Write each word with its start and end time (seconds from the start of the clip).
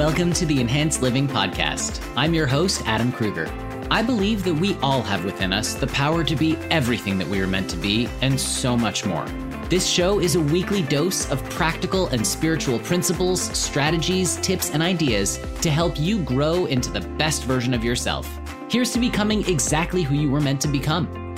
Welcome 0.00 0.32
to 0.32 0.46
the 0.46 0.62
Enhanced 0.62 1.02
Living 1.02 1.28
Podcast. 1.28 2.02
I'm 2.16 2.32
your 2.32 2.46
host, 2.46 2.80
Adam 2.86 3.12
Kruger. 3.12 3.52
I 3.90 4.02
believe 4.02 4.44
that 4.44 4.54
we 4.54 4.74
all 4.76 5.02
have 5.02 5.26
within 5.26 5.52
us 5.52 5.74
the 5.74 5.88
power 5.88 6.24
to 6.24 6.34
be 6.34 6.56
everything 6.70 7.18
that 7.18 7.28
we 7.28 7.38
are 7.42 7.46
meant 7.46 7.68
to 7.68 7.76
be 7.76 8.08
and 8.22 8.40
so 8.40 8.78
much 8.78 9.04
more. 9.04 9.26
This 9.68 9.86
show 9.86 10.18
is 10.18 10.36
a 10.36 10.40
weekly 10.40 10.80
dose 10.80 11.30
of 11.30 11.44
practical 11.50 12.06
and 12.06 12.26
spiritual 12.26 12.78
principles, 12.78 13.42
strategies, 13.42 14.36
tips, 14.36 14.70
and 14.70 14.82
ideas 14.82 15.38
to 15.60 15.70
help 15.70 16.00
you 16.00 16.22
grow 16.22 16.64
into 16.64 16.90
the 16.90 17.02
best 17.18 17.44
version 17.44 17.74
of 17.74 17.84
yourself. 17.84 18.26
Here's 18.70 18.94
to 18.94 18.98
becoming 18.98 19.46
exactly 19.50 20.02
who 20.02 20.14
you 20.14 20.30
were 20.30 20.40
meant 20.40 20.62
to 20.62 20.68
become. 20.68 21.36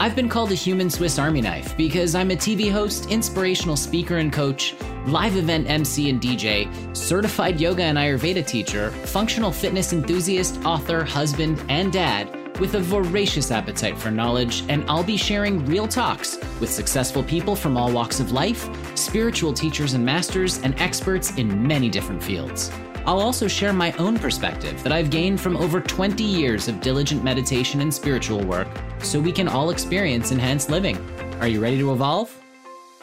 I've 0.00 0.14
been 0.14 0.28
called 0.28 0.52
a 0.52 0.54
human 0.54 0.90
Swiss 0.90 1.18
Army 1.18 1.40
knife 1.40 1.74
because 1.78 2.14
I'm 2.14 2.30
a 2.30 2.36
TV 2.36 2.70
host, 2.70 3.10
inspirational 3.10 3.76
speaker 3.76 4.18
and 4.18 4.30
coach, 4.30 4.74
live 5.06 5.36
event 5.36 5.68
MC 5.68 6.10
and 6.10 6.20
DJ, 6.20 6.96
certified 6.96 7.60
yoga 7.60 7.82
and 7.82 7.98
Ayurveda 7.98 8.46
teacher, 8.46 8.90
functional 8.90 9.50
fitness 9.50 9.92
enthusiast, 9.92 10.64
author, 10.64 11.04
husband, 11.04 11.62
and 11.68 11.92
dad 11.92 12.38
with 12.60 12.74
a 12.74 12.80
voracious 12.80 13.50
appetite 13.50 13.98
for 13.98 14.10
knowledge, 14.10 14.62
and 14.68 14.84
I'll 14.88 15.02
be 15.02 15.16
sharing 15.16 15.64
real 15.66 15.88
talks 15.88 16.38
with 16.60 16.70
successful 16.70 17.22
people 17.22 17.56
from 17.56 17.76
all 17.76 17.90
walks 17.90 18.20
of 18.20 18.32
life, 18.32 18.68
spiritual 18.96 19.52
teachers 19.52 19.94
and 19.94 20.04
masters, 20.04 20.58
and 20.62 20.78
experts 20.80 21.36
in 21.36 21.66
many 21.66 21.88
different 21.88 22.22
fields. 22.22 22.70
I'll 23.04 23.20
also 23.20 23.48
share 23.48 23.72
my 23.72 23.92
own 23.92 24.18
perspective 24.18 24.80
that 24.84 24.92
I've 24.92 25.10
gained 25.10 25.40
from 25.40 25.56
over 25.56 25.80
20 25.80 26.22
years 26.22 26.68
of 26.68 26.80
diligent 26.80 27.24
meditation 27.24 27.80
and 27.80 27.92
spiritual 27.92 28.44
work 28.44 28.68
so 29.00 29.18
we 29.18 29.32
can 29.32 29.48
all 29.48 29.70
experience 29.70 30.30
enhanced 30.30 30.70
living. 30.70 30.96
Are 31.40 31.48
you 31.48 31.60
ready 31.60 31.78
to 31.78 31.92
evolve? 31.92 32.32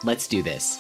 Let's 0.06 0.28
do 0.28 0.42
this. 0.42 0.80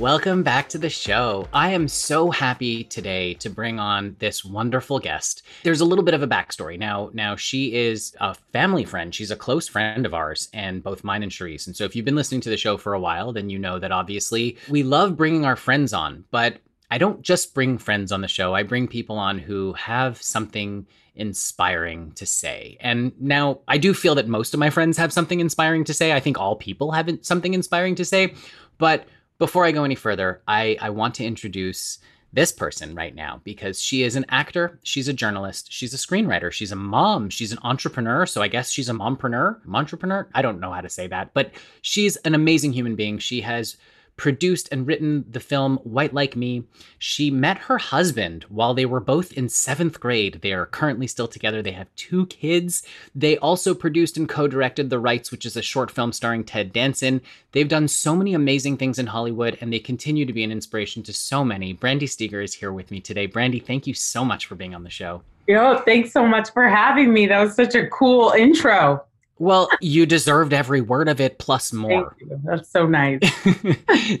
Welcome 0.00 0.42
back 0.42 0.70
to 0.70 0.78
the 0.78 0.88
show. 0.88 1.46
I 1.52 1.72
am 1.72 1.86
so 1.86 2.30
happy 2.30 2.84
today 2.84 3.34
to 3.34 3.50
bring 3.50 3.78
on 3.78 4.16
this 4.18 4.42
wonderful 4.42 4.98
guest. 4.98 5.42
There's 5.62 5.82
a 5.82 5.84
little 5.84 6.02
bit 6.02 6.14
of 6.14 6.22
a 6.22 6.26
backstory. 6.26 6.78
Now, 6.78 7.10
now 7.12 7.36
she 7.36 7.74
is 7.74 8.16
a 8.18 8.32
family 8.50 8.86
friend. 8.86 9.14
She's 9.14 9.30
a 9.30 9.36
close 9.36 9.68
friend 9.68 10.06
of 10.06 10.14
ours, 10.14 10.48
and 10.54 10.82
both 10.82 11.04
mine 11.04 11.22
and 11.22 11.30
Cherise. 11.30 11.66
And 11.66 11.76
so, 11.76 11.84
if 11.84 11.94
you've 11.94 12.06
been 12.06 12.16
listening 12.16 12.40
to 12.40 12.48
the 12.48 12.56
show 12.56 12.78
for 12.78 12.94
a 12.94 12.98
while, 12.98 13.34
then 13.34 13.50
you 13.50 13.58
know 13.58 13.78
that 13.78 13.92
obviously 13.92 14.56
we 14.70 14.82
love 14.82 15.18
bringing 15.18 15.44
our 15.44 15.54
friends 15.54 15.92
on. 15.92 16.24
But 16.30 16.60
I 16.90 16.96
don't 16.96 17.20
just 17.20 17.52
bring 17.52 17.76
friends 17.76 18.10
on 18.10 18.22
the 18.22 18.26
show, 18.26 18.54
I 18.54 18.62
bring 18.62 18.88
people 18.88 19.18
on 19.18 19.38
who 19.38 19.74
have 19.74 20.22
something 20.22 20.86
inspiring 21.14 22.12
to 22.12 22.24
say. 22.24 22.78
And 22.80 23.12
now 23.20 23.60
I 23.68 23.76
do 23.76 23.92
feel 23.92 24.14
that 24.14 24.28
most 24.28 24.54
of 24.54 24.60
my 24.60 24.70
friends 24.70 24.96
have 24.96 25.12
something 25.12 25.40
inspiring 25.40 25.84
to 25.84 25.92
say. 25.92 26.14
I 26.14 26.20
think 26.20 26.38
all 26.38 26.56
people 26.56 26.92
have 26.92 27.18
something 27.20 27.52
inspiring 27.52 27.96
to 27.96 28.04
say. 28.06 28.32
But 28.78 29.04
before 29.40 29.64
I 29.64 29.72
go 29.72 29.84
any 29.84 29.94
further, 29.94 30.42
I, 30.46 30.76
I 30.80 30.90
want 30.90 31.14
to 31.16 31.24
introduce 31.24 31.98
this 32.32 32.52
person 32.52 32.94
right 32.94 33.14
now 33.14 33.40
because 33.42 33.80
she 33.80 34.02
is 34.02 34.14
an 34.14 34.26
actor, 34.28 34.78
she's 34.82 35.08
a 35.08 35.14
journalist, 35.14 35.72
she's 35.72 35.94
a 35.94 35.96
screenwriter, 35.96 36.52
she's 36.52 36.70
a 36.70 36.76
mom, 36.76 37.30
she's 37.30 37.50
an 37.50 37.58
entrepreneur. 37.62 38.26
So 38.26 38.42
I 38.42 38.48
guess 38.48 38.70
she's 38.70 38.90
a 38.90 38.92
mompreneur, 38.92 39.58
entrepreneur. 39.74 40.28
I 40.34 40.42
don't 40.42 40.60
know 40.60 40.70
how 40.70 40.82
to 40.82 40.90
say 40.90 41.06
that, 41.08 41.32
but 41.32 41.52
she's 41.80 42.16
an 42.16 42.34
amazing 42.34 42.74
human 42.74 42.94
being. 42.94 43.18
She 43.18 43.40
has 43.40 43.78
produced 44.16 44.68
and 44.70 44.86
written 44.86 45.24
the 45.28 45.40
film 45.40 45.78
White 45.78 46.12
Like 46.12 46.36
Me. 46.36 46.64
She 46.98 47.30
met 47.30 47.58
her 47.58 47.78
husband 47.78 48.44
while 48.48 48.74
they 48.74 48.86
were 48.86 49.00
both 49.00 49.32
in 49.32 49.48
seventh 49.48 49.98
grade. 50.00 50.40
They 50.42 50.52
are 50.52 50.66
currently 50.66 51.06
still 51.06 51.28
together. 51.28 51.62
They 51.62 51.72
have 51.72 51.94
two 51.96 52.26
kids. 52.26 52.82
They 53.14 53.38
also 53.38 53.74
produced 53.74 54.16
and 54.16 54.28
co 54.28 54.46
directed 54.46 54.90
The 54.90 54.98
Rights, 54.98 55.30
which 55.30 55.46
is 55.46 55.56
a 55.56 55.62
short 55.62 55.90
film 55.90 56.12
starring 56.12 56.44
Ted 56.44 56.72
Danson. 56.72 57.22
They've 57.52 57.68
done 57.68 57.88
so 57.88 58.14
many 58.14 58.34
amazing 58.34 58.76
things 58.76 58.98
in 58.98 59.06
Hollywood 59.06 59.58
and 59.60 59.72
they 59.72 59.78
continue 59.78 60.26
to 60.26 60.32
be 60.32 60.44
an 60.44 60.52
inspiration 60.52 61.02
to 61.04 61.12
so 61.12 61.44
many. 61.44 61.72
Brandy 61.72 62.06
Steger 62.06 62.40
is 62.40 62.54
here 62.54 62.72
with 62.72 62.90
me 62.90 63.00
today. 63.00 63.26
Brandy, 63.26 63.58
thank 63.58 63.86
you 63.86 63.94
so 63.94 64.24
much 64.24 64.46
for 64.46 64.54
being 64.54 64.74
on 64.74 64.84
the 64.84 64.90
show. 64.90 65.22
Yo, 65.46 65.80
thanks 65.80 66.12
so 66.12 66.26
much 66.26 66.50
for 66.52 66.68
having 66.68 67.12
me. 67.12 67.26
That 67.26 67.40
was 67.40 67.54
such 67.54 67.74
a 67.74 67.88
cool 67.88 68.30
intro. 68.30 69.04
Well, 69.40 69.70
you 69.80 70.04
deserved 70.04 70.52
every 70.52 70.82
word 70.82 71.08
of 71.08 71.18
it 71.18 71.38
plus 71.38 71.72
more. 71.72 72.14
That's 72.44 72.70
so 72.70 72.86
nice. 72.86 73.20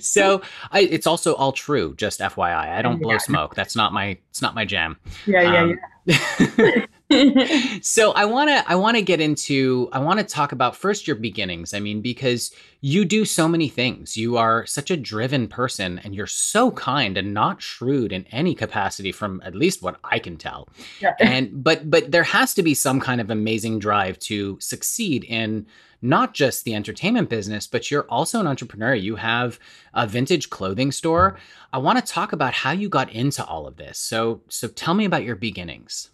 so 0.00 0.40
I, 0.72 0.80
it's 0.80 1.06
also 1.06 1.34
all 1.34 1.52
true. 1.52 1.94
Just 1.96 2.20
FYI, 2.20 2.54
I 2.54 2.80
don't 2.80 2.94
yeah. 2.94 3.02
blow 3.02 3.18
smoke. 3.18 3.54
That's 3.54 3.76
not 3.76 3.92
my. 3.92 4.16
It's 4.30 4.40
not 4.40 4.54
my 4.54 4.64
jam. 4.64 4.96
Yeah, 5.26 5.42
yeah, 5.42 5.60
um, 5.60 5.78
yeah. 6.06 6.86
so 7.82 8.12
I 8.12 8.24
want 8.24 8.50
to 8.50 8.70
I 8.70 8.76
want 8.76 8.96
to 8.96 9.02
get 9.02 9.20
into 9.20 9.88
I 9.92 9.98
want 9.98 10.20
to 10.20 10.24
talk 10.24 10.52
about 10.52 10.76
first 10.76 11.06
your 11.06 11.16
beginnings. 11.16 11.74
I 11.74 11.80
mean 11.80 12.00
because 12.00 12.52
you 12.80 13.04
do 13.04 13.24
so 13.24 13.48
many 13.48 13.68
things. 13.68 14.16
You 14.16 14.36
are 14.36 14.64
such 14.64 14.90
a 14.90 14.96
driven 14.96 15.48
person 15.48 15.98
and 15.98 16.14
you're 16.14 16.26
so 16.26 16.70
kind 16.70 17.18
and 17.18 17.34
not 17.34 17.60
shrewd 17.60 18.12
in 18.12 18.26
any 18.30 18.54
capacity 18.54 19.12
from 19.12 19.42
at 19.44 19.54
least 19.54 19.82
what 19.82 19.98
I 20.04 20.18
can 20.18 20.36
tell. 20.36 20.68
Yeah. 21.00 21.14
And 21.20 21.62
but 21.62 21.90
but 21.90 22.10
there 22.10 22.24
has 22.24 22.54
to 22.54 22.62
be 22.62 22.74
some 22.74 23.00
kind 23.00 23.20
of 23.20 23.30
amazing 23.30 23.78
drive 23.78 24.18
to 24.20 24.58
succeed 24.60 25.24
in 25.24 25.66
not 26.02 26.32
just 26.32 26.64
the 26.64 26.74
entertainment 26.74 27.28
business, 27.28 27.66
but 27.66 27.90
you're 27.90 28.06
also 28.08 28.40
an 28.40 28.46
entrepreneur. 28.46 28.94
You 28.94 29.16
have 29.16 29.58
a 29.94 30.06
vintage 30.06 30.48
clothing 30.48 30.92
store. 30.92 31.38
I 31.72 31.78
want 31.78 31.98
to 31.98 32.12
talk 32.12 32.32
about 32.32 32.54
how 32.54 32.70
you 32.70 32.88
got 32.88 33.12
into 33.12 33.44
all 33.44 33.66
of 33.66 33.76
this. 33.76 33.98
So 33.98 34.42
so 34.48 34.68
tell 34.68 34.94
me 34.94 35.04
about 35.04 35.24
your 35.24 35.36
beginnings 35.36 36.10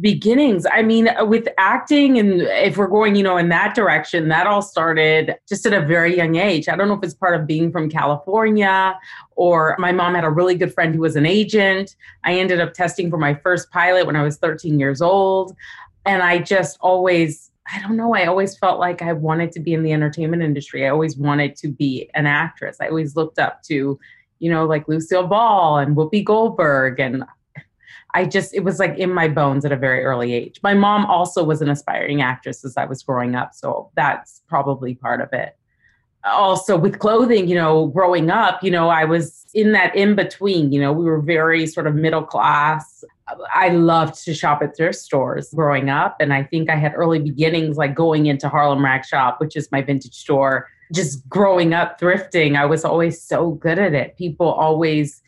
beginnings 0.00 0.64
i 0.72 0.80
mean 0.80 1.08
uh, 1.08 1.24
with 1.24 1.46
acting 1.58 2.18
and 2.18 2.40
if 2.42 2.78
we're 2.78 2.86
going 2.86 3.14
you 3.14 3.22
know 3.22 3.36
in 3.36 3.50
that 3.50 3.74
direction 3.74 4.28
that 4.28 4.46
all 4.46 4.62
started 4.62 5.36
just 5.46 5.66
at 5.66 5.74
a 5.74 5.84
very 5.84 6.16
young 6.16 6.36
age 6.36 6.66
i 6.66 6.74
don't 6.74 6.88
know 6.88 6.94
if 6.94 7.02
it's 7.02 7.12
part 7.12 7.38
of 7.38 7.46
being 7.46 7.70
from 7.70 7.90
california 7.90 8.98
or 9.36 9.76
my 9.78 9.92
mom 9.92 10.14
had 10.14 10.24
a 10.24 10.30
really 10.30 10.54
good 10.54 10.72
friend 10.72 10.94
who 10.94 11.02
was 11.02 11.14
an 11.14 11.26
agent 11.26 11.94
i 12.24 12.32
ended 12.32 12.58
up 12.58 12.72
testing 12.72 13.10
for 13.10 13.18
my 13.18 13.34
first 13.34 13.70
pilot 13.70 14.06
when 14.06 14.16
i 14.16 14.22
was 14.22 14.38
13 14.38 14.80
years 14.80 15.02
old 15.02 15.54
and 16.06 16.22
i 16.22 16.38
just 16.38 16.78
always 16.80 17.50
I 17.72 17.80
don't 17.80 17.96
know. 17.96 18.14
I 18.14 18.26
always 18.26 18.56
felt 18.56 18.80
like 18.80 19.02
I 19.02 19.12
wanted 19.12 19.52
to 19.52 19.60
be 19.60 19.72
in 19.72 19.82
the 19.82 19.92
entertainment 19.92 20.42
industry. 20.42 20.84
I 20.84 20.90
always 20.90 21.16
wanted 21.16 21.54
to 21.56 21.68
be 21.68 22.10
an 22.14 22.26
actress. 22.26 22.78
I 22.80 22.88
always 22.88 23.14
looked 23.14 23.38
up 23.38 23.62
to, 23.64 23.98
you 24.40 24.50
know, 24.50 24.64
like 24.66 24.88
Lucille 24.88 25.28
Ball 25.28 25.78
and 25.78 25.96
Whoopi 25.96 26.24
Goldberg. 26.24 26.98
And 26.98 27.24
I 28.14 28.26
just, 28.26 28.54
it 28.54 28.60
was 28.60 28.78
like 28.78 28.98
in 28.98 29.12
my 29.12 29.28
bones 29.28 29.64
at 29.64 29.72
a 29.72 29.76
very 29.76 30.04
early 30.04 30.34
age. 30.34 30.60
My 30.62 30.74
mom 30.74 31.06
also 31.06 31.42
was 31.42 31.62
an 31.62 31.70
aspiring 31.70 32.20
actress 32.20 32.64
as 32.64 32.76
I 32.76 32.84
was 32.84 33.02
growing 33.02 33.34
up. 33.34 33.54
So 33.54 33.90
that's 33.96 34.42
probably 34.48 34.94
part 34.94 35.20
of 35.20 35.32
it. 35.32 35.56
Also, 36.24 36.76
with 36.76 36.98
clothing, 36.98 37.48
you 37.48 37.54
know, 37.56 37.86
growing 37.88 38.30
up, 38.30 38.62
you 38.62 38.70
know, 38.70 38.90
I 38.90 39.04
was 39.04 39.44
in 39.54 39.72
that 39.72 39.96
in 39.96 40.14
between, 40.14 40.72
you 40.72 40.80
know, 40.80 40.92
we 40.92 41.04
were 41.04 41.20
very 41.20 41.66
sort 41.66 41.86
of 41.86 41.94
middle 41.94 42.22
class. 42.22 43.02
I 43.52 43.70
loved 43.70 44.22
to 44.24 44.34
shop 44.34 44.62
at 44.62 44.76
thrift 44.76 44.98
stores 44.98 45.52
growing 45.54 45.90
up. 45.90 46.16
And 46.20 46.32
I 46.32 46.44
think 46.44 46.70
I 46.70 46.76
had 46.76 46.92
early 46.94 47.18
beginnings 47.18 47.76
like 47.76 47.94
going 47.94 48.26
into 48.26 48.48
Harlem 48.48 48.84
Rag 48.84 49.04
Shop, 49.04 49.40
which 49.40 49.56
is 49.56 49.72
my 49.72 49.82
vintage 49.82 50.14
store. 50.14 50.68
Just 50.92 51.26
growing 51.28 51.72
up 51.72 51.98
thrifting, 51.98 52.56
I 52.56 52.66
was 52.66 52.84
always 52.84 53.20
so 53.20 53.52
good 53.52 53.78
at 53.78 53.94
it. 53.94 54.16
People 54.16 54.52
always 54.52 55.22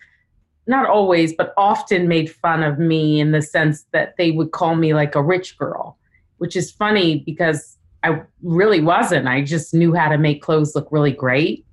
not 0.66 0.88
always, 0.88 1.34
but 1.34 1.52
often 1.56 2.08
made 2.08 2.30
fun 2.30 2.62
of 2.62 2.78
me 2.78 3.20
in 3.20 3.32
the 3.32 3.42
sense 3.42 3.84
that 3.92 4.16
they 4.16 4.30
would 4.30 4.52
call 4.52 4.76
me 4.76 4.94
like 4.94 5.14
a 5.14 5.22
rich 5.22 5.58
girl, 5.58 5.98
which 6.38 6.56
is 6.56 6.70
funny 6.70 7.22
because 7.26 7.76
I 8.02 8.22
really 8.42 8.80
wasn't. 8.80 9.28
I 9.28 9.42
just 9.42 9.74
knew 9.74 9.94
how 9.94 10.08
to 10.08 10.18
make 10.18 10.42
clothes 10.42 10.74
look 10.74 10.88
really 10.90 11.12
great. 11.12 11.64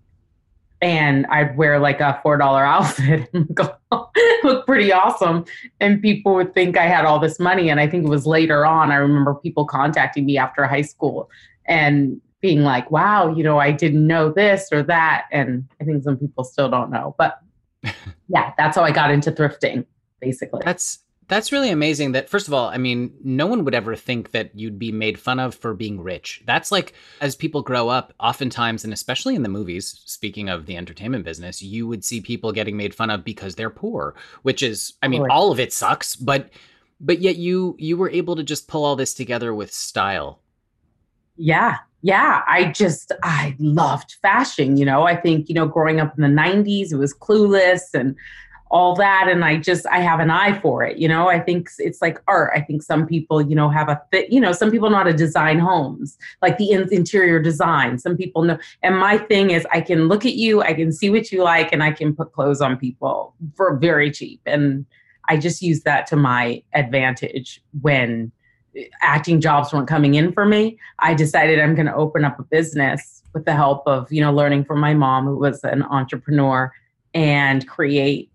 And 0.82 1.28
I'd 1.28 1.58
wear 1.58 1.80
like 1.80 2.02
a 2.02 2.20
$4 2.26 2.42
outfit 2.66 3.30
and 3.34 3.60
look 4.44 4.66
pretty 4.66 4.92
awesome. 4.92 5.46
And 5.80 6.02
people 6.02 6.34
would 6.36 6.54
think 6.54 6.78
I 6.78 6.88
had 6.88 7.06
all 7.06 7.20
this 7.20 7.40
money. 7.40 7.70
And 7.70 7.80
I 7.80 7.88
think 7.88 8.06
it 8.06 8.10
was 8.10 8.26
later 8.26 8.66
on, 8.66 8.92
I 8.92 8.96
remember 8.96 9.36
people 9.36 9.66
contacting 9.66 10.26
me 10.26 10.38
after 10.38 10.66
high 10.66 10.82
school 10.82 11.30
and 11.66 12.20
being 12.42 12.64
like, 12.64 12.90
wow, 12.90 13.34
you 13.34 13.44
know, 13.44 13.60
I 13.60 13.72
didn't 13.72 14.08
know 14.08 14.32
this 14.32 14.70
or 14.72 14.82
that. 14.84 15.26
And 15.32 15.68
I 15.80 15.84
think 15.84 16.04
some 16.04 16.18
people 16.18 16.44
still 16.44 16.70
don't 16.70 16.90
know. 16.90 17.16
But 17.18 17.40
yeah, 18.30 18.54
that's 18.58 18.76
how 18.76 18.84
I 18.84 18.92
got 18.92 19.12
into 19.12 19.32
thrifting, 19.32 19.86
basically. 20.20 20.62
That's 20.64 21.00
that's 21.32 21.54
really 21.54 21.70
amazing 21.70 22.12
that 22.12 22.28
first 22.28 22.50
of 22.50 22.54
all, 22.54 22.68
I 22.68 22.78
mean, 22.78 23.14
no 23.24 23.48
one 23.48 23.64
would 23.64 23.74
ever 23.74 23.96
think 23.96 24.32
that 24.32 24.52
you'd 24.54 24.78
be 24.78 24.92
made 24.92 25.18
fun 25.18 25.40
of 25.40 25.56
for 25.56 25.74
being 25.74 26.02
rich. 26.02 26.44
That's 26.46 26.74
like 26.74 26.94
as 27.22 27.38
people 27.38 27.62
grow 27.62 27.88
up, 27.88 28.14
oftentimes 28.20 28.84
and 28.84 28.92
especially 28.92 29.36
in 29.36 29.44
the 29.44 29.48
movies, 29.48 30.02
speaking 30.06 30.50
of 30.50 30.66
the 30.66 30.76
entertainment 30.76 31.24
business, 31.24 31.64
you 31.64 31.88
would 31.88 32.04
see 32.04 32.20
people 32.20 32.52
getting 32.52 32.76
made 32.76 32.94
fun 32.94 33.10
of 33.10 33.24
because 33.24 33.56
they're 33.56 33.70
poor, 33.70 34.14
which 34.42 34.62
is 34.62 34.94
I 35.02 35.08
mean, 35.08 35.26
all 35.32 35.54
of 35.54 35.60
it 35.62 35.72
sucks, 35.72 36.18
but 36.18 36.50
but 37.00 37.20
yet 37.22 37.38
you 37.38 37.78
you 37.80 37.96
were 37.96 38.10
able 38.10 38.36
to 38.36 38.44
just 38.44 38.68
pull 38.68 38.84
all 38.84 38.98
this 38.98 39.14
together 39.14 39.54
with 39.54 39.72
style. 39.72 40.41
Yeah, 41.38 41.78
yeah, 42.02 42.42
I 42.48 42.72
just, 42.72 43.12
I 43.24 43.56
loved 43.60 44.16
fashion. 44.22 44.78
You 44.78 44.86
know, 44.86 45.04
I 45.04 45.16
think, 45.16 45.50
you 45.50 45.56
know, 45.56 45.68
growing 45.68 46.00
up 46.00 46.18
in 46.18 46.24
the 46.24 46.42
90s, 46.42 46.92
it 46.92 46.98
was 46.98 47.14
clueless 47.14 47.94
and 47.94 48.16
all 48.72 48.96
that. 48.96 49.28
And 49.30 49.44
I 49.44 49.58
just, 49.58 49.86
I 49.88 50.00
have 50.00 50.20
an 50.20 50.32
eye 50.32 50.58
for 50.60 50.84
it. 50.84 50.98
You 50.98 51.08
know, 51.08 51.28
I 51.28 51.40
think 51.40 51.70
it's 51.78 52.02
like 52.02 52.20
art. 52.28 52.52
I 52.56 52.62
think 52.62 52.82
some 52.82 53.06
people, 53.06 53.42
you 53.42 53.56
know, 53.56 53.70
have 53.70 53.90
a 53.90 54.02
fit, 54.12 54.32
you 54.32 54.40
know, 54.40 54.54
some 54.54 54.72
people 54.72 54.90
know 54.90 54.98
how 54.98 55.04
to 55.04 55.14
design 55.14 55.60
homes, 55.60 56.18
like 56.42 56.58
the 56.58 56.72
in- 56.72 56.92
interior 56.92 57.40
design. 57.40 58.00
Some 58.00 58.18
people 58.18 58.44
know. 58.44 58.58
And 58.82 58.98
my 58.98 59.18
thing 59.18 59.52
is, 59.52 59.68
I 59.72 59.82
can 59.82 60.08
look 60.08 60.26
at 60.26 60.34
you, 60.34 60.62
I 60.62 60.74
can 60.74 60.92
see 60.92 61.10
what 61.10 61.32
you 61.32 61.44
like, 61.44 61.72
and 61.74 61.84
I 61.84 61.92
can 61.92 62.16
put 62.16 62.32
clothes 62.32 62.62
on 62.62 62.78
people 62.78 63.36
for 63.56 63.76
very 63.78 64.10
cheap. 64.10 64.42
And 64.46 64.86
I 65.28 65.38
just 65.38 65.62
use 65.62 65.82
that 65.82 66.08
to 66.08 66.16
my 66.16 66.64
advantage 66.74 67.62
when 67.82 68.32
acting 69.02 69.42
jobs 69.42 69.74
weren't 69.74 69.88
coming 69.88 70.16
in 70.16 70.32
for 70.32 70.46
me. 70.46 70.78
I 71.00 71.14
decided 71.14 71.60
I'm 71.60 71.76
going 71.76 71.88
to 71.88 71.96
open 71.96 72.24
up 72.24 72.40
a 72.40 72.44
business 72.44 73.24
with 73.34 73.46
the 73.46 73.54
help 73.54 73.84
of, 73.86 74.12
you 74.12 74.22
know, 74.22 74.34
learning 74.34 74.66
from 74.66 74.80
my 74.80 74.94
mom 74.94 75.26
who 75.26 75.38
was 75.38 75.64
an 75.64 75.84
entrepreneur 75.84 76.72
and 77.14 77.68
create 77.68 78.32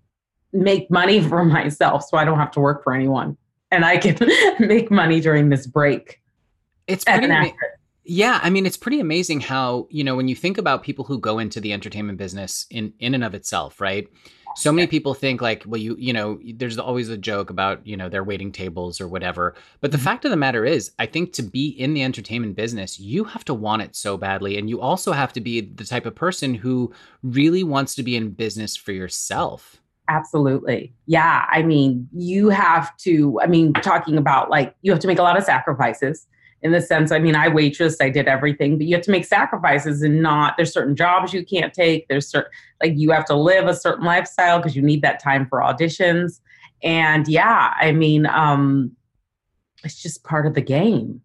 make 0.52 0.90
money 0.90 1.20
for 1.28 1.44
myself 1.44 2.04
so 2.04 2.16
I 2.16 2.24
don't 2.24 2.38
have 2.38 2.50
to 2.52 2.60
work 2.60 2.82
for 2.82 2.94
anyone 2.94 3.36
and 3.70 3.84
I 3.84 3.96
can 3.98 4.16
make 4.58 4.90
money 4.90 5.20
during 5.20 5.48
this 5.48 5.66
break. 5.66 6.20
It's 6.86 7.04
pretty 7.04 7.26
yeah, 8.06 8.40
I 8.42 8.50
mean 8.50 8.66
it's 8.66 8.76
pretty 8.76 9.00
amazing 9.00 9.40
how, 9.40 9.86
you 9.90 10.04
know, 10.04 10.16
when 10.16 10.28
you 10.28 10.36
think 10.36 10.58
about 10.58 10.82
people 10.82 11.04
who 11.04 11.18
go 11.18 11.38
into 11.38 11.60
the 11.60 11.72
entertainment 11.72 12.18
business 12.18 12.66
in 12.70 12.92
in 12.98 13.14
and 13.14 13.24
of 13.24 13.34
itself, 13.34 13.80
right? 13.80 14.08
so 14.56 14.72
many 14.72 14.86
people 14.86 15.12
think 15.12 15.42
like 15.42 15.62
well 15.66 15.80
you 15.80 15.94
you 15.98 16.12
know 16.12 16.40
there's 16.54 16.78
always 16.78 17.10
a 17.10 17.16
joke 17.16 17.50
about 17.50 17.86
you 17.86 17.96
know 17.96 18.08
they're 18.08 18.24
waiting 18.24 18.50
tables 18.50 19.00
or 19.00 19.06
whatever. 19.06 19.54
But 19.80 19.92
the 19.92 19.98
mm-hmm. 19.98 20.04
fact 20.04 20.24
of 20.24 20.30
the 20.30 20.36
matter 20.36 20.64
is 20.64 20.90
i 20.98 21.06
think 21.06 21.32
to 21.34 21.42
be 21.42 21.68
in 21.68 21.94
the 21.94 22.02
entertainment 22.02 22.56
business 22.56 22.98
you 22.98 23.24
have 23.24 23.44
to 23.44 23.54
want 23.54 23.82
it 23.82 23.94
so 23.94 24.16
badly 24.16 24.58
and 24.58 24.68
you 24.68 24.80
also 24.80 25.12
have 25.12 25.32
to 25.34 25.40
be 25.40 25.60
the 25.60 25.84
type 25.84 26.06
of 26.06 26.14
person 26.14 26.54
who 26.54 26.92
really 27.22 27.62
wants 27.62 27.94
to 27.94 28.02
be 28.02 28.16
in 28.16 28.30
business 28.30 28.76
for 28.76 28.92
yourself. 28.92 29.80
Absolutely. 30.08 30.94
Yeah 31.06 31.46
i 31.50 31.62
mean 31.62 32.08
you 32.12 32.48
have 32.48 32.96
to 32.98 33.38
i 33.42 33.46
mean 33.46 33.74
talking 33.74 34.16
about 34.16 34.50
like 34.50 34.74
you 34.82 34.90
have 34.90 35.00
to 35.00 35.08
make 35.08 35.18
a 35.18 35.22
lot 35.22 35.36
of 35.36 35.44
sacrifices 35.44 36.26
in 36.62 36.72
the 36.72 36.80
sense, 36.80 37.12
I 37.12 37.18
mean, 37.18 37.36
I 37.36 37.48
waitress, 37.48 37.96
I 38.00 38.08
did 38.08 38.26
everything, 38.26 38.78
but 38.78 38.86
you 38.86 38.94
have 38.96 39.04
to 39.04 39.10
make 39.10 39.24
sacrifices 39.24 40.02
and 40.02 40.22
not, 40.22 40.56
there's 40.56 40.72
certain 40.72 40.96
jobs 40.96 41.32
you 41.32 41.44
can't 41.44 41.72
take. 41.72 42.08
There's 42.08 42.28
certain, 42.28 42.50
like, 42.82 42.94
you 42.96 43.10
have 43.10 43.26
to 43.26 43.34
live 43.34 43.66
a 43.66 43.74
certain 43.76 44.04
lifestyle 44.04 44.58
because 44.58 44.74
you 44.74 44.82
need 44.82 45.02
that 45.02 45.22
time 45.22 45.46
for 45.46 45.60
auditions. 45.60 46.40
And 46.82 47.28
yeah, 47.28 47.74
I 47.78 47.92
mean, 47.92 48.26
um, 48.26 48.92
it's 49.84 50.02
just 50.02 50.24
part 50.24 50.46
of 50.46 50.54
the 50.54 50.62
game. 50.62 51.20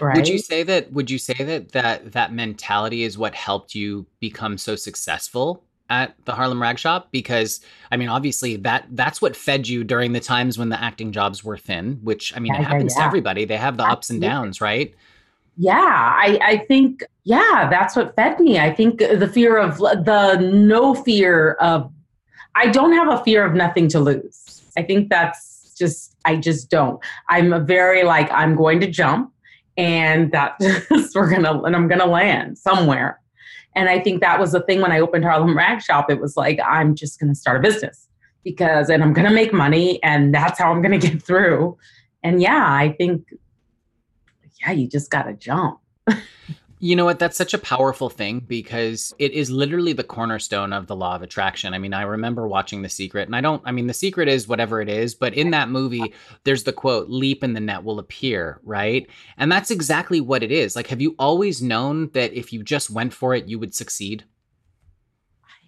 Right. 0.00 0.16
Would 0.16 0.28
you 0.28 0.38
say 0.38 0.62
that, 0.62 0.92
would 0.92 1.10
you 1.10 1.18
say 1.18 1.34
that, 1.34 1.72
that, 1.72 2.12
that 2.12 2.32
mentality 2.32 3.02
is 3.02 3.18
what 3.18 3.34
helped 3.34 3.74
you 3.74 4.06
become 4.18 4.56
so 4.56 4.76
successful 4.76 5.64
at 5.90 6.14
the 6.24 6.32
Harlem 6.32 6.60
Rag 6.60 6.78
Shop 6.78 7.08
because 7.10 7.60
I 7.90 7.96
mean 7.96 8.08
obviously 8.08 8.56
that 8.56 8.86
that's 8.90 9.20
what 9.20 9.36
fed 9.36 9.68
you 9.68 9.84
during 9.84 10.12
the 10.12 10.20
times 10.20 10.58
when 10.58 10.68
the 10.68 10.82
acting 10.82 11.12
jobs 11.12 11.44
were 11.44 11.56
thin, 11.56 11.98
which 12.02 12.34
I 12.36 12.40
mean 12.40 12.54
yeah, 12.54 12.60
it 12.60 12.64
happens 12.64 12.94
yeah, 12.94 13.00
yeah. 13.00 13.04
to 13.04 13.06
everybody. 13.06 13.44
They 13.44 13.56
have 13.56 13.76
the 13.76 13.84
Absolutely. 13.84 13.96
ups 13.98 14.10
and 14.10 14.20
downs, 14.20 14.60
right? 14.60 14.94
Yeah, 15.56 15.74
I 15.76 16.38
I 16.42 16.56
think 16.66 17.04
yeah, 17.24 17.68
that's 17.70 17.94
what 17.94 18.16
fed 18.16 18.40
me. 18.40 18.58
I 18.58 18.72
think 18.72 18.98
the 18.98 19.30
fear 19.32 19.58
of 19.58 19.78
the 19.78 20.38
no 20.40 20.94
fear 20.94 21.52
of 21.54 21.92
I 22.54 22.68
don't 22.68 22.92
have 22.92 23.08
a 23.08 23.22
fear 23.24 23.44
of 23.44 23.54
nothing 23.54 23.88
to 23.88 24.00
lose. 24.00 24.62
I 24.76 24.82
think 24.82 25.08
that's 25.10 25.74
just 25.78 26.16
I 26.24 26.36
just 26.36 26.70
don't. 26.70 27.00
I'm 27.28 27.52
a 27.52 27.60
very 27.60 28.02
like 28.04 28.30
I'm 28.30 28.56
going 28.56 28.80
to 28.80 28.86
jump 28.86 29.32
and 29.76 30.30
that 30.32 30.56
we're 31.14 31.30
gonna 31.30 31.62
and 31.62 31.74
I'm 31.74 31.88
gonna 31.88 32.06
land 32.06 32.58
somewhere 32.58 33.20
and 33.74 33.88
I 33.88 34.00
think 34.00 34.20
that 34.20 34.38
was 34.38 34.52
the 34.52 34.60
thing 34.60 34.80
when 34.80 34.92
I 34.92 35.00
opened 35.00 35.24
Harlem 35.24 35.56
Rag 35.56 35.82
Shop. 35.82 36.10
It 36.10 36.20
was 36.20 36.36
like, 36.36 36.58
I'm 36.64 36.94
just 36.94 37.18
going 37.18 37.32
to 37.32 37.38
start 37.38 37.58
a 37.58 37.60
business 37.60 38.08
because, 38.44 38.90
and 38.90 39.02
I'm 39.02 39.12
going 39.12 39.26
to 39.26 39.34
make 39.34 39.52
money 39.52 40.02
and 40.02 40.34
that's 40.34 40.58
how 40.58 40.70
I'm 40.70 40.82
going 40.82 40.98
to 40.98 41.06
get 41.06 41.22
through. 41.26 41.76
And 42.22 42.40
yeah, 42.40 42.66
I 42.68 42.94
think, 42.98 43.26
yeah, 44.60 44.72
you 44.72 44.88
just 44.88 45.10
got 45.10 45.22
to 45.22 45.32
jump. 45.32 45.80
You 46.84 46.96
know 46.96 47.04
what? 47.04 47.20
That's 47.20 47.36
such 47.36 47.54
a 47.54 47.58
powerful 47.58 48.10
thing 48.10 48.40
because 48.40 49.14
it 49.20 49.30
is 49.30 49.52
literally 49.52 49.92
the 49.92 50.02
cornerstone 50.02 50.72
of 50.72 50.88
the 50.88 50.96
law 50.96 51.14
of 51.14 51.22
attraction. 51.22 51.74
I 51.74 51.78
mean, 51.78 51.94
I 51.94 52.02
remember 52.02 52.48
watching 52.48 52.82
The 52.82 52.88
Secret, 52.88 53.28
and 53.28 53.36
I 53.36 53.40
don't, 53.40 53.62
I 53.64 53.70
mean, 53.70 53.86
The 53.86 53.94
Secret 53.94 54.26
is 54.26 54.48
whatever 54.48 54.80
it 54.80 54.88
is, 54.88 55.14
but 55.14 55.32
in 55.32 55.52
that 55.52 55.68
movie, 55.68 56.12
there's 56.42 56.64
the 56.64 56.72
quote, 56.72 57.08
leap 57.08 57.44
and 57.44 57.54
the 57.54 57.60
net 57.60 57.84
will 57.84 58.00
appear, 58.00 58.58
right? 58.64 59.06
And 59.36 59.50
that's 59.52 59.70
exactly 59.70 60.20
what 60.20 60.42
it 60.42 60.50
is. 60.50 60.74
Like, 60.74 60.88
have 60.88 61.00
you 61.00 61.14
always 61.20 61.62
known 61.62 62.10
that 62.14 62.32
if 62.32 62.52
you 62.52 62.64
just 62.64 62.90
went 62.90 63.14
for 63.14 63.32
it, 63.32 63.46
you 63.46 63.60
would 63.60 63.76
succeed? 63.76 64.24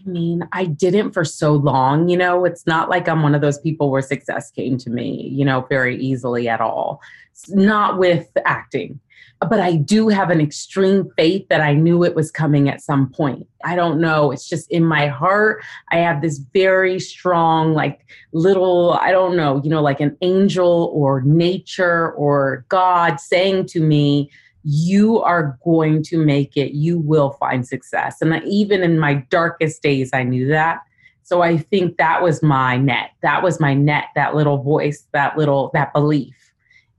I 0.04 0.10
mean, 0.10 0.48
I 0.50 0.64
didn't 0.64 1.12
for 1.12 1.24
so 1.24 1.52
long. 1.52 2.08
You 2.08 2.16
know, 2.16 2.44
it's 2.44 2.66
not 2.66 2.90
like 2.90 3.08
I'm 3.08 3.22
one 3.22 3.36
of 3.36 3.40
those 3.40 3.60
people 3.60 3.88
where 3.88 4.02
success 4.02 4.50
came 4.50 4.78
to 4.78 4.90
me, 4.90 5.28
you 5.32 5.44
know, 5.44 5.60
very 5.68 5.96
easily 5.96 6.48
at 6.48 6.60
all. 6.60 7.00
not 7.48 7.98
with 7.98 8.28
acting 8.44 8.98
but 9.44 9.60
I 9.60 9.76
do 9.76 10.08
have 10.08 10.30
an 10.30 10.40
extreme 10.40 11.10
faith 11.16 11.46
that 11.48 11.60
I 11.60 11.74
knew 11.74 12.04
it 12.04 12.14
was 12.14 12.30
coming 12.30 12.68
at 12.68 12.80
some 12.80 13.08
point. 13.10 13.46
I 13.64 13.76
don't 13.76 14.00
know. 14.00 14.30
It's 14.30 14.48
just 14.48 14.70
in 14.70 14.84
my 14.84 15.06
heart. 15.06 15.62
I 15.90 15.96
have 15.96 16.22
this 16.22 16.38
very 16.52 17.00
strong, 17.00 17.72
like 17.72 18.06
little, 18.32 18.94
I 18.94 19.10
don't 19.10 19.36
know, 19.36 19.60
you 19.64 19.70
know, 19.70 19.82
like 19.82 20.00
an 20.00 20.16
angel 20.20 20.90
or 20.94 21.22
nature 21.22 22.12
or 22.12 22.64
God 22.68 23.20
saying 23.20 23.66
to 23.68 23.80
me, 23.80 24.30
you 24.64 25.20
are 25.20 25.58
going 25.64 26.02
to 26.04 26.18
make 26.18 26.56
it. 26.56 26.72
You 26.72 26.98
will 26.98 27.32
find 27.32 27.66
success. 27.66 28.20
And 28.20 28.42
even 28.44 28.82
in 28.82 28.98
my 28.98 29.14
darkest 29.30 29.82
days, 29.82 30.10
I 30.12 30.22
knew 30.22 30.48
that. 30.48 30.80
So 31.22 31.42
I 31.42 31.56
think 31.56 31.96
that 31.96 32.22
was 32.22 32.42
my 32.42 32.76
net. 32.76 33.10
That 33.22 33.42
was 33.42 33.58
my 33.58 33.74
net, 33.74 34.04
that 34.14 34.34
little 34.34 34.62
voice, 34.62 35.06
that 35.12 35.38
little, 35.38 35.70
that 35.72 35.92
belief. 35.92 36.43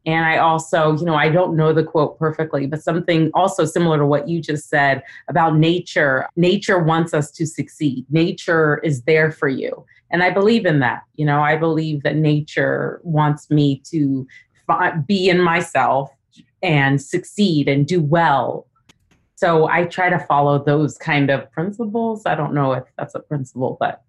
And 0.05 0.25
I 0.25 0.37
also, 0.37 0.95
you 0.97 1.05
know, 1.05 1.15
I 1.15 1.29
don't 1.29 1.55
know 1.55 1.73
the 1.73 1.83
quote 1.83 2.19
perfectly, 2.19 2.67
but 2.67 2.83
something 2.83 3.31
also 3.33 3.65
similar 3.65 3.97
to 3.97 4.05
what 4.05 4.29
you 4.29 4.41
just 4.41 4.69
said 4.69 5.01
about 5.27 5.55
nature. 5.55 6.27
Nature 6.35 6.79
wants 6.79 7.13
us 7.13 7.31
to 7.31 7.47
succeed, 7.47 8.05
nature 8.09 8.79
is 8.83 9.01
there 9.03 9.31
for 9.31 9.47
you. 9.47 9.85
And 10.11 10.21
I 10.21 10.29
believe 10.29 10.65
in 10.65 10.79
that. 10.79 11.03
You 11.15 11.25
know, 11.25 11.41
I 11.41 11.55
believe 11.55 12.03
that 12.03 12.15
nature 12.15 13.01
wants 13.03 13.49
me 13.49 13.81
to 13.91 14.27
be 15.05 15.29
in 15.29 15.41
myself 15.41 16.11
and 16.61 17.01
succeed 17.01 17.67
and 17.67 17.85
do 17.85 18.01
well. 18.01 18.67
So 19.35 19.67
I 19.67 19.85
try 19.85 20.09
to 20.09 20.19
follow 20.19 20.63
those 20.63 20.97
kind 20.97 21.29
of 21.29 21.51
principles. 21.51 22.25
I 22.25 22.35
don't 22.35 22.53
know 22.53 22.73
if 22.73 22.85
that's 22.97 23.15
a 23.15 23.19
principle, 23.19 23.77
but 23.79 24.03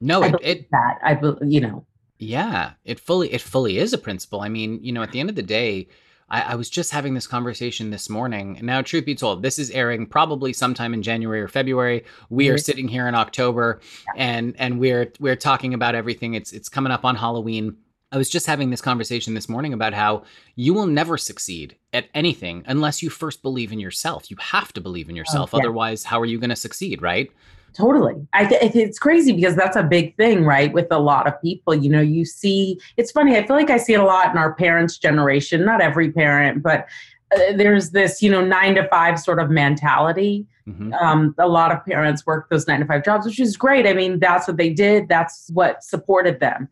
no, 0.00 0.22
it, 0.22 0.34
it 0.42 0.70
that 0.70 0.98
I, 1.02 1.14
believe, 1.14 1.50
you 1.50 1.60
know, 1.60 1.86
yeah, 2.22 2.72
it 2.84 3.00
fully 3.00 3.32
it 3.32 3.40
fully 3.40 3.78
is 3.78 3.92
a 3.92 3.98
principle. 3.98 4.42
I 4.42 4.48
mean, 4.48 4.78
you 4.82 4.92
know, 4.92 5.02
at 5.02 5.10
the 5.10 5.18
end 5.18 5.28
of 5.28 5.34
the 5.34 5.42
day, 5.42 5.88
I, 6.28 6.42
I 6.42 6.54
was 6.54 6.70
just 6.70 6.92
having 6.92 7.14
this 7.14 7.26
conversation 7.26 7.90
this 7.90 8.08
morning. 8.08 8.60
Now, 8.62 8.80
truth 8.80 9.04
be 9.04 9.16
told, 9.16 9.42
this 9.42 9.58
is 9.58 9.70
airing 9.70 10.06
probably 10.06 10.52
sometime 10.52 10.94
in 10.94 11.02
January 11.02 11.42
or 11.42 11.48
February. 11.48 12.04
We 12.30 12.46
mm-hmm. 12.46 12.54
are 12.54 12.58
sitting 12.58 12.86
here 12.86 13.08
in 13.08 13.16
October, 13.16 13.80
and 14.16 14.54
and 14.56 14.78
we're 14.78 15.12
we're 15.18 15.36
talking 15.36 15.74
about 15.74 15.96
everything. 15.96 16.34
It's 16.34 16.52
it's 16.52 16.68
coming 16.68 16.92
up 16.92 17.04
on 17.04 17.16
Halloween. 17.16 17.76
I 18.12 18.18
was 18.18 18.30
just 18.30 18.46
having 18.46 18.70
this 18.70 18.82
conversation 18.82 19.34
this 19.34 19.48
morning 19.48 19.72
about 19.72 19.94
how 19.94 20.22
you 20.54 20.74
will 20.74 20.86
never 20.86 21.18
succeed 21.18 21.76
at 21.92 22.08
anything 22.14 22.62
unless 22.66 23.02
you 23.02 23.10
first 23.10 23.42
believe 23.42 23.72
in 23.72 23.80
yourself. 23.80 24.30
You 24.30 24.36
have 24.38 24.72
to 24.74 24.80
believe 24.80 25.08
in 25.08 25.16
yourself. 25.16 25.52
Oh, 25.52 25.56
yeah. 25.56 25.62
Otherwise, 25.62 26.04
how 26.04 26.20
are 26.20 26.26
you 26.26 26.38
going 26.38 26.50
to 26.50 26.56
succeed, 26.56 27.00
right? 27.00 27.32
Totally. 27.74 28.26
I 28.32 28.44
th- 28.44 28.74
it's 28.74 28.98
crazy 28.98 29.32
because 29.32 29.56
that's 29.56 29.76
a 29.76 29.82
big 29.82 30.16
thing, 30.16 30.44
right? 30.44 30.72
With 30.72 30.88
a 30.90 30.98
lot 30.98 31.26
of 31.26 31.40
people, 31.40 31.74
you 31.74 31.88
know, 31.88 32.00
you 32.00 32.24
see, 32.24 32.78
it's 32.96 33.10
funny. 33.10 33.36
I 33.36 33.46
feel 33.46 33.56
like 33.56 33.70
I 33.70 33.78
see 33.78 33.94
it 33.94 34.00
a 34.00 34.04
lot 34.04 34.30
in 34.30 34.36
our 34.36 34.54
parents' 34.54 34.98
generation, 34.98 35.64
not 35.64 35.80
every 35.80 36.12
parent, 36.12 36.62
but 36.62 36.86
uh, 37.34 37.56
there's 37.56 37.90
this, 37.90 38.20
you 38.20 38.30
know, 38.30 38.44
nine 38.44 38.74
to 38.74 38.86
five 38.88 39.18
sort 39.18 39.38
of 39.38 39.48
mentality. 39.50 40.46
Mm-hmm. 40.68 40.92
Um, 40.94 41.34
a 41.38 41.48
lot 41.48 41.72
of 41.72 41.84
parents 41.84 42.26
work 42.26 42.48
those 42.50 42.68
nine 42.68 42.80
to 42.80 42.86
five 42.86 43.04
jobs, 43.04 43.26
which 43.26 43.40
is 43.40 43.56
great. 43.56 43.86
I 43.86 43.94
mean, 43.94 44.18
that's 44.18 44.46
what 44.46 44.58
they 44.58 44.70
did, 44.70 45.08
that's 45.08 45.50
what 45.52 45.82
supported 45.82 46.40
them. 46.40 46.68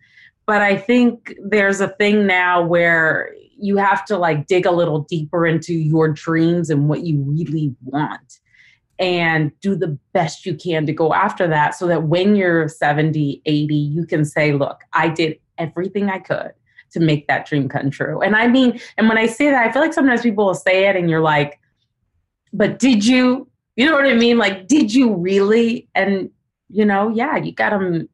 But 0.46 0.60
I 0.60 0.76
think 0.76 1.34
there's 1.42 1.80
a 1.80 1.88
thing 1.88 2.26
now 2.26 2.62
where 2.62 3.34
you 3.56 3.76
have 3.76 4.04
to 4.06 4.18
like 4.18 4.46
dig 4.46 4.66
a 4.66 4.70
little 4.70 5.00
deeper 5.00 5.46
into 5.46 5.72
your 5.72 6.08
dreams 6.08 6.70
and 6.70 6.88
what 6.88 7.04
you 7.04 7.20
really 7.20 7.74
want 7.84 8.39
and 9.00 9.50
do 9.60 9.74
the 9.74 9.98
best 10.12 10.44
you 10.44 10.54
can 10.54 10.84
to 10.84 10.92
go 10.92 11.14
after 11.14 11.48
that 11.48 11.74
so 11.74 11.86
that 11.86 12.04
when 12.04 12.36
you're 12.36 12.68
70, 12.68 13.40
80, 13.46 13.74
you 13.74 14.06
can 14.06 14.26
say, 14.26 14.52
look, 14.52 14.82
I 14.92 15.08
did 15.08 15.40
everything 15.56 16.10
I 16.10 16.18
could 16.18 16.52
to 16.92 17.00
make 17.00 17.26
that 17.26 17.46
dream 17.46 17.68
come 17.68 17.90
true. 17.90 18.20
And 18.20 18.36
I 18.36 18.46
mean, 18.46 18.78
and 18.98 19.08
when 19.08 19.16
I 19.16 19.26
say 19.26 19.50
that, 19.50 19.66
I 19.66 19.72
feel 19.72 19.80
like 19.80 19.94
sometimes 19.94 20.20
people 20.20 20.44
will 20.44 20.54
say 20.54 20.86
it 20.86 20.96
and 20.96 21.08
you're 21.08 21.22
like, 21.22 21.58
but 22.52 22.78
did 22.78 23.06
you? 23.06 23.48
You 23.76 23.86
know 23.86 23.94
what 23.94 24.04
I 24.04 24.14
mean? 24.14 24.36
Like, 24.36 24.68
did 24.68 24.92
you 24.92 25.14
really? 25.14 25.88
And, 25.94 26.28
you 26.68 26.84
know, 26.84 27.08
yeah, 27.08 27.36
you 27.36 27.52
got 27.52 27.70
to 27.70 28.06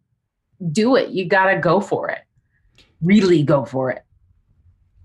do 0.70 0.94
it. 0.94 1.08
You 1.10 1.26
got 1.26 1.52
to 1.52 1.58
go 1.58 1.80
for 1.80 2.10
it. 2.10 2.20
Really 3.00 3.42
go 3.42 3.64
for 3.64 3.90
it. 3.90 4.04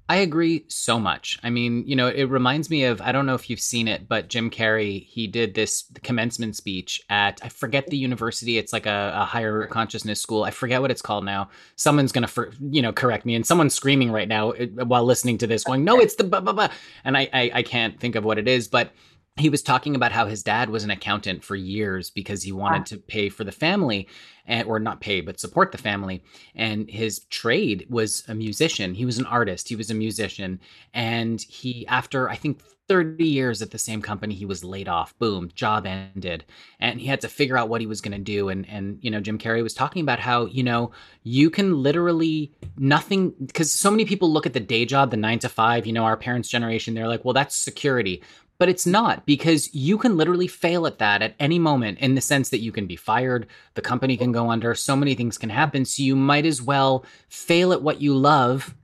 I 0.10 0.18
agree 0.18 0.66
so 0.68 1.00
much. 1.00 1.40
I 1.42 1.50
mean, 1.50 1.88
you 1.88 1.96
know, 1.96 2.08
it 2.08 2.26
reminds 2.26 2.70
me 2.70 2.84
of 2.84 3.00
I 3.00 3.14
don't 3.14 3.26
know 3.26 3.34
if 3.34 3.50
you've 3.50 3.62
seen 3.62 3.88
it, 3.88 4.10
but 4.10 4.28
Jim 4.28 4.50
Carrey, 4.50 5.06
he 5.06 5.26
did 5.26 5.54
this 5.54 5.86
commencement 6.04 6.58
speech 6.58 7.02
at 7.10 7.40
I 7.42 7.48
forget 7.48 7.88
the 7.88 7.98
university. 7.98 8.58
It's 8.58 8.74
like 8.74 8.86
a, 8.86 9.14
a 9.16 9.24
higher 9.24 9.68
consciousness 9.68 10.20
school. 10.20 10.44
I 10.44 10.52
forget 10.52 10.82
what 10.82 10.92
it's 10.92 11.02
called 11.02 11.24
now. 11.24 11.50
Someone's 11.78 12.12
gonna, 12.12 12.30
you 12.60 12.82
know, 12.82 12.92
correct 12.92 13.26
me, 13.26 13.36
and 13.36 13.46
someone's 13.46 13.74
screaming 13.74 14.12
right 14.12 14.28
now 14.28 14.52
uh, 14.52 14.66
while 14.86 15.06
listening 15.06 15.38
to 15.38 15.48
this, 15.48 15.64
going, 15.64 15.86
"No, 15.86 16.00
it's 16.00 16.16
the 16.16 16.26
blah 16.26 16.42
blah 16.42 16.54
blah," 16.54 16.70
and 17.06 17.16
I, 17.16 17.30
I 17.32 17.52
I 17.56 17.64
can't 17.64 17.98
think 17.98 18.16
of 18.16 18.26
what 18.26 18.38
it 18.38 18.50
is, 18.50 18.68
but 18.68 18.92
he 19.38 19.50
was 19.50 19.64
talking 19.64 19.96
about 19.96 20.12
how 20.12 20.26
his 20.26 20.44
dad 20.44 20.70
was 20.70 20.84
an 20.84 20.92
accountant 20.92 21.44
for 21.44 21.56
years 21.56 22.10
because 22.10 22.44
he 22.44 22.52
wanted 22.52 22.86
to 22.88 22.98
pay 22.98 23.30
for 23.30 23.44
the 23.44 23.52
family 23.52 24.08
and, 24.46 24.68
or 24.68 24.80
not 24.80 25.00
pay 25.00 25.22
but 25.22 25.40
support 25.40 25.72
the 25.72 25.78
family. 25.78 26.22
And 26.54 26.90
his 26.90 27.20
trade 27.30 27.88
was 27.90 28.24
a 28.28 28.36
musician. 28.36 28.94
He 28.94 29.06
was 29.06 29.18
an 29.18 29.26
artist. 29.26 29.70
He 29.70 29.76
was 29.76 29.90
a 29.90 29.96
musician. 29.96 30.60
And 30.94 31.42
he 31.42 31.88
after 31.88 32.30
i 32.30 32.36
think 32.36 32.62
30 32.90 33.24
years 33.24 33.62
at 33.62 33.72
the 33.72 33.78
same 33.78 34.02
company 34.02 34.36
he 34.36 34.46
was 34.46 34.66
laid 34.66 34.90
off. 34.90 35.18
Boom 35.18 35.50
job 35.56 35.86
ended. 35.86 36.44
And 36.82 37.00
he 37.00 37.08
had 37.08 37.22
to 37.22 37.30
figure 37.30 37.58
out 37.58 37.70
what 37.70 37.80
he 37.80 37.88
was 37.88 38.02
going 38.02 38.12
to 38.12 38.18
do. 38.18 38.50
And 38.50 38.68
and 38.68 39.00
you 39.02 39.10
know 39.10 39.22
Jim 39.22 39.38
Carrey 39.38 39.64
was 39.64 39.74
talking 39.74 40.02
about 40.02 40.20
how 40.20 40.46
you 40.48 40.62
know 40.62 40.92
you 41.24 41.50
can 41.50 41.82
literally 41.82 42.52
nothing 42.76 43.34
cuz 43.54 43.72
so 43.72 43.90
many 43.90 44.04
people 44.04 44.30
look 44.30 44.46
at 44.46 44.52
the 44.52 44.60
day 44.60 44.84
job 44.84 45.10
the 45.10 45.18
9 45.18 45.40
to 45.40 45.48
5 45.50 45.88
you 45.88 45.94
know 45.94 46.04
our 46.04 46.18
parents 46.18 46.50
generation 46.50 46.94
they're 46.94 47.08
like 47.08 47.24
well 47.24 47.34
that's 47.34 47.56
security 47.56 48.22
but 48.62 48.70
it's 48.70 48.86
not 48.86 49.26
because 49.26 49.74
you 49.74 49.98
can 49.98 50.18
literally 50.18 50.46
fail 50.46 50.86
at 50.86 51.00
that 51.00 51.24
at 51.24 51.34
any 51.40 51.58
moment 51.58 51.98
in 51.98 52.14
the 52.14 52.22
sense 52.22 52.50
that 52.50 52.60
you 52.60 52.72
can 52.72 52.86
be 52.86 52.96
fired, 52.96 53.48
the 53.74 53.82
company 53.82 54.16
can 54.16 54.32
go 54.32 54.52
under, 54.52 54.76
so 54.76 54.96
many 54.96 55.16
things 55.16 55.36
can 55.36 55.50
happen. 55.50 55.84
So 55.84 56.04
you 56.04 56.16
might 56.16 56.46
as 56.46 56.62
well 56.62 57.04
fail 57.28 57.74
at 57.74 57.82
what 57.82 58.02
you 58.02 58.14
love 58.14 58.76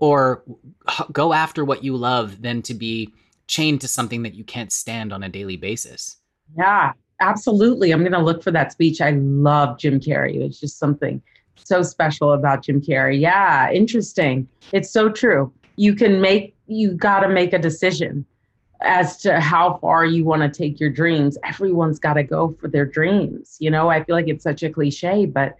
or 0.00 0.42
go 1.12 1.32
after 1.32 1.64
what 1.64 1.84
you 1.84 1.96
love 1.96 2.42
than 2.42 2.62
to 2.62 2.74
be 2.74 3.14
chained 3.46 3.80
to 3.82 3.86
something 3.86 4.24
that 4.24 4.34
you 4.34 4.42
can't 4.42 4.72
stand 4.72 5.12
on 5.12 5.22
a 5.22 5.28
daily 5.28 5.56
basis. 5.56 6.16
Yeah, 6.58 6.90
absolutely. 7.20 7.92
I'm 7.92 8.00
going 8.00 8.10
to 8.10 8.18
look 8.18 8.42
for 8.42 8.50
that 8.50 8.72
speech. 8.72 9.00
I 9.00 9.10
love 9.10 9.78
Jim 9.78 10.00
Carrey. 10.00 10.40
It's 10.40 10.58
just 10.58 10.80
something 10.80 11.22
so 11.54 11.84
special 11.84 12.32
about 12.32 12.64
Jim 12.64 12.80
Carrey. 12.80 13.20
Yeah, 13.20 13.70
interesting. 13.70 14.48
It's 14.72 14.90
so 14.90 15.08
true. 15.08 15.52
You 15.76 15.94
can 15.94 16.20
make, 16.20 16.56
you 16.66 16.90
got 16.90 17.20
to 17.20 17.28
make 17.28 17.52
a 17.52 17.58
decision 17.60 18.26
as 18.84 19.16
to 19.18 19.40
how 19.40 19.78
far 19.78 20.04
you 20.04 20.24
want 20.24 20.42
to 20.42 20.48
take 20.48 20.80
your 20.80 20.90
dreams. 20.90 21.38
Everyone's 21.44 21.98
got 21.98 22.14
to 22.14 22.22
go 22.22 22.56
for 22.60 22.68
their 22.68 22.86
dreams. 22.86 23.56
You 23.58 23.70
know, 23.70 23.88
I 23.88 24.04
feel 24.04 24.14
like 24.14 24.28
it's 24.28 24.44
such 24.44 24.62
a 24.62 24.70
cliche, 24.70 25.26
but 25.26 25.56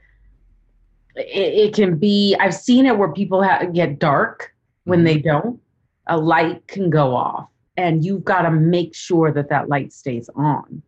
it, 1.17 1.69
it 1.69 1.75
can 1.75 1.97
be. 1.97 2.37
I've 2.41 2.55
seen 2.55 2.87
it 2.87 2.97
where 2.97 3.13
people 3.13 3.43
ha- 3.43 3.65
get 3.67 3.99
dark 3.99 4.55
when 4.85 5.01
mm-hmm. 5.01 5.07
they 5.07 5.19
don't. 5.19 5.61
A 6.09 6.17
light 6.17 6.67
can 6.67 6.91
go 6.91 7.15
off, 7.15 7.49
and 7.77 8.05
you've 8.05 8.25
got 8.25 8.43
to 8.43 8.51
make 8.51 8.95
sure 8.95 9.31
that 9.33 9.49
that 9.51 9.69
light 9.69 9.93
stays 9.93 10.29
on. 10.35 10.83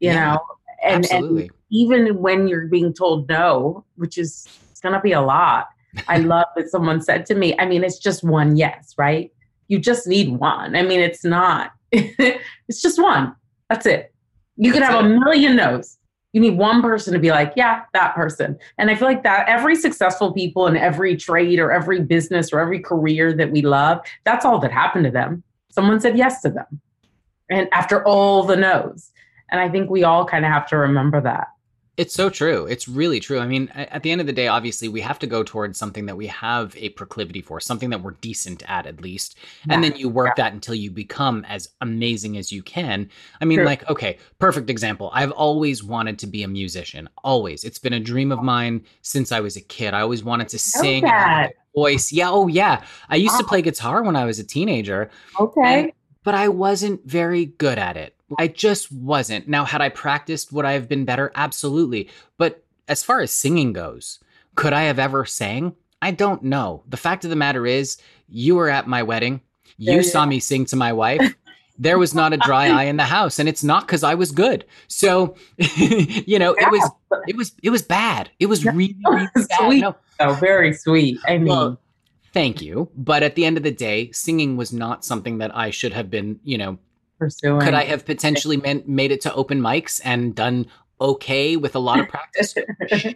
You 0.00 0.10
yeah, 0.10 0.32
know, 0.34 0.40
and, 0.82 1.04
absolutely. 1.04 1.42
and 1.42 1.50
even 1.70 2.18
when 2.18 2.48
you're 2.48 2.66
being 2.66 2.92
told 2.92 3.28
no, 3.28 3.84
which 3.96 4.18
is 4.18 4.46
it's 4.70 4.80
going 4.80 4.94
to 4.94 5.00
be 5.00 5.12
a 5.12 5.20
lot. 5.20 5.68
I 6.06 6.18
love 6.18 6.46
that 6.56 6.70
someone 6.70 7.00
said 7.00 7.26
to 7.26 7.34
me, 7.34 7.54
I 7.58 7.66
mean, 7.66 7.82
it's 7.82 7.98
just 7.98 8.22
one 8.22 8.56
yes, 8.56 8.94
right? 8.96 9.32
You 9.68 9.78
just 9.78 10.06
need 10.06 10.30
one. 10.30 10.74
I 10.74 10.82
mean, 10.82 11.00
it's 11.00 11.24
not, 11.24 11.72
it's 11.92 12.82
just 12.82 13.00
one. 13.00 13.34
That's 13.68 13.86
it. 13.86 14.12
You 14.56 14.72
could 14.72 14.82
have 14.82 15.04
a 15.04 15.08
million 15.08 15.56
no's. 15.56 15.98
You 16.32 16.40
need 16.40 16.58
one 16.58 16.82
person 16.82 17.14
to 17.14 17.18
be 17.18 17.30
like, 17.30 17.52
yeah, 17.56 17.84
that 17.94 18.14
person. 18.14 18.58
And 18.76 18.90
I 18.90 18.94
feel 18.94 19.08
like 19.08 19.22
that 19.22 19.48
every 19.48 19.76
successful 19.76 20.32
people 20.32 20.66
in 20.66 20.76
every 20.76 21.16
trade 21.16 21.58
or 21.58 21.72
every 21.72 22.00
business 22.00 22.52
or 22.52 22.60
every 22.60 22.80
career 22.80 23.32
that 23.32 23.50
we 23.50 23.62
love, 23.62 24.00
that's 24.24 24.44
all 24.44 24.58
that 24.58 24.72
happened 24.72 25.04
to 25.04 25.10
them. 25.10 25.42
Someone 25.70 26.00
said 26.00 26.18
yes 26.18 26.42
to 26.42 26.50
them. 26.50 26.80
And 27.48 27.68
after 27.72 28.06
all 28.06 28.42
the 28.42 28.56
no's. 28.56 29.10
And 29.50 29.60
I 29.60 29.70
think 29.70 29.88
we 29.88 30.04
all 30.04 30.26
kind 30.26 30.44
of 30.44 30.52
have 30.52 30.66
to 30.68 30.76
remember 30.76 31.20
that. 31.22 31.48
It's 31.98 32.14
so 32.14 32.30
true. 32.30 32.64
It's 32.66 32.86
really 32.86 33.18
true. 33.18 33.40
I 33.40 33.46
mean, 33.48 33.68
at 33.74 34.04
the 34.04 34.12
end 34.12 34.20
of 34.20 34.28
the 34.28 34.32
day, 34.32 34.46
obviously, 34.46 34.88
we 34.88 35.00
have 35.00 35.18
to 35.18 35.26
go 35.26 35.42
towards 35.42 35.76
something 35.76 36.06
that 36.06 36.16
we 36.16 36.28
have 36.28 36.76
a 36.76 36.90
proclivity 36.90 37.42
for, 37.42 37.58
something 37.58 37.90
that 37.90 38.00
we're 38.00 38.12
decent 38.12 38.62
at, 38.70 38.86
at 38.86 39.00
least. 39.00 39.36
Yeah. 39.66 39.74
And 39.74 39.82
then 39.82 39.96
you 39.96 40.08
work 40.08 40.34
yeah. 40.38 40.44
that 40.44 40.52
until 40.52 40.76
you 40.76 40.92
become 40.92 41.44
as 41.46 41.70
amazing 41.80 42.36
as 42.36 42.52
you 42.52 42.62
can. 42.62 43.10
I 43.40 43.44
mean, 43.44 43.58
true. 43.58 43.66
like, 43.66 43.90
okay, 43.90 44.18
perfect 44.38 44.70
example. 44.70 45.10
I've 45.12 45.32
always 45.32 45.82
wanted 45.82 46.20
to 46.20 46.28
be 46.28 46.44
a 46.44 46.48
musician, 46.48 47.08
always. 47.24 47.64
It's 47.64 47.80
been 47.80 47.94
a 47.94 48.00
dream 48.00 48.30
of 48.30 48.44
mine 48.44 48.84
since 49.02 49.32
I 49.32 49.40
was 49.40 49.56
a 49.56 49.60
kid. 49.60 49.92
I 49.92 50.00
always 50.00 50.22
wanted 50.22 50.48
to 50.50 50.58
sing. 50.58 51.04
Voice. 51.74 52.12
Yeah. 52.12 52.30
Oh, 52.30 52.46
yeah. 52.46 52.84
I 53.08 53.16
used 53.16 53.38
to 53.38 53.44
play 53.44 53.60
guitar 53.60 54.04
when 54.04 54.14
I 54.14 54.24
was 54.24 54.38
a 54.38 54.44
teenager. 54.44 55.10
Okay. 55.38 55.82
And, 55.82 55.92
but 56.22 56.34
I 56.34 56.48
wasn't 56.48 57.04
very 57.04 57.46
good 57.46 57.78
at 57.78 57.96
it. 57.96 58.14
I 58.38 58.48
just 58.48 58.92
wasn't. 58.92 59.48
Now, 59.48 59.64
had 59.64 59.80
I 59.80 59.88
practiced, 59.88 60.52
would 60.52 60.64
I 60.64 60.72
have 60.72 60.88
been 60.88 61.04
better? 61.04 61.32
Absolutely. 61.34 62.10
But 62.36 62.62
as 62.86 63.02
far 63.02 63.20
as 63.20 63.32
singing 63.32 63.72
goes, 63.72 64.18
could 64.54 64.72
I 64.72 64.82
have 64.82 64.98
ever 64.98 65.24
sang? 65.24 65.74
I 66.02 66.10
don't 66.10 66.42
know. 66.42 66.82
The 66.88 66.96
fact 66.96 67.24
of 67.24 67.30
the 67.30 67.36
matter 67.36 67.66
is, 67.66 67.98
you 68.28 68.56
were 68.56 68.68
at 68.68 68.86
my 68.86 69.02
wedding. 69.02 69.40
You 69.78 69.96
yeah, 69.96 70.02
saw 70.02 70.26
me 70.26 70.40
sing 70.40 70.66
to 70.66 70.76
my 70.76 70.92
wife. 70.92 71.34
there 71.78 71.98
was 71.98 72.14
not 72.14 72.32
a 72.32 72.36
dry 72.36 72.68
eye 72.68 72.84
in 72.84 72.96
the 72.96 73.04
house 73.04 73.38
and 73.38 73.48
it's 73.48 73.62
not 73.62 73.86
because 73.86 74.02
i 74.02 74.14
was 74.14 74.32
good 74.32 74.64
so 74.88 75.36
you 75.56 76.38
know 76.38 76.54
yeah. 76.58 76.66
it 76.66 76.70
was 76.72 76.90
it 77.28 77.36
was 77.36 77.52
it 77.62 77.70
was 77.70 77.82
bad 77.82 78.28
it 78.40 78.46
was 78.46 78.64
really, 78.64 78.96
really 79.06 79.28
sweet 79.52 79.80
no. 79.80 79.94
oh 80.20 80.34
very 80.34 80.74
sweet 80.74 81.18
i 81.28 81.38
mean 81.38 81.46
well, 81.46 81.80
thank 82.32 82.60
you 82.60 82.90
but 82.96 83.22
at 83.22 83.36
the 83.36 83.44
end 83.44 83.56
of 83.56 83.62
the 83.62 83.70
day 83.70 84.10
singing 84.10 84.56
was 84.56 84.72
not 84.72 85.04
something 85.04 85.38
that 85.38 85.56
i 85.56 85.70
should 85.70 85.92
have 85.92 86.10
been 86.10 86.38
you 86.42 86.58
know 86.58 86.76
pursuing. 87.18 87.60
Could 87.60 87.74
I 87.74 87.84
have 87.84 88.06
potentially 88.06 88.56
meant, 88.56 88.88
made 88.88 89.12
it 89.12 89.20
to 89.22 89.34
open 89.34 89.60
mics 89.60 90.00
and 90.04 90.34
done 90.34 90.66
okay 91.00 91.56
with 91.56 91.76
a 91.76 91.78
lot 91.78 92.00
of 92.00 92.08
practice? 92.08 92.54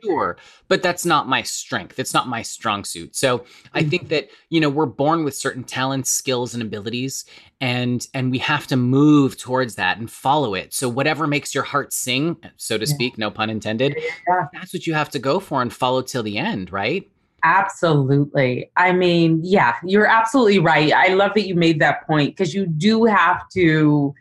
sure. 0.02 0.37
But 0.68 0.82
that's 0.82 1.04
not 1.04 1.28
my 1.28 1.42
strength. 1.42 1.99
It's 1.99 2.14
not 2.14 2.28
my 2.28 2.42
strong 2.42 2.85
suit. 2.85 3.16
So 3.16 3.44
I 3.75 3.82
mm. 3.82 3.90
think 3.90 4.09
that, 4.09 4.28
you 4.50 4.61
know, 4.61 4.71
we're 4.71 4.87
born 4.87 5.25
with 5.25 5.35
certain 5.35 5.64
talents, 5.64 6.11
skills, 6.11 6.54
and 6.54 6.62
abilities, 6.62 7.25
and 7.61 8.06
and 8.14 8.30
we 8.30 8.38
have 8.38 8.66
to 8.68 8.76
move 8.76 9.37
towards 9.37 9.76
that 9.76 9.99
and 9.99 10.11
follow 10.11 10.54
it. 10.54 10.73
So 10.75 10.88
whatever 10.88 11.26
makes 11.26 11.54
your 11.54 11.64
heart 11.64 11.92
sing, 11.92 12.37
so 12.56 12.78
to 12.78 12.87
speak, 12.87 13.18
no 13.18 13.30
pun 13.30 13.50
intended, 13.50 13.97
yeah. 14.28 14.47
that's 14.52 14.73
what 14.73 14.87
you 14.87 14.94
have 14.94 15.11
to 15.11 15.18
go 15.18 15.38
for 15.38 15.62
and 15.62 15.73
follow 15.73 16.02
till 16.02 16.23
the 16.23 16.38
end, 16.38 16.73
right? 16.73 17.09
Absolutely. 17.45 18.71
I 18.77 18.93
mean, 18.93 19.41
yeah, 19.43 19.77
you're 19.85 20.07
absolutely 20.07 20.61
right. 20.61 20.93
I 20.93 21.09
love 21.15 21.33
that 21.35 21.47
you 21.47 21.55
made 21.55 21.81
that 21.81 22.07
point 22.07 22.31
because 22.37 22.55
you 22.55 22.67
do 22.67 23.05
have 23.05 23.49
to, 23.51 24.15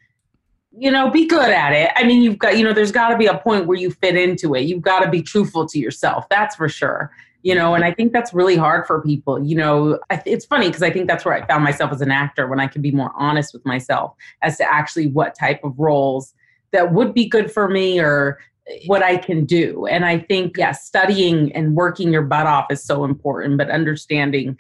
you 0.78 0.92
know, 0.92 1.10
be 1.12 1.28
good 1.28 1.52
at 1.52 1.74
it. 1.74 1.92
I 1.96 2.04
mean, 2.04 2.24
you've 2.24 2.40
got, 2.40 2.58
you 2.58 2.64
know, 2.64 2.74
there's 2.74 2.92
got 2.92 3.10
to 3.10 3.18
be 3.18 3.28
a 3.28 3.38
point 3.38 3.68
where 3.68 3.78
you 3.78 3.92
fit 3.92 4.16
into 4.16 4.56
it. 4.56 4.62
You've 4.62 4.82
got 4.82 5.02
to 5.02 5.10
be 5.10 5.22
truthful 5.22 5.68
to 5.68 5.78
yourself. 5.78 6.28
That's 6.30 6.56
for 6.56 6.68
sure. 6.68 7.12
You 7.44 7.56
know, 7.56 7.74
and 7.76 7.84
I 7.84 7.92
think 7.92 8.14
that's 8.14 8.34
really 8.34 8.56
hard 8.56 8.88
for 8.88 9.02
people. 9.02 9.44
You 9.44 9.56
know, 9.56 10.00
it's 10.26 10.46
funny 10.46 10.68
because 10.68 10.84
I 10.84 10.92
think 10.92 11.08
that's 11.08 11.26
where 11.26 11.34
I 11.34 11.46
found 11.46 11.64
myself 11.64 11.92
as 11.92 12.02
an 12.02 12.12
actor 12.12 12.48
when 12.48 12.60
I 12.60 12.68
could 12.68 12.82
be 12.82 12.92
more 12.92 13.12
honest 13.16 13.54
with 13.54 13.66
myself 13.66 14.14
as 14.42 14.58
to 14.58 14.72
actually 14.72 15.08
what 15.08 15.36
type 15.36 15.64
of 15.64 15.78
roles 15.80 16.34
that 16.72 16.94
would 16.94 17.14
be 17.14 17.28
good 17.28 17.52
for 17.52 17.68
me 17.68 18.00
or 18.00 18.40
what 18.86 19.04
I 19.04 19.18
can 19.18 19.46
do. 19.46 19.86
And 19.88 20.06
I 20.06 20.20
think, 20.20 20.58
yes, 20.58 20.60
yeah, 20.60 20.72
studying 20.72 21.52
and 21.54 21.76
working 21.76 22.12
your 22.12 22.24
butt 22.24 22.48
off 22.48 22.72
is 22.72 22.84
so 22.84 23.04
important, 23.04 23.58
but 23.58 23.70
understanding 23.70 24.58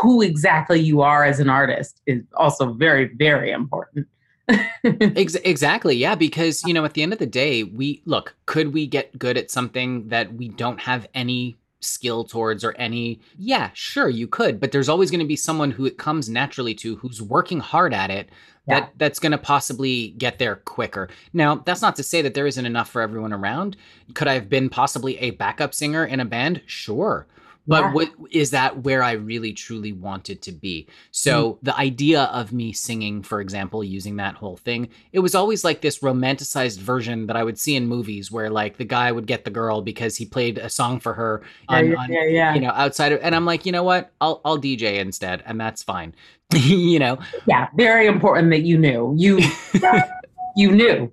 who 0.00 0.20
exactly 0.20 0.80
you 0.80 1.00
are 1.00 1.24
as 1.24 1.40
an 1.40 1.48
artist 1.48 2.00
is 2.06 2.22
also 2.34 2.72
very, 2.72 3.06
very 3.14 3.52
important. 3.52 4.06
exactly. 4.84 5.96
Yeah. 5.96 6.14
Because, 6.14 6.64
you 6.64 6.74
know, 6.74 6.84
at 6.84 6.94
the 6.94 7.02
end 7.02 7.12
of 7.12 7.18
the 7.18 7.26
day, 7.26 7.62
we 7.62 8.02
look, 8.04 8.34
could 8.46 8.72
we 8.72 8.86
get 8.86 9.16
good 9.18 9.36
at 9.36 9.50
something 9.50 10.08
that 10.08 10.34
we 10.34 10.48
don't 10.48 10.80
have 10.80 11.06
any 11.14 11.56
skill 11.80 12.24
towards 12.24 12.62
or 12.62 12.72
any 12.72 13.20
yeah 13.38 13.70
sure 13.72 14.08
you 14.08 14.26
could 14.26 14.60
but 14.60 14.70
there's 14.70 14.88
always 14.88 15.10
going 15.10 15.20
to 15.20 15.26
be 15.26 15.36
someone 15.36 15.70
who 15.70 15.86
it 15.86 15.96
comes 15.96 16.28
naturally 16.28 16.74
to 16.74 16.96
who's 16.96 17.22
working 17.22 17.60
hard 17.60 17.94
at 17.94 18.10
it 18.10 18.28
that 18.70 18.92
that's 18.96 19.18
going 19.18 19.32
to 19.32 19.38
possibly 19.38 20.10
get 20.10 20.38
there 20.38 20.56
quicker. 20.56 21.08
Now 21.32 21.56
that's 21.56 21.82
not 21.82 21.96
to 21.96 22.02
say 22.02 22.22
that 22.22 22.34
there 22.34 22.46
isn't 22.46 22.64
enough 22.64 22.88
for 22.88 23.02
everyone 23.02 23.32
around. 23.32 23.76
Could 24.14 24.28
i 24.28 24.34
have 24.34 24.48
been 24.48 24.68
possibly 24.68 25.18
a 25.18 25.30
backup 25.30 25.74
singer 25.74 26.04
in 26.04 26.20
a 26.20 26.24
band? 26.24 26.62
Sure 26.66 27.26
but 27.66 27.82
yeah. 27.82 27.92
what 27.92 28.10
is 28.30 28.50
that 28.50 28.82
where 28.82 29.02
I 29.02 29.12
really 29.12 29.52
truly 29.52 29.92
wanted 29.92 30.42
to 30.42 30.52
be? 30.52 30.88
So 31.10 31.54
mm. 31.54 31.58
the 31.62 31.76
idea 31.76 32.22
of 32.24 32.52
me 32.52 32.72
singing, 32.72 33.22
for 33.22 33.40
example, 33.40 33.84
using 33.84 34.16
that 34.16 34.34
whole 34.34 34.56
thing, 34.56 34.88
it 35.12 35.20
was 35.20 35.34
always 35.34 35.64
like 35.64 35.80
this 35.80 36.00
romanticized 36.00 36.78
version 36.78 37.26
that 37.26 37.36
I 37.36 37.44
would 37.44 37.58
see 37.58 37.76
in 37.76 37.86
movies 37.86 38.30
where 38.30 38.50
like 38.50 38.76
the 38.76 38.84
guy 38.84 39.12
would 39.12 39.26
get 39.26 39.44
the 39.44 39.50
girl 39.50 39.82
because 39.82 40.16
he 40.16 40.26
played 40.26 40.58
a 40.58 40.68
song 40.68 41.00
for 41.00 41.14
her 41.14 41.42
on, 41.68 41.90
yeah, 41.90 41.96
on 41.96 42.12
yeah, 42.12 42.24
yeah. 42.24 42.54
you 42.54 42.60
know 42.60 42.70
outside 42.70 43.12
of 43.12 43.20
and 43.22 43.34
I'm 43.34 43.44
like, 43.44 43.66
you 43.66 43.72
know 43.72 43.84
what? 43.84 44.10
I'll 44.20 44.40
I'll 44.44 44.58
DJ 44.58 44.98
instead 44.98 45.42
and 45.46 45.60
that's 45.60 45.82
fine. 45.82 46.14
you 46.54 46.98
know. 46.98 47.18
Yeah, 47.46 47.68
very 47.76 48.06
important 48.06 48.50
that 48.50 48.62
you 48.62 48.78
knew. 48.78 49.14
You 49.16 49.40
you 50.56 50.72
knew, 50.72 51.12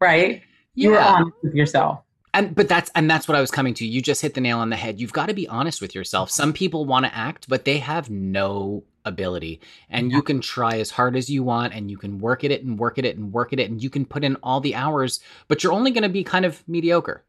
right? 0.00 0.42
You 0.74 0.90
were 0.90 1.00
honest 1.00 1.36
with 1.42 1.54
yourself 1.54 2.03
and 2.34 2.54
but 2.54 2.68
that's 2.68 2.90
and 2.94 3.10
that's 3.10 3.26
what 3.26 3.36
I 3.36 3.40
was 3.40 3.50
coming 3.50 3.72
to. 3.74 3.86
You 3.86 4.02
just 4.02 4.20
hit 4.20 4.34
the 4.34 4.40
nail 4.40 4.58
on 4.58 4.68
the 4.68 4.76
head. 4.76 5.00
You've 5.00 5.12
got 5.12 5.26
to 5.26 5.34
be 5.34 5.48
honest 5.48 5.80
with 5.80 5.94
yourself. 5.94 6.30
Some 6.30 6.52
people 6.52 6.84
want 6.84 7.06
to 7.06 7.16
act, 7.16 7.48
but 7.48 7.64
they 7.64 7.78
have 7.78 8.10
no 8.10 8.82
ability. 9.04 9.60
And 9.88 10.10
yeah. 10.10 10.16
you 10.16 10.22
can 10.22 10.40
try 10.40 10.78
as 10.78 10.90
hard 10.90 11.16
as 11.16 11.30
you 11.30 11.42
want 11.42 11.74
and 11.74 11.90
you 11.90 11.96
can 11.96 12.18
work 12.18 12.44
at 12.44 12.50
it 12.50 12.64
and 12.64 12.78
work 12.78 12.98
at 12.98 13.04
it 13.04 13.16
and 13.16 13.32
work 13.32 13.52
at 13.52 13.60
it 13.60 13.70
and 13.70 13.82
you 13.82 13.90
can 13.90 14.04
put 14.04 14.24
in 14.24 14.36
all 14.36 14.60
the 14.60 14.74
hours, 14.74 15.20
but 15.48 15.62
you're 15.62 15.72
only 15.72 15.90
going 15.90 16.02
to 16.02 16.08
be 16.08 16.24
kind 16.24 16.44
of 16.44 16.66
mediocre. 16.68 17.22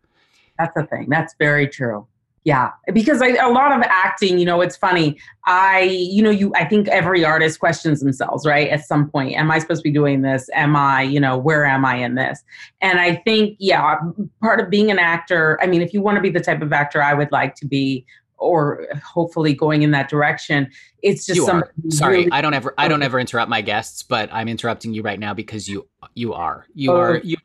That's 0.58 0.74
the 0.74 0.86
thing. 0.86 1.08
That's 1.10 1.36
very 1.38 1.68
true. 1.68 2.08
Yeah 2.46 2.72
because 2.94 3.22
I, 3.22 3.30
a 3.36 3.50
lot 3.50 3.74
of 3.74 3.82
acting 3.84 4.40
you 4.40 4.46
know 4.46 4.62
it's 4.62 4.78
funny. 4.78 5.18
I 5.48 5.82
you 5.82 6.24
know 6.24 6.30
you 6.30 6.54
i 6.56 6.64
think 6.64 6.88
every 6.88 7.26
artist 7.26 7.60
questions 7.60 8.00
themselves 8.00 8.46
right 8.46 8.70
at 8.70 8.86
some 8.86 9.10
point. 9.10 9.36
Am 9.36 9.52
i 9.52 9.60
supposed 9.60 9.82
to 9.82 9.90
be 9.90 9.94
doing 9.94 10.22
this? 10.22 10.50
Am 10.54 10.76
i 10.76 11.02
you 11.02 11.20
know 11.20 11.38
where 11.38 11.66
am 11.66 11.84
i 11.84 11.98
in 11.98 12.16
this? 12.16 12.44
And 12.82 13.00
i 13.00 13.16
think 13.16 13.58
yeah 13.60 13.98
part 14.42 14.62
of 14.62 14.70
being 14.70 14.90
an 14.90 15.00
actor 15.00 15.60
i 15.62 15.68
mean 15.68 15.82
if 15.82 15.94
you 15.94 16.02
want 16.02 16.16
to 16.16 16.22
be 16.22 16.30
the 16.30 16.40
type 16.40 16.62
of 16.62 16.72
actor 16.72 17.02
i 17.02 17.14
would 17.14 17.32
like 17.32 17.56
to 17.56 17.68
be 17.68 18.06
or 18.46 18.88
hopefully 19.04 19.54
going 19.54 19.82
in 19.82 19.92
that 19.92 20.10
direction. 20.10 20.70
It's 21.02 21.26
just 21.26 21.46
some. 21.46 21.64
Sorry, 21.90 22.18
really- 22.18 22.32
I 22.32 22.42
don't 22.42 22.54
ever 22.54 22.74
I 22.78 22.88
don't 22.88 23.04
ever 23.04 23.20
interrupt 23.20 23.50
my 23.50 23.62
guests, 23.62 24.04
but 24.04 24.30
I'm 24.32 24.48
interrupting 24.48 24.94
you 24.94 25.02
right 25.02 25.20
now 25.20 25.34
because 25.34 25.68
you 25.68 25.88
you 26.14 26.34
are 26.34 26.66
you 26.74 26.92
oh, 26.92 26.98
are 26.98 27.18
you 27.18 27.38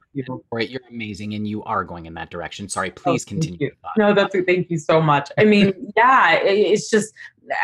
are 0.52 0.60
you're 0.60 0.80
amazing 0.88 1.34
and 1.34 1.46
you 1.46 1.62
are 1.64 1.84
going 1.84 2.06
in 2.06 2.14
that 2.14 2.30
direction. 2.30 2.68
Sorry, 2.68 2.90
oh, 2.90 3.00
please 3.00 3.24
oh, 3.26 3.28
continue. 3.28 3.70
No, 3.96 4.14
that's 4.14 4.34
thank 4.46 4.70
you 4.70 4.78
so 4.78 5.00
much. 5.00 5.30
I 5.38 5.44
mean, 5.44 5.92
yeah, 5.96 6.34
it, 6.34 6.56
it's 6.56 6.90
just 6.90 7.12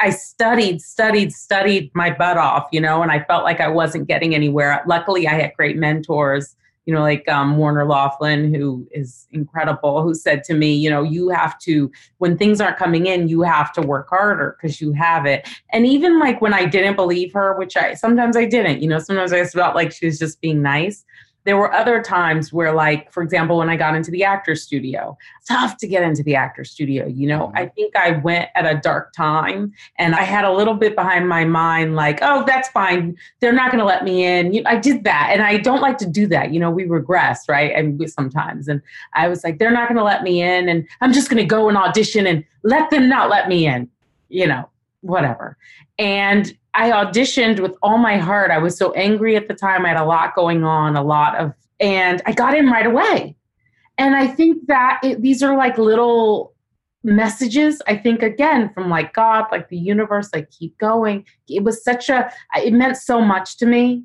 I 0.03 0.11
studied, 0.11 0.81
studied, 0.81 1.33
studied 1.33 1.91
my 1.95 2.11
butt 2.11 2.37
off, 2.37 2.69
you 2.73 2.81
know, 2.81 3.03
and 3.03 3.13
I 3.13 3.23
felt 3.25 3.45
like 3.45 3.61
I 3.61 3.69
wasn't 3.69 4.09
getting 4.09 4.35
anywhere. 4.35 4.83
Luckily, 4.87 5.29
I 5.29 5.35
had 5.35 5.53
great 5.57 5.77
mentors 5.77 6.57
you 6.87 6.95
know, 6.95 7.01
like 7.01 7.29
um, 7.29 7.57
Warner 7.57 7.85
Loughlin, 7.85 8.55
who 8.55 8.87
is 8.93 9.27
incredible, 9.33 10.03
who 10.03 10.15
said 10.15 10.45
to 10.45 10.55
me, 10.55 10.73
you 10.73 10.89
know, 10.89 11.03
you 11.03 11.29
have 11.31 11.59
to, 11.61 11.91
when 12.19 12.39
things 12.39 12.61
aren't 12.61 12.77
coming 12.79 13.07
in, 13.07 13.29
you 13.29 13.43
have 13.43 13.73
to 13.73 13.83
work 13.83 14.09
harder 14.09 14.57
because 14.57 14.81
you 14.81 14.93
have 14.93 15.27
it. 15.27 15.49
And 15.73 15.85
even 15.85 16.21
like 16.21 16.41
when 16.41 16.55
I 16.55 16.65
didn't 16.65 16.95
believe 16.95 17.33
her, 17.33 17.59
which 17.59 17.77
I 17.77 17.95
sometimes 17.95 18.37
I 18.37 18.45
didn't, 18.45 18.83
you 18.83 18.89
know, 18.89 19.01
sometimes 19.01 19.33
I 19.33 19.45
felt 19.45 19.75
like 19.75 19.93
she 19.93 20.07
was 20.07 20.19
just 20.19 20.41
being 20.41 20.63
nice 20.63 21.05
there 21.47 21.57
were 21.57 21.73
other 21.73 22.03
times 22.03 22.53
where 22.53 22.75
like 22.75 23.11
for 23.11 23.23
example 23.23 23.57
when 23.57 23.71
i 23.71 23.77
got 23.77 23.95
into 23.95 24.11
the 24.11 24.23
actor 24.23 24.55
studio 24.55 25.17
tough 25.49 25.79
to 25.79 25.87
get 25.87 26.03
into 26.03 26.23
the 26.23 26.35
actor 26.35 26.65
studio 26.65 27.07
you 27.07 27.27
know? 27.27 27.47
Mm-hmm. 27.47 27.57
i 27.57 27.67
think 27.69 27.97
i 27.97 28.11
went 28.11 28.51
at 28.55 28.67
a 28.67 28.79
dark 28.79 29.13
time 29.15 29.73
and 29.97 30.15
i 30.15 30.23
had 30.23 30.45
a 30.45 30.53
little 30.53 30.75
bit 30.75 30.95
behind 30.95 31.29
my 31.29 31.45
mind 31.45 31.97
like 31.97 32.19
oh 32.23 32.45
that's 32.47 32.69
fine. 32.69 33.17
They're 33.41 33.53
not 33.53 33.71
going 33.71 33.79
to 33.79 33.85
let 33.85 34.05
me 34.05 34.25
in. 34.25 34.53
You 34.53 34.63
know, 34.63 34.71
i 34.71 34.77
did 34.77 35.05
that 35.05 35.31
and 35.33 35.43
i 35.43 35.57
don't 35.57 35.81
like 35.81 35.97
to 35.99 36.07
do 36.07 36.27
that 36.27 36.53
you 36.53 36.61
know? 36.61 36.71
We 36.71 36.85
regress 36.85 37.49
right? 37.49 37.73
And 37.75 38.11
sometimes 38.11 38.69
and 38.69 38.83
i 39.15 39.29
was 39.29 39.45
like 39.45 39.59
they're 39.59 39.71
not 39.71 39.89
going 39.89 39.99
to 39.99 40.05
let 40.05 40.23
me 40.23 40.43
in 40.43 40.69
and 40.69 40.87
i'm 41.01 41.13
just 41.13 41.31
going 41.31 41.43
to 41.43 41.47
go 41.47 41.69
and 41.69 41.79
audition 41.79 42.27
and 42.27 42.45
let 42.65 42.91
them 42.91 43.09
not 43.09 43.31
let 43.31 43.49
me 43.49 43.67
in 43.67 43.89
you 44.29 44.47
know? 44.47 44.69
Whatever. 45.03 45.57
And 45.99 46.57
I 46.77 46.91
auditioned 46.91 47.59
with 47.61 47.75
all 47.83 47.97
my 47.97 48.19
heart. 48.19 48.51
I 48.51 48.59
was 48.59 48.77
so 48.77 48.93
angry 48.93 49.35
at 49.35 49.49
the 49.49 49.55
time. 49.55 49.87
I 49.87 49.89
had 49.89 49.97
a 49.97 50.05
lot 50.05 50.37
going 50.37 50.63
on, 50.63 50.95
a 50.95 51.03
lot 51.03 51.35
of, 51.37 51.55
and 51.81 52.21
I 52.27 52.33
got 52.33 52.55
in 52.55 52.67
right 52.67 52.87
away. 52.87 53.35
And 53.99 54.15
I 54.15 54.27
think 54.27 54.67
that 54.67 55.01
it, 55.03 55.23
these 55.23 55.43
are 55.43 55.57
like 55.57 55.79
little 55.79 56.55
messages. 57.03 57.81
I 57.87 57.97
think 57.97 58.23
again 58.23 58.71
from 58.75 58.91
like 58.91 59.15
God, 59.15 59.47
like 59.51 59.71
the 59.71 59.79
universe, 59.79 60.29
like 60.35 60.51
keep 60.51 60.77
going. 60.77 61.25
It 61.49 61.65
was 61.65 61.83
such 61.83 62.11
a, 62.11 62.31
it 62.57 62.75
meant 62.75 62.99
so 62.99 63.23
much 63.23 63.57
to 63.59 63.67
me. 63.67 64.05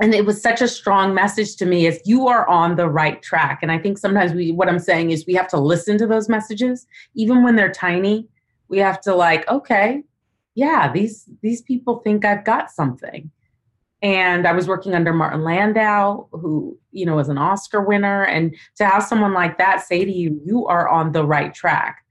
And 0.00 0.14
it 0.14 0.26
was 0.26 0.40
such 0.40 0.60
a 0.60 0.68
strong 0.68 1.12
message 1.12 1.56
to 1.56 1.66
me 1.66 1.86
as 1.86 2.00
you 2.04 2.28
are 2.28 2.48
on 2.48 2.76
the 2.76 2.88
right 2.88 3.20
track. 3.22 3.60
And 3.62 3.72
I 3.72 3.78
think 3.78 3.98
sometimes 3.98 4.32
we, 4.32 4.52
what 4.52 4.68
I'm 4.68 4.78
saying 4.78 5.10
is 5.10 5.26
we 5.26 5.34
have 5.34 5.48
to 5.48 5.58
listen 5.58 5.98
to 5.98 6.06
those 6.06 6.28
messages, 6.28 6.86
even 7.14 7.42
when 7.42 7.56
they're 7.56 7.72
tiny. 7.72 8.28
We 8.68 8.78
have 8.78 9.00
to 9.02 9.14
like, 9.14 9.48
okay, 9.48 10.02
yeah, 10.54 10.92
these 10.92 11.28
these 11.42 11.62
people 11.62 11.98
think 11.98 12.24
I've 12.24 12.44
got 12.44 12.70
something. 12.70 13.30
And 14.02 14.46
I 14.46 14.52
was 14.52 14.68
working 14.68 14.94
under 14.94 15.14
Martin 15.14 15.44
Landau, 15.44 16.26
who, 16.30 16.78
you 16.90 17.06
know, 17.06 17.16
was 17.16 17.30
an 17.30 17.38
Oscar 17.38 17.80
winner. 17.80 18.24
And 18.24 18.54
to 18.76 18.84
have 18.84 19.02
someone 19.02 19.32
like 19.32 19.56
that 19.56 19.80
say 19.80 20.04
to 20.04 20.12
you, 20.12 20.38
you 20.44 20.66
are 20.66 20.86
on 20.90 21.12
the 21.12 21.24
right 21.24 21.54
track, 21.54 22.04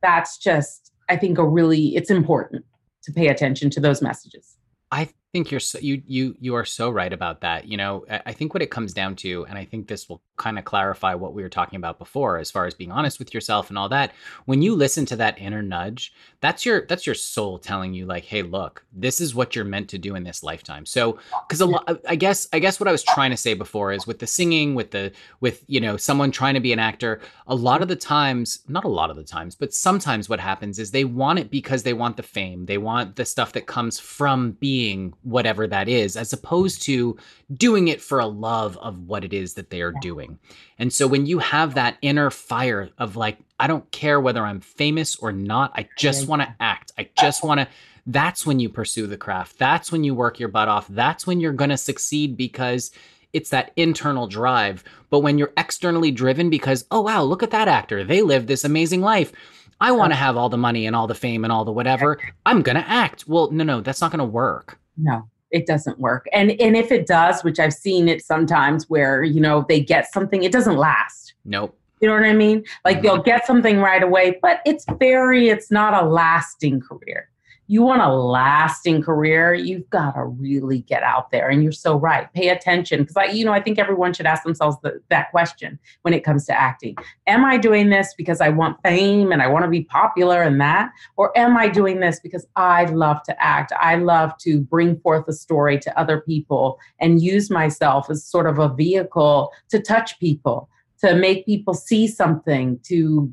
that's 0.00 0.38
just, 0.38 0.92
I 1.08 1.16
think, 1.16 1.38
a 1.38 1.44
really, 1.44 1.96
it's 1.96 2.08
important 2.08 2.64
to 3.02 3.12
pay 3.12 3.26
attention 3.26 3.68
to 3.70 3.80
those 3.80 4.00
messages. 4.00 4.56
I 4.92 5.08
think 5.32 5.50
you're 5.50 5.60
so, 5.60 5.80
you 5.80 6.02
you 6.06 6.36
you 6.40 6.54
are 6.54 6.64
so 6.64 6.88
right 6.90 7.12
about 7.12 7.40
that. 7.40 7.66
You 7.66 7.76
know, 7.76 8.04
I 8.26 8.32
think 8.32 8.54
what 8.54 8.62
it 8.62 8.70
comes 8.70 8.92
down 8.92 9.16
to, 9.16 9.44
and 9.46 9.58
I 9.58 9.64
think 9.64 9.88
this 9.88 10.08
will 10.08 10.22
kind 10.40 10.58
of 10.58 10.64
clarify 10.64 11.14
what 11.14 11.34
we 11.34 11.42
were 11.42 11.48
talking 11.48 11.76
about 11.76 11.98
before, 11.98 12.38
as 12.38 12.50
far 12.50 12.66
as 12.66 12.74
being 12.74 12.90
honest 12.90 13.18
with 13.18 13.32
yourself 13.32 13.68
and 13.68 13.78
all 13.78 13.88
that. 13.90 14.12
When 14.46 14.62
you 14.62 14.74
listen 14.74 15.06
to 15.06 15.16
that 15.16 15.38
inner 15.38 15.62
nudge, 15.62 16.12
that's 16.40 16.66
your 16.66 16.86
that's 16.86 17.06
your 17.06 17.14
soul 17.14 17.58
telling 17.58 17.94
you, 17.94 18.06
like, 18.06 18.24
hey, 18.24 18.42
look, 18.42 18.84
this 18.92 19.20
is 19.20 19.34
what 19.34 19.54
you're 19.54 19.64
meant 19.64 19.88
to 19.90 19.98
do 19.98 20.14
in 20.14 20.24
this 20.24 20.42
lifetime. 20.42 20.86
So, 20.86 21.18
because 21.46 21.60
a 21.60 21.66
lot, 21.66 22.00
I 22.08 22.16
guess 22.16 22.48
I 22.52 22.58
guess 22.58 22.80
what 22.80 22.88
I 22.88 22.92
was 22.92 23.04
trying 23.04 23.30
to 23.30 23.36
say 23.36 23.54
before 23.54 23.92
is 23.92 24.06
with 24.06 24.18
the 24.18 24.26
singing, 24.26 24.74
with 24.74 24.90
the 24.90 25.12
with 25.40 25.62
you 25.68 25.80
know 25.80 25.96
someone 25.96 26.32
trying 26.32 26.54
to 26.54 26.60
be 26.60 26.72
an 26.72 26.78
actor, 26.78 27.20
a 27.46 27.54
lot 27.54 27.82
of 27.82 27.88
the 27.88 27.96
times, 27.96 28.60
not 28.66 28.84
a 28.84 28.88
lot 28.88 29.10
of 29.10 29.16
the 29.16 29.24
times, 29.24 29.54
but 29.54 29.72
sometimes 29.72 30.28
what 30.28 30.40
happens 30.40 30.78
is 30.78 30.90
they 30.90 31.04
want 31.04 31.38
it 31.38 31.50
because 31.50 31.84
they 31.84 31.92
want 31.92 32.16
the 32.16 32.22
fame, 32.22 32.66
they 32.66 32.78
want 32.78 33.16
the 33.16 33.24
stuff 33.24 33.52
that 33.52 33.66
comes 33.66 34.00
from 34.00 34.52
being 34.52 35.12
whatever 35.22 35.50
whatever 35.50 35.66
that 35.66 35.88
is, 35.88 36.16
as 36.16 36.32
opposed 36.32 36.82
to 36.82 37.16
doing 37.56 37.88
it 37.88 38.00
for 38.00 38.20
a 38.20 38.26
love 38.26 38.78
of 38.78 39.08
what 39.08 39.24
it 39.24 39.32
is 39.32 39.54
that 39.54 39.68
they 39.70 39.82
are 39.82 39.92
doing. 40.00 40.29
And 40.78 40.92
so 40.92 41.06
when 41.06 41.26
you 41.26 41.38
have 41.38 41.74
that 41.74 41.96
inner 42.02 42.30
fire 42.30 42.90
of 42.98 43.16
like, 43.16 43.38
I 43.58 43.66
don't 43.66 43.90
care 43.90 44.20
whether 44.20 44.44
I'm 44.44 44.60
famous 44.60 45.16
or 45.16 45.32
not, 45.32 45.72
I 45.74 45.88
just 45.96 46.26
want 46.26 46.42
to 46.42 46.54
act. 46.60 46.92
I 46.98 47.08
just 47.18 47.44
want 47.44 47.60
to. 47.60 47.68
That's 48.06 48.46
when 48.46 48.58
you 48.58 48.68
pursue 48.68 49.06
the 49.06 49.16
craft. 49.16 49.58
That's 49.58 49.92
when 49.92 50.04
you 50.04 50.14
work 50.14 50.40
your 50.40 50.48
butt 50.48 50.68
off. 50.68 50.88
That's 50.88 51.26
when 51.26 51.38
you're 51.40 51.52
going 51.52 51.70
to 51.70 51.76
succeed 51.76 52.36
because 52.36 52.90
it's 53.32 53.50
that 53.50 53.72
internal 53.76 54.26
drive. 54.26 54.82
But 55.10 55.20
when 55.20 55.38
you're 55.38 55.52
externally 55.56 56.10
driven 56.10 56.50
because, 56.50 56.84
oh, 56.90 57.02
wow, 57.02 57.22
look 57.22 57.42
at 57.42 57.50
that 57.50 57.68
actor. 57.68 58.02
They 58.02 58.22
live 58.22 58.46
this 58.46 58.64
amazing 58.64 59.02
life. 59.02 59.32
I 59.80 59.92
want 59.92 60.12
to 60.12 60.16
have 60.16 60.36
all 60.36 60.48
the 60.48 60.58
money 60.58 60.86
and 60.86 60.94
all 60.94 61.06
the 61.06 61.14
fame 61.14 61.44
and 61.44 61.52
all 61.52 61.64
the 61.64 61.72
whatever. 61.72 62.18
I'm 62.44 62.62
going 62.62 62.76
to 62.76 62.88
act. 62.88 63.26
Well, 63.26 63.50
no, 63.50 63.64
no, 63.64 63.80
that's 63.80 64.00
not 64.00 64.10
going 64.10 64.18
to 64.18 64.24
work. 64.24 64.78
No, 64.96 65.28
it 65.50 65.66
doesn't 65.66 65.98
work. 65.98 66.26
And 66.32 66.52
and 66.60 66.76
if 66.76 66.92
it 66.92 67.06
does, 67.06 67.42
which 67.42 67.58
I've 67.58 67.74
seen 67.74 68.08
it 68.08 68.24
sometimes 68.24 68.88
where, 68.88 69.22
you 69.22 69.40
know, 69.40 69.64
they 69.68 69.80
get 69.80 70.12
something, 70.12 70.42
it 70.42 70.52
doesn't 70.52 70.76
last. 70.76 71.34
Nope. 71.44 71.76
You 72.00 72.08
know 72.08 72.14
what 72.14 72.24
I 72.24 72.32
mean? 72.32 72.64
Like 72.84 72.98
mm-hmm. 72.98 73.06
they'll 73.06 73.22
get 73.22 73.46
something 73.46 73.78
right 73.78 74.02
away, 74.02 74.38
but 74.40 74.60
it's 74.64 74.86
very 74.98 75.48
it's 75.48 75.70
not 75.70 75.94
a 76.02 76.06
lasting 76.06 76.80
career 76.80 77.28
you 77.70 77.82
want 77.82 78.02
a 78.02 78.12
lasting 78.12 79.00
career, 79.00 79.54
you've 79.54 79.88
got 79.90 80.16
to 80.16 80.24
really 80.24 80.80
get 80.80 81.04
out 81.04 81.30
there. 81.30 81.48
And 81.48 81.62
you're 81.62 81.70
so 81.70 81.96
right. 81.96 82.26
Pay 82.32 82.48
attention. 82.48 83.02
Because 83.02 83.16
I, 83.16 83.26
you 83.26 83.44
know, 83.44 83.52
I 83.52 83.62
think 83.62 83.78
everyone 83.78 84.12
should 84.12 84.26
ask 84.26 84.42
themselves 84.42 84.76
the, 84.82 85.00
that 85.08 85.30
question 85.30 85.78
when 86.02 86.12
it 86.12 86.24
comes 86.24 86.46
to 86.46 86.52
acting. 86.52 86.96
Am 87.28 87.44
I 87.44 87.58
doing 87.58 87.90
this 87.90 88.12
because 88.18 88.40
I 88.40 88.48
want 88.48 88.82
fame 88.82 89.30
and 89.30 89.40
I 89.40 89.46
want 89.46 89.66
to 89.66 89.70
be 89.70 89.82
popular 89.82 90.42
and 90.42 90.60
that? 90.60 90.90
Or 91.16 91.30
am 91.38 91.56
I 91.56 91.68
doing 91.68 92.00
this 92.00 92.18
because 92.18 92.44
I 92.56 92.86
love 92.86 93.22
to 93.22 93.40
act? 93.40 93.72
I 93.80 93.94
love 93.94 94.36
to 94.38 94.58
bring 94.62 94.98
forth 94.98 95.28
a 95.28 95.32
story 95.32 95.78
to 95.78 95.96
other 95.96 96.22
people 96.22 96.76
and 96.98 97.22
use 97.22 97.50
myself 97.50 98.10
as 98.10 98.24
sort 98.24 98.48
of 98.48 98.58
a 98.58 98.74
vehicle 98.74 99.52
to 99.68 99.80
touch 99.80 100.18
people, 100.18 100.68
to 101.04 101.14
make 101.14 101.46
people 101.46 101.74
see 101.74 102.08
something, 102.08 102.80
to 102.88 103.32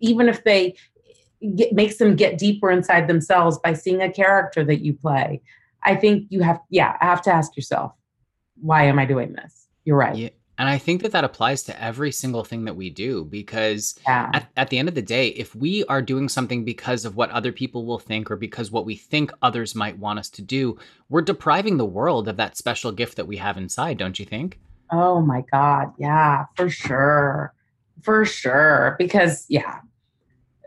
even 0.00 0.26
if 0.26 0.44
they 0.44 0.74
get, 1.56 1.72
makes 1.72 1.96
them 1.96 2.16
get 2.16 2.38
deeper 2.38 2.70
inside 2.70 3.08
themselves 3.08 3.58
by 3.58 3.72
seeing 3.72 4.02
a 4.02 4.12
character 4.12 4.64
that 4.64 4.80
you 4.80 4.94
play. 4.94 5.40
I 5.82 5.94
think 5.94 6.26
you 6.30 6.40
have, 6.42 6.60
yeah, 6.70 6.96
I 7.00 7.04
have 7.04 7.22
to 7.22 7.32
ask 7.32 7.56
yourself, 7.56 7.92
why 8.60 8.84
am 8.84 8.98
I 8.98 9.04
doing 9.04 9.32
this? 9.32 9.68
You're 9.84 9.96
right. 9.96 10.16
Yeah. 10.16 10.28
And 10.58 10.68
I 10.68 10.76
think 10.76 11.02
that 11.02 11.12
that 11.12 11.22
applies 11.22 11.62
to 11.64 11.80
every 11.82 12.10
single 12.10 12.42
thing 12.42 12.64
that 12.64 12.74
we 12.74 12.90
do 12.90 13.24
because 13.24 13.94
yeah. 14.04 14.28
at, 14.34 14.48
at 14.56 14.70
the 14.70 14.78
end 14.78 14.88
of 14.88 14.96
the 14.96 15.02
day, 15.02 15.28
if 15.28 15.54
we 15.54 15.84
are 15.84 16.02
doing 16.02 16.28
something 16.28 16.64
because 16.64 17.04
of 17.04 17.14
what 17.14 17.30
other 17.30 17.52
people 17.52 17.86
will 17.86 18.00
think 18.00 18.28
or 18.28 18.34
because 18.34 18.72
what 18.72 18.84
we 18.84 18.96
think 18.96 19.30
others 19.40 19.76
might 19.76 19.98
want 19.98 20.18
us 20.18 20.28
to 20.30 20.42
do, 20.42 20.76
we're 21.08 21.22
depriving 21.22 21.76
the 21.76 21.84
world 21.84 22.26
of 22.26 22.36
that 22.38 22.56
special 22.56 22.90
gift 22.90 23.16
that 23.16 23.28
we 23.28 23.36
have 23.36 23.56
inside, 23.56 23.98
don't 23.98 24.18
you 24.18 24.26
think? 24.26 24.58
Oh 24.90 25.20
my 25.20 25.44
God. 25.52 25.92
Yeah, 25.96 26.46
for 26.56 26.68
sure. 26.68 27.54
For 28.02 28.24
sure. 28.24 28.96
Because, 28.98 29.46
yeah, 29.48 29.78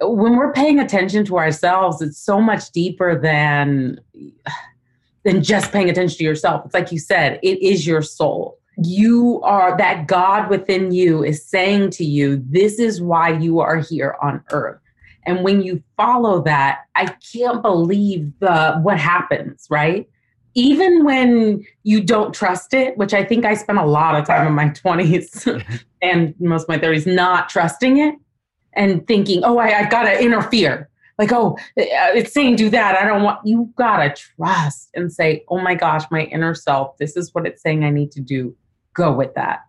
when 0.02 0.36
we're 0.36 0.54
paying 0.54 0.80
attention 0.80 1.26
to 1.26 1.38
ourselves, 1.38 2.02
it's 2.02 2.18
so 2.18 2.42
much 2.42 2.72
deeper 2.72 3.20
than 3.20 4.00
than 5.24 5.44
just 5.44 5.72
paying 5.72 5.90
attention 5.90 6.18
to 6.18 6.24
yourself. 6.24 6.66
It's 6.66 6.74
like 6.74 6.92
you 6.92 7.00
said, 7.00 7.40
it 7.44 7.62
is 7.62 7.86
your 7.86 8.02
soul. 8.02 8.58
You 8.84 9.40
are 9.44 9.78
that 9.78 10.08
God 10.08 10.50
within 10.50 10.92
you 10.92 11.24
is 11.24 11.46
saying 11.46 11.92
to 11.92 12.04
you, 12.04 12.44
this 12.50 12.80
is 12.80 13.02
why 13.02 13.30
you 13.30 13.60
are 13.60 13.78
here 13.78 14.16
on 14.22 14.44
earth. 14.52 14.80
And 15.28 15.44
when 15.44 15.62
you 15.62 15.84
follow 15.98 16.42
that, 16.44 16.80
I 16.96 17.06
can't 17.32 17.62
believe 17.62 18.32
the 18.40 18.80
what 18.82 18.98
happens, 18.98 19.68
right? 19.70 20.10
Even 20.56 21.06
when 21.06 21.64
you 21.84 22.02
don't 22.02 22.34
trust 22.34 22.74
it, 22.74 22.98
which 22.98 23.14
I 23.14 23.24
think 23.24 23.46
I 23.46 23.54
spent 23.54 23.78
a 23.78 23.86
lot 23.86 24.16
of 24.16 24.26
time 24.26 24.48
in 24.48 24.54
my 24.54 24.70
20s 24.70 25.64
and 26.02 26.34
most 26.40 26.64
of 26.64 26.70
my 26.70 26.80
30s 26.80 27.14
not 27.14 27.50
trusting 27.50 27.98
it 27.98 28.16
and 28.74 29.06
thinking, 29.08 29.44
oh, 29.44 29.58
I, 29.58 29.80
I 29.80 29.90
got 29.90 30.04
to 30.04 30.22
interfere. 30.22 30.90
Like, 31.18 31.32
oh, 31.32 31.58
uh, 31.78 31.84
it's 32.16 32.34
saying 32.34 32.56
do 32.56 32.70
that. 32.70 32.96
I 32.96 33.06
don't 33.06 33.22
want, 33.22 33.46
you 33.46 33.72
got 33.76 33.98
to 33.98 34.10
trust 34.10 34.90
and 34.96 35.12
say, 35.12 35.44
oh 35.50 35.60
my 35.60 35.76
gosh, 35.76 36.04
my 36.10 36.24
inner 36.24 36.56
self, 36.56 36.98
this 36.98 37.16
is 37.16 37.34
what 37.34 37.46
it's 37.46 37.62
saying 37.62 37.84
I 37.84 37.90
need 37.90 38.12
to 38.14 38.22
do. 38.22 38.56
Go 38.94 39.14
with 39.14 39.34
that. 39.36 39.62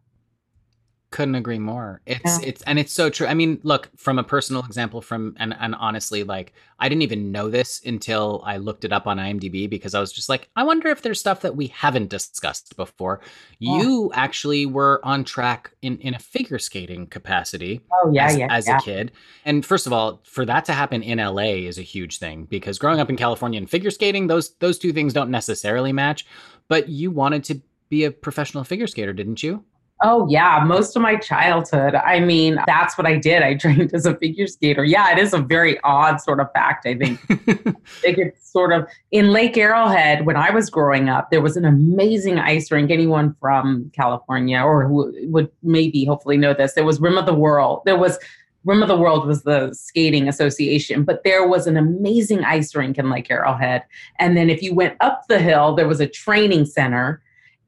Couldn't 1.12 1.36
agree 1.36 1.58
more. 1.58 2.00
It's 2.06 2.40
yeah. 2.40 2.48
it's 2.48 2.62
and 2.62 2.78
it's 2.78 2.92
so 2.92 3.08
true. 3.10 3.26
I 3.26 3.34
mean, 3.34 3.60
look, 3.62 3.90
from 3.96 4.18
a 4.18 4.24
personal 4.24 4.64
example 4.64 5.00
from 5.00 5.36
and 5.38 5.54
and 5.60 5.74
honestly 5.76 6.24
like 6.24 6.52
I 6.80 6.88
didn't 6.88 7.02
even 7.02 7.30
know 7.30 7.48
this 7.48 7.80
until 7.84 8.42
I 8.44 8.56
looked 8.56 8.84
it 8.84 8.92
up 8.92 9.06
on 9.06 9.18
IMDb 9.18 9.70
because 9.70 9.94
I 9.94 10.00
was 10.00 10.12
just 10.12 10.28
like, 10.28 10.48
I 10.56 10.64
wonder 10.64 10.88
if 10.88 11.02
there's 11.02 11.20
stuff 11.20 11.42
that 11.42 11.54
we 11.54 11.68
haven't 11.68 12.08
discussed 12.08 12.76
before. 12.76 13.20
Oh. 13.22 13.28
You 13.58 14.10
actually 14.14 14.66
were 14.66 15.00
on 15.04 15.22
track 15.22 15.72
in 15.82 15.98
in 15.98 16.14
a 16.14 16.18
figure 16.18 16.58
skating 16.58 17.06
capacity. 17.06 17.82
Oh 17.92 18.10
yeah, 18.12 18.26
as, 18.26 18.38
yeah. 18.38 18.46
As 18.50 18.66
yeah. 18.66 18.78
a 18.78 18.80
kid. 18.80 19.12
And 19.44 19.64
first 19.64 19.86
of 19.86 19.92
all, 19.92 20.20
for 20.24 20.44
that 20.46 20.64
to 20.64 20.72
happen 20.72 21.02
in 21.02 21.18
LA 21.18 21.66
is 21.68 21.78
a 21.78 21.82
huge 21.82 22.18
thing 22.18 22.46
because 22.46 22.78
growing 22.78 22.98
up 22.98 23.10
in 23.10 23.16
California 23.16 23.58
and 23.58 23.70
figure 23.70 23.90
skating, 23.90 24.26
those 24.26 24.54
those 24.56 24.78
two 24.78 24.92
things 24.92 25.12
don't 25.12 25.30
necessarily 25.30 25.92
match, 25.92 26.26
but 26.68 26.88
you 26.88 27.10
wanted 27.10 27.44
to 27.44 27.60
be 27.90 28.04
a 28.04 28.10
professional 28.10 28.64
figure 28.64 28.86
skater, 28.86 29.12
didn't 29.12 29.42
you? 29.42 29.62
Oh, 30.04 30.26
yeah. 30.28 30.62
Most 30.64 30.96
of 30.96 31.02
my 31.02 31.16
childhood. 31.16 31.94
I 31.94 32.18
mean, 32.18 32.58
that's 32.66 32.98
what 32.98 33.06
I 33.06 33.16
did. 33.16 33.42
I 33.42 33.54
trained 33.58 33.94
as 33.94 34.04
a 34.04 34.16
figure 34.16 34.46
skater. 34.46 34.84
Yeah, 34.84 35.12
it 35.12 35.18
is 35.18 35.32
a 35.32 35.38
very 35.38 35.78
odd 35.84 36.20
sort 36.20 36.40
of 36.40 36.52
fact, 36.52 36.86
I 36.86 36.94
think. 36.96 37.20
I 37.30 37.74
think 38.00 38.18
it's 38.18 38.50
sort 38.50 38.72
of 38.72 38.86
in 39.12 39.30
Lake 39.30 39.56
Arrowhead, 39.56 40.26
when 40.26 40.36
I 40.36 40.50
was 40.50 40.70
growing 40.70 41.08
up, 41.08 41.30
there 41.30 41.40
was 41.40 41.56
an 41.56 41.64
amazing 41.64 42.38
ice 42.38 42.70
rink. 42.70 42.90
Anyone 42.90 43.34
from 43.40 43.90
California 43.94 44.60
or 44.60 44.86
who 44.86 45.14
would 45.28 45.50
maybe 45.62 46.04
hopefully 46.04 46.36
know 46.36 46.52
this, 46.52 46.74
there 46.74 46.84
was 46.84 47.00
Rim 47.00 47.16
of 47.16 47.26
the 47.26 47.34
World. 47.34 47.82
There 47.84 47.98
was 47.98 48.18
Rim 48.64 48.82
of 48.82 48.88
the 48.88 48.96
World 48.96 49.26
was 49.26 49.42
the 49.42 49.72
skating 49.72 50.28
association, 50.28 51.04
but 51.04 51.24
there 51.24 51.46
was 51.46 51.66
an 51.66 51.76
amazing 51.76 52.44
ice 52.44 52.74
rink 52.74 52.98
in 52.98 53.10
Lake 53.10 53.30
Arrowhead. 53.30 53.84
And 54.18 54.36
then 54.36 54.50
if 54.50 54.62
you 54.62 54.74
went 54.74 54.96
up 55.00 55.26
the 55.28 55.38
hill, 55.38 55.74
there 55.74 55.88
was 55.88 56.00
a 56.00 56.06
training 56.06 56.66
center 56.66 57.22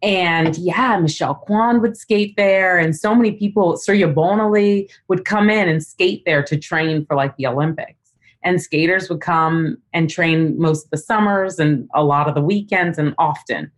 and 0.04 0.58
yeah, 0.58 0.98
Michelle 0.98 1.34
Kwan 1.34 1.80
would 1.80 1.96
skate 1.96 2.36
there, 2.36 2.76
and 2.76 2.94
so 2.94 3.14
many 3.14 3.32
people, 3.32 3.78
Surya 3.78 4.06
Bonaly 4.06 4.90
would 5.08 5.24
come 5.24 5.48
in 5.48 5.66
and 5.66 5.82
skate 5.82 6.22
there 6.26 6.42
to 6.42 6.58
train 6.58 7.06
for 7.06 7.16
like 7.16 7.34
the 7.38 7.46
Olympics. 7.46 8.12
And 8.42 8.60
skaters 8.60 9.08
would 9.08 9.22
come 9.22 9.78
and 9.94 10.10
train 10.10 10.60
most 10.60 10.84
of 10.84 10.90
the 10.90 10.98
summers 10.98 11.58
and 11.58 11.88
a 11.94 12.04
lot 12.04 12.28
of 12.28 12.34
the 12.34 12.42
weekends 12.42 12.98
and 12.98 13.14
often. 13.16 13.70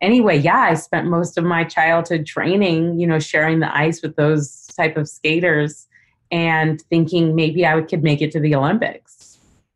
Anyway, 0.00 0.36
yeah, 0.36 0.58
I 0.58 0.74
spent 0.74 1.06
most 1.06 1.38
of 1.38 1.44
my 1.44 1.62
childhood 1.62 2.26
training, 2.26 2.98
you 2.98 3.06
know, 3.06 3.20
sharing 3.20 3.60
the 3.60 3.72
ice 3.76 4.02
with 4.02 4.16
those 4.16 4.66
type 4.76 4.96
of 4.96 5.08
skaters 5.08 5.86
and 6.32 6.82
thinking 6.90 7.36
maybe 7.36 7.64
I 7.64 7.80
could 7.82 8.02
make 8.02 8.20
it 8.20 8.32
to 8.32 8.40
the 8.40 8.56
Olympics. 8.56 9.17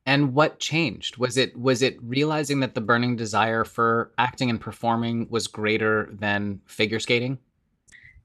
And 0.05 0.35
what 0.35 0.59
changed? 0.59 1.17
Was 1.17 1.37
it 1.37 1.57
was 1.57 1.81
it 1.81 1.97
realizing 2.03 2.61
that 2.61 2.75
the 2.75 2.81
burning 2.81 3.15
desire 3.15 3.65
for 3.65 4.13
acting 4.19 4.51
and 4.51 4.61
performing 4.61 5.29
was 5.31 5.47
greater 5.47 6.09
than 6.13 6.61
figure 6.67 6.99
skating? 6.99 7.39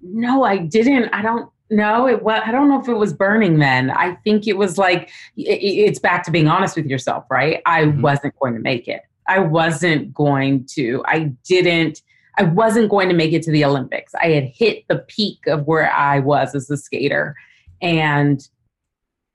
No, 0.02 0.44
I 0.44 0.58
didn't. 0.58 1.10
I 1.13 1.22
don't 1.22 1.50
know. 1.70 2.08
It 2.08 2.24
was. 2.24 2.42
I 2.46 2.52
don't 2.52 2.70
know 2.70 2.80
if 2.80 2.88
it 2.88 2.96
was 2.96 3.13
burning 3.13 3.60
then. 3.60 3.92
I 3.92 4.16
think 4.24 4.48
it 4.48 4.58
was 4.58 4.78
like 4.78 5.10
it, 5.36 5.60
it's 5.60 6.00
back 6.00 6.24
to 6.24 6.32
being 6.32 6.48
honest 6.48 6.76
with 6.76 6.88
yourself, 6.88 7.26
right? 7.30 7.62
I 7.66 7.86
mm-hmm. 7.86 8.02
wasn't 8.02 8.40
going 8.40 8.54
to 8.54 8.60
make 8.60 8.88
it. 8.88 9.02
I 9.28 9.40
wasn't 9.40 10.13
going 10.13 10.66
to. 10.72 11.04
I 11.06 11.32
didn't. 11.46 12.02
I 12.40 12.44
wasn't 12.44 12.90
going 12.90 13.10
to 13.10 13.16
make 13.16 13.34
it 13.34 13.44
to 13.44 13.52
the 13.52 13.66
Olympics. 13.66 14.13
I 14.16 14.28
had 14.30 14.46
hit 14.46 14.88
the 14.88 15.00
peak 15.00 15.46
of 15.48 15.66
where 15.66 15.92
I 15.92 16.20
was 16.20 16.54
as 16.56 16.70
a 16.70 16.78
skater, 16.78 17.36
and 17.82 18.48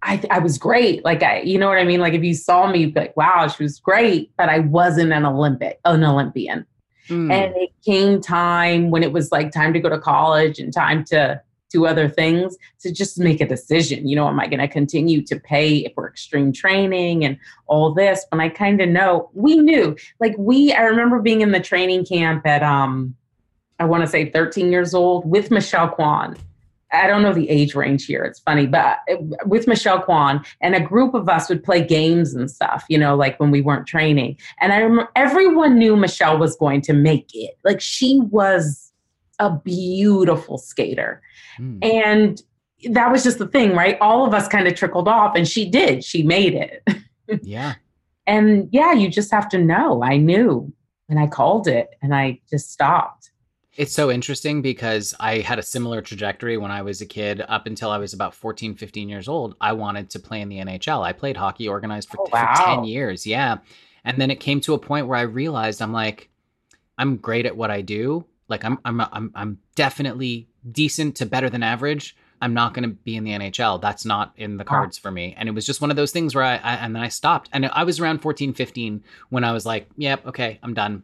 I, 0.02 0.22
I 0.30 0.38
was 0.40 0.58
great. 0.58 1.04
Like 1.04 1.22
I, 1.22 1.40
you 1.40 1.58
know 1.58 1.68
what 1.68 1.78
I 1.78 1.84
mean? 1.84 2.00
Like 2.00 2.14
if 2.14 2.24
you 2.24 2.34
saw 2.34 2.70
me, 2.70 2.92
like, 2.94 3.16
wow, 3.16 3.46
she 3.48 3.62
was 3.62 3.78
great, 3.78 4.32
but 4.36 4.48
I 4.48 4.58
wasn't 4.60 5.12
an 5.12 5.24
Olympic, 5.24 5.78
an 5.84 6.02
Olympian. 6.02 6.66
Mm. 7.08 7.32
And 7.32 7.56
it 7.56 7.70
came 7.84 8.20
time 8.20 8.90
when 8.90 9.02
it 9.02 9.12
was 9.12 9.30
like 9.30 9.52
time 9.52 9.72
to 9.72 9.80
go 9.80 9.88
to 9.88 9.98
college 9.98 10.58
and 10.58 10.72
time 10.72 11.04
to 11.06 11.40
do 11.70 11.86
other 11.86 12.08
things 12.08 12.56
to 12.80 12.92
just 12.92 13.18
make 13.18 13.40
a 13.40 13.46
decision. 13.46 14.06
You 14.06 14.16
know, 14.16 14.28
am 14.28 14.38
I 14.40 14.46
going 14.46 14.60
to 14.60 14.68
continue 14.68 15.22
to 15.22 15.38
pay 15.38 15.90
for 15.94 16.08
extreme 16.08 16.52
training 16.52 17.24
and 17.24 17.38
all 17.66 17.94
this? 17.94 18.26
When 18.30 18.40
I 18.40 18.48
kind 18.48 18.80
of 18.80 18.88
know, 18.88 19.30
we 19.34 19.56
knew, 19.56 19.96
like 20.20 20.34
we, 20.36 20.72
I 20.72 20.82
remember 20.82 21.20
being 21.20 21.40
in 21.40 21.52
the 21.52 21.60
training 21.60 22.04
camp 22.04 22.46
at, 22.46 22.62
um, 22.62 23.16
I 23.78 23.84
want 23.84 24.02
to 24.02 24.08
say 24.08 24.30
13 24.30 24.70
years 24.70 24.94
old 24.94 25.28
with 25.28 25.50
Michelle 25.50 25.88
Kwan 25.88 26.36
I 26.92 27.06
don't 27.06 27.22
know 27.22 27.32
the 27.32 27.48
age 27.48 27.74
range 27.74 28.06
here. 28.06 28.22
It's 28.24 28.40
funny, 28.40 28.66
but 28.66 28.98
with 29.46 29.66
Michelle 29.66 30.02
Kwan 30.02 30.44
and 30.60 30.74
a 30.74 30.80
group 30.80 31.14
of 31.14 31.28
us 31.28 31.48
would 31.48 31.64
play 31.64 31.84
games 31.84 32.34
and 32.34 32.50
stuff, 32.50 32.84
you 32.88 32.98
know, 32.98 33.16
like 33.16 33.40
when 33.40 33.50
we 33.50 33.60
weren't 33.60 33.86
training. 33.86 34.36
And 34.60 34.72
I 34.72 34.78
remember 34.78 35.10
everyone 35.16 35.78
knew 35.78 35.96
Michelle 35.96 36.38
was 36.38 36.56
going 36.56 36.82
to 36.82 36.92
make 36.92 37.30
it. 37.34 37.58
Like 37.64 37.80
she 37.80 38.20
was 38.20 38.92
a 39.38 39.50
beautiful 39.50 40.58
skater. 40.58 41.22
Mm. 41.58 41.84
And 41.84 42.42
that 42.90 43.10
was 43.10 43.24
just 43.24 43.38
the 43.38 43.48
thing, 43.48 43.74
right? 43.74 43.98
All 44.00 44.26
of 44.26 44.34
us 44.34 44.48
kind 44.48 44.66
of 44.66 44.74
trickled 44.74 45.08
off 45.08 45.34
and 45.34 45.48
she 45.48 45.68
did. 45.68 46.04
She 46.04 46.22
made 46.22 46.54
it. 46.54 46.86
yeah. 47.42 47.74
And 48.26 48.68
yeah, 48.70 48.92
you 48.92 49.08
just 49.08 49.30
have 49.30 49.48
to 49.50 49.58
know. 49.58 50.02
I 50.02 50.16
knew 50.16 50.72
and 51.08 51.18
I 51.18 51.26
called 51.26 51.66
it 51.66 51.90
and 52.02 52.14
I 52.14 52.40
just 52.48 52.70
stopped. 52.70 53.31
It's 53.76 53.92
so 53.92 54.10
interesting 54.10 54.60
because 54.60 55.14
I 55.18 55.38
had 55.38 55.58
a 55.58 55.62
similar 55.62 56.02
trajectory 56.02 56.58
when 56.58 56.70
I 56.70 56.82
was 56.82 57.00
a 57.00 57.06
kid 57.06 57.42
up 57.48 57.66
until 57.66 57.90
I 57.90 57.96
was 57.96 58.12
about 58.12 58.34
14, 58.34 58.74
15 58.74 59.08
years 59.08 59.28
old. 59.28 59.56
I 59.60 59.72
wanted 59.72 60.10
to 60.10 60.18
play 60.18 60.42
in 60.42 60.50
the 60.50 60.58
NHL. 60.58 61.02
I 61.02 61.12
played 61.14 61.38
hockey 61.38 61.68
organized 61.68 62.10
for, 62.10 62.18
oh, 62.20 62.28
wow. 62.30 62.54
for 62.54 62.64
10 62.64 62.84
years. 62.84 63.26
Yeah. 63.26 63.58
And 64.04 64.18
then 64.20 64.30
it 64.30 64.40
came 64.40 64.60
to 64.62 64.74
a 64.74 64.78
point 64.78 65.06
where 65.06 65.18
I 65.18 65.22
realized 65.22 65.80
I'm 65.80 65.92
like, 65.92 66.28
I'm 66.98 67.16
great 67.16 67.46
at 67.46 67.56
what 67.56 67.70
I 67.70 67.80
do. 67.80 68.26
Like 68.48 68.64
I'm, 68.64 68.78
I'm, 68.84 69.00
I'm, 69.00 69.32
I'm 69.34 69.58
definitely 69.74 70.48
decent 70.70 71.16
to 71.16 71.26
better 71.26 71.48
than 71.48 71.62
average. 71.62 72.14
I'm 72.42 72.52
not 72.52 72.74
going 72.74 72.82
to 72.82 72.94
be 72.94 73.16
in 73.16 73.24
the 73.24 73.30
NHL. 73.30 73.80
That's 73.80 74.04
not 74.04 74.34
in 74.36 74.58
the 74.58 74.64
cards 74.64 74.98
wow. 74.98 75.02
for 75.02 75.10
me. 75.12 75.34
And 75.38 75.48
it 75.48 75.52
was 75.52 75.64
just 75.64 75.80
one 75.80 75.90
of 75.90 75.96
those 75.96 76.10
things 76.10 76.34
where 76.34 76.44
I, 76.44 76.56
I, 76.56 76.74
and 76.74 76.94
then 76.94 77.02
I 77.02 77.08
stopped. 77.08 77.48
And 77.52 77.66
I 77.66 77.84
was 77.84 78.00
around 78.00 78.18
14, 78.18 78.52
15 78.52 79.02
when 79.30 79.44
I 79.44 79.52
was 79.52 79.64
like, 79.64 79.88
yep, 79.96 80.26
okay, 80.26 80.58
I'm 80.62 80.74
done. 80.74 81.02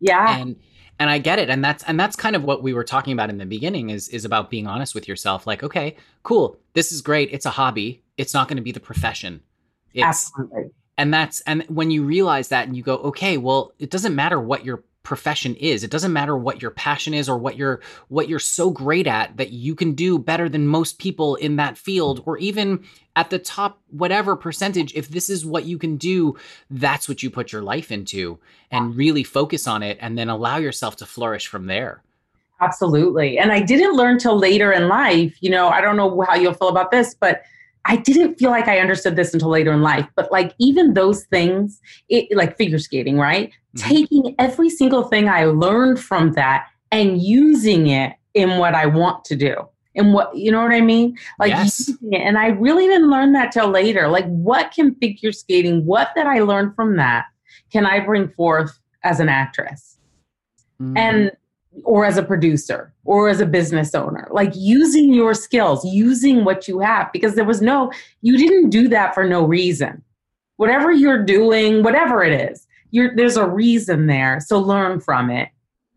Yeah. 0.00 0.38
And 0.38 0.56
and 0.98 1.10
i 1.10 1.18
get 1.18 1.38
it 1.38 1.50
and 1.50 1.64
that's 1.64 1.82
and 1.84 1.98
that's 1.98 2.16
kind 2.16 2.36
of 2.36 2.44
what 2.44 2.62
we 2.62 2.72
were 2.72 2.84
talking 2.84 3.12
about 3.12 3.30
in 3.30 3.38
the 3.38 3.46
beginning 3.46 3.90
is 3.90 4.08
is 4.08 4.24
about 4.24 4.50
being 4.50 4.66
honest 4.66 4.94
with 4.94 5.06
yourself 5.08 5.46
like 5.46 5.62
okay 5.62 5.96
cool 6.22 6.58
this 6.74 6.92
is 6.92 7.00
great 7.00 7.28
it's 7.32 7.46
a 7.46 7.50
hobby 7.50 8.02
it's 8.16 8.34
not 8.34 8.48
going 8.48 8.56
to 8.56 8.62
be 8.62 8.72
the 8.72 8.80
profession. 8.80 9.40
It's, 9.94 10.04
absolutely. 10.04 10.70
And 10.98 11.12
that's 11.12 11.40
and 11.42 11.62
when 11.64 11.90
you 11.90 12.04
realize 12.04 12.48
that 12.48 12.66
and 12.66 12.76
you 12.76 12.82
go 12.82 12.96
okay 12.96 13.36
well 13.36 13.72
it 13.78 13.90
doesn't 13.90 14.14
matter 14.14 14.40
what 14.40 14.64
your 14.64 14.82
profession 15.06 15.54
is. 15.54 15.84
It 15.84 15.90
doesn't 15.92 16.12
matter 16.12 16.36
what 16.36 16.60
your 16.60 16.72
passion 16.72 17.14
is 17.14 17.28
or 17.28 17.38
what 17.38 17.56
you're 17.56 17.80
what 18.08 18.28
you're 18.28 18.40
so 18.40 18.70
great 18.70 19.06
at 19.06 19.36
that 19.36 19.52
you 19.52 19.76
can 19.76 19.92
do 19.94 20.18
better 20.18 20.48
than 20.48 20.66
most 20.66 20.98
people 20.98 21.36
in 21.36 21.54
that 21.56 21.78
field 21.78 22.24
or 22.26 22.36
even 22.38 22.84
at 23.14 23.30
the 23.30 23.38
top 23.38 23.80
whatever 23.88 24.34
percentage 24.34 24.92
if 24.94 25.08
this 25.08 25.30
is 25.30 25.46
what 25.46 25.64
you 25.64 25.78
can 25.78 25.96
do 25.96 26.36
that's 26.70 27.08
what 27.08 27.22
you 27.22 27.30
put 27.30 27.52
your 27.52 27.62
life 27.62 27.92
into 27.92 28.36
and 28.72 28.96
really 28.96 29.22
focus 29.22 29.68
on 29.68 29.80
it 29.80 29.96
and 30.00 30.18
then 30.18 30.28
allow 30.28 30.56
yourself 30.56 30.96
to 30.96 31.06
flourish 31.06 31.46
from 31.46 31.66
there. 31.66 32.02
Absolutely. 32.60 33.38
And 33.38 33.52
i 33.52 33.60
didn't 33.60 33.94
learn 33.94 34.18
till 34.18 34.36
later 34.36 34.72
in 34.72 34.88
life 34.88 35.36
you 35.40 35.50
know 35.50 35.68
i 35.68 35.80
don't 35.80 35.96
know 35.96 36.20
how 36.22 36.34
you'll 36.34 36.52
feel 36.52 36.68
about 36.68 36.90
this 36.90 37.14
but 37.14 37.42
I 37.86 37.96
didn't 37.96 38.34
feel 38.34 38.50
like 38.50 38.68
I 38.68 38.80
understood 38.80 39.16
this 39.16 39.32
until 39.32 39.48
later 39.48 39.72
in 39.72 39.82
life, 39.82 40.06
but 40.16 40.30
like 40.32 40.54
even 40.58 40.94
those 40.94 41.24
things, 41.26 41.80
it, 42.08 42.34
like 42.36 42.56
figure 42.56 42.78
skating, 42.78 43.18
right? 43.18 43.50
Mm-hmm. 43.76 43.88
Taking 43.88 44.34
every 44.38 44.70
single 44.70 45.04
thing 45.04 45.28
I 45.28 45.44
learned 45.44 46.00
from 46.00 46.32
that 46.32 46.66
and 46.90 47.22
using 47.22 47.86
it 47.86 48.14
in 48.34 48.58
what 48.58 48.74
I 48.74 48.86
want 48.86 49.24
to 49.26 49.36
do. 49.36 49.68
And 49.94 50.12
what 50.12 50.36
you 50.36 50.52
know 50.52 50.62
what 50.62 50.72
I 50.72 50.82
mean? 50.82 51.16
Like 51.38 51.50
yes. 51.50 51.90
and 52.12 52.36
I 52.36 52.48
really 52.48 52.86
didn't 52.86 53.08
learn 53.08 53.32
that 53.32 53.50
till 53.50 53.68
later. 53.68 54.08
Like 54.08 54.26
what 54.26 54.72
can 54.72 54.94
figure 54.96 55.32
skating, 55.32 55.86
what 55.86 56.10
that 56.16 56.26
I 56.26 56.40
learned 56.40 56.74
from 56.74 56.96
that 56.96 57.24
can 57.72 57.86
I 57.86 58.00
bring 58.00 58.28
forth 58.28 58.78
as 59.04 59.20
an 59.20 59.28
actress? 59.28 59.96
Mm-hmm. 60.80 60.96
And 60.96 61.30
or 61.84 62.04
as 62.04 62.16
a 62.16 62.22
producer 62.22 62.92
or 63.04 63.28
as 63.28 63.40
a 63.40 63.46
business 63.46 63.94
owner 63.94 64.28
like 64.30 64.52
using 64.54 65.12
your 65.12 65.34
skills 65.34 65.84
using 65.84 66.44
what 66.44 66.66
you 66.66 66.80
have 66.80 67.10
because 67.12 67.34
there 67.34 67.44
was 67.44 67.60
no 67.60 67.90
you 68.22 68.36
didn't 68.36 68.70
do 68.70 68.88
that 68.88 69.14
for 69.14 69.24
no 69.24 69.44
reason. 69.44 70.02
Whatever 70.56 70.90
you're 70.90 71.22
doing 71.22 71.82
whatever 71.82 72.22
it 72.22 72.52
is 72.52 72.66
there's 72.92 73.36
a 73.36 73.46
reason 73.46 74.06
there 74.06 74.40
so 74.40 74.58
learn 74.58 75.00
from 75.00 75.30
it 75.30 75.50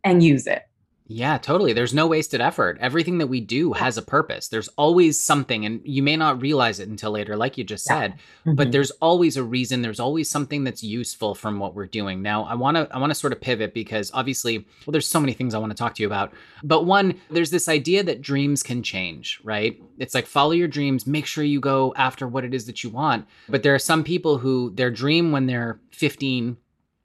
and 0.03 0.23
use 0.23 0.47
it 0.47 0.63
yeah, 1.11 1.39
totally. 1.39 1.73
There's 1.73 1.93
no 1.93 2.05
wasted 2.05 2.39
effort. 2.39 2.77
Everything 2.79 3.17
that 3.17 3.25
we 3.25 3.41
do 3.41 3.73
has 3.73 3.97
a 3.97 4.03
purpose. 4.03 4.47
There's 4.47 4.67
always 4.77 5.19
something, 5.19 5.65
and 5.65 5.81
you 5.83 6.03
may 6.03 6.15
not 6.15 6.39
realize 6.39 6.79
it 6.79 6.87
until 6.87 7.09
later, 7.09 7.35
like 7.35 7.57
you 7.57 7.63
just 7.63 7.83
said. 7.83 8.13
Mm-hmm. 8.13 8.53
But 8.53 8.71
there's 8.71 8.91
always 8.91 9.35
a 9.35 9.43
reason. 9.43 9.81
There's 9.81 9.99
always 9.99 10.29
something 10.29 10.63
that's 10.63 10.83
useful 10.83 11.33
from 11.33 11.57
what 11.57 11.73
we're 11.73 11.87
doing. 11.87 12.21
Now, 12.21 12.43
I 12.43 12.53
want 12.53 12.77
to 12.77 12.87
I 12.91 12.99
want 12.99 13.09
to 13.09 13.15
sort 13.15 13.33
of 13.33 13.41
pivot 13.41 13.73
because 13.73 14.11
obviously, 14.13 14.59
well, 14.85 14.91
there's 14.91 15.07
so 15.07 15.19
many 15.19 15.33
things 15.33 15.55
I 15.55 15.57
want 15.57 15.71
to 15.71 15.77
talk 15.77 15.95
to 15.95 16.03
you 16.03 16.07
about. 16.07 16.31
But 16.63 16.85
one, 16.85 17.19
there's 17.31 17.49
this 17.49 17.67
idea 17.67 18.03
that 18.03 18.21
dreams 18.21 18.61
can 18.61 18.83
change, 18.83 19.41
right? 19.43 19.81
It's 19.97 20.13
like 20.13 20.27
follow 20.27 20.51
your 20.51 20.67
dreams. 20.67 21.07
Make 21.07 21.25
sure 21.25 21.43
you 21.43 21.59
go 21.59 21.91
after 21.97 22.27
what 22.27 22.45
it 22.45 22.53
is 22.53 22.67
that 22.67 22.83
you 22.83 22.91
want. 22.91 23.25
But 23.47 23.63
there 23.63 23.73
are 23.73 23.79
some 23.79 24.03
people 24.03 24.37
who 24.37 24.69
their 24.75 24.91
dream 24.91 25.31
when 25.31 25.47
they're 25.47 25.79
15 25.89 26.55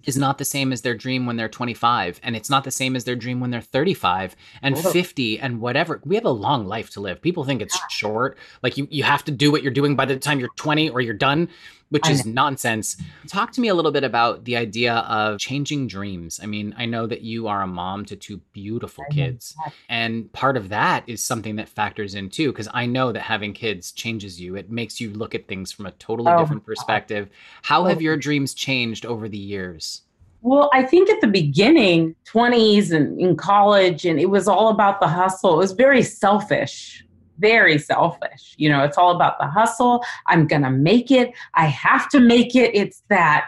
is 0.06 0.16
not 0.16 0.38
the 0.38 0.44
same 0.44 0.72
as 0.72 0.82
their 0.82 0.94
dream 0.94 1.26
when 1.26 1.36
they're 1.36 1.48
25 1.48 2.20
and 2.22 2.36
it's 2.36 2.50
not 2.50 2.64
the 2.64 2.70
same 2.70 2.96
as 2.96 3.04
their 3.04 3.16
dream 3.16 3.40
when 3.40 3.50
they're 3.50 3.60
35 3.60 4.36
and 4.62 4.78
50 4.78 5.38
and 5.38 5.60
whatever. 5.60 6.00
We 6.04 6.14
have 6.14 6.24
a 6.24 6.30
long 6.30 6.66
life 6.66 6.90
to 6.90 7.00
live. 7.00 7.22
People 7.22 7.44
think 7.44 7.62
it's 7.62 7.78
short. 7.90 8.36
Like 8.62 8.76
you, 8.76 8.86
you 8.90 9.02
have 9.04 9.24
to 9.24 9.32
do 9.32 9.50
what 9.50 9.62
you're 9.62 9.72
doing 9.72 9.96
by 9.96 10.04
the 10.04 10.16
time 10.16 10.40
you're 10.40 10.50
20 10.56 10.90
or 10.90 11.00
you're 11.00 11.14
done 11.14 11.48
which 11.94 12.10
is 12.10 12.26
nonsense. 12.26 12.96
Talk 13.28 13.52
to 13.52 13.60
me 13.60 13.68
a 13.68 13.74
little 13.74 13.92
bit 13.92 14.02
about 14.02 14.44
the 14.44 14.56
idea 14.56 14.94
of 14.94 15.38
changing 15.38 15.86
dreams. 15.86 16.40
I 16.42 16.46
mean 16.46 16.74
i 16.76 16.86
know 16.86 17.06
that 17.06 17.22
you 17.22 17.46
are 17.46 17.62
a 17.62 17.66
mom 17.66 18.04
to 18.06 18.16
two 18.16 18.38
beautiful 18.52 19.04
kids 19.10 19.54
and 19.88 20.32
part 20.32 20.56
of 20.56 20.68
that 20.68 21.04
is 21.06 21.22
something 21.22 21.56
that 21.56 21.68
factors 21.68 22.14
in 22.14 22.28
too 22.28 22.50
because 22.50 22.68
i 22.74 22.84
know 22.86 23.12
that 23.12 23.20
having 23.20 23.52
kids 23.52 23.92
changes 23.92 24.40
you. 24.40 24.56
It 24.56 24.70
makes 24.70 25.00
you 25.00 25.10
look 25.12 25.34
at 25.34 25.46
things 25.46 25.72
from 25.72 25.86
a 25.86 25.92
totally 25.92 26.32
oh, 26.32 26.38
different 26.38 26.64
perspective. 26.64 27.28
How 27.62 27.84
have 27.84 28.02
your 28.02 28.16
dreams 28.16 28.54
changed 28.54 29.06
over 29.06 29.28
the 29.28 29.38
years? 29.38 30.02
Well, 30.42 30.68
I 30.72 30.82
think 30.82 31.08
at 31.08 31.20
the 31.20 31.26
beginning, 31.26 32.14
20s 32.30 32.92
and 32.92 33.18
in 33.18 33.36
college, 33.36 34.04
and 34.04 34.20
it 34.20 34.28
was 34.28 34.46
all 34.46 34.68
about 34.68 35.00
the 35.00 35.08
hustle. 35.08 35.54
It 35.54 35.58
was 35.58 35.72
very 35.72 36.02
selfish, 36.02 37.03
very 37.38 37.78
selfish. 37.78 38.54
You 38.56 38.68
know, 38.68 38.84
it's 38.84 38.98
all 38.98 39.14
about 39.14 39.38
the 39.38 39.46
hustle. 39.46 40.04
I'm 40.26 40.46
going 40.46 40.62
to 40.62 40.70
make 40.70 41.10
it. 41.10 41.32
I 41.54 41.66
have 41.66 42.08
to 42.10 42.20
make 42.20 42.54
it. 42.54 42.74
It's 42.74 43.02
that 43.08 43.46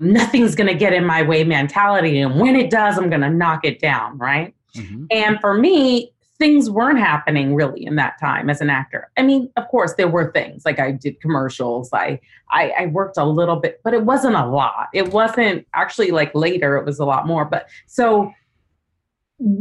nothing's 0.00 0.54
going 0.54 0.68
to 0.68 0.74
get 0.74 0.92
in 0.92 1.04
my 1.04 1.22
way 1.22 1.44
mentality. 1.44 2.20
And 2.20 2.40
when 2.40 2.56
it 2.56 2.70
does, 2.70 2.98
I'm 2.98 3.08
going 3.08 3.22
to 3.22 3.30
knock 3.30 3.64
it 3.64 3.80
down. 3.80 4.18
Right. 4.18 4.54
Mm-hmm. 4.76 5.06
And 5.10 5.40
for 5.40 5.54
me, 5.54 6.12
things 6.38 6.70
weren't 6.70 7.00
happening 7.00 7.54
really 7.54 7.84
in 7.84 7.96
that 7.96 8.18
time 8.20 8.48
as 8.48 8.60
an 8.60 8.70
actor. 8.70 9.10
I 9.16 9.22
mean, 9.22 9.50
of 9.56 9.66
course, 9.68 9.94
there 9.94 10.08
were 10.08 10.30
things 10.30 10.64
like 10.64 10.78
I 10.78 10.92
did 10.92 11.20
commercials. 11.20 11.90
I, 11.92 12.20
I, 12.50 12.70
I 12.78 12.86
worked 12.86 13.16
a 13.16 13.24
little 13.24 13.56
bit, 13.56 13.80
but 13.82 13.92
it 13.92 14.04
wasn't 14.04 14.36
a 14.36 14.46
lot. 14.46 14.86
It 14.94 15.12
wasn't 15.12 15.66
actually 15.74 16.12
like 16.12 16.32
later. 16.34 16.76
It 16.76 16.84
was 16.84 17.00
a 17.00 17.04
lot 17.04 17.26
more. 17.26 17.44
But 17.44 17.68
so 17.86 18.32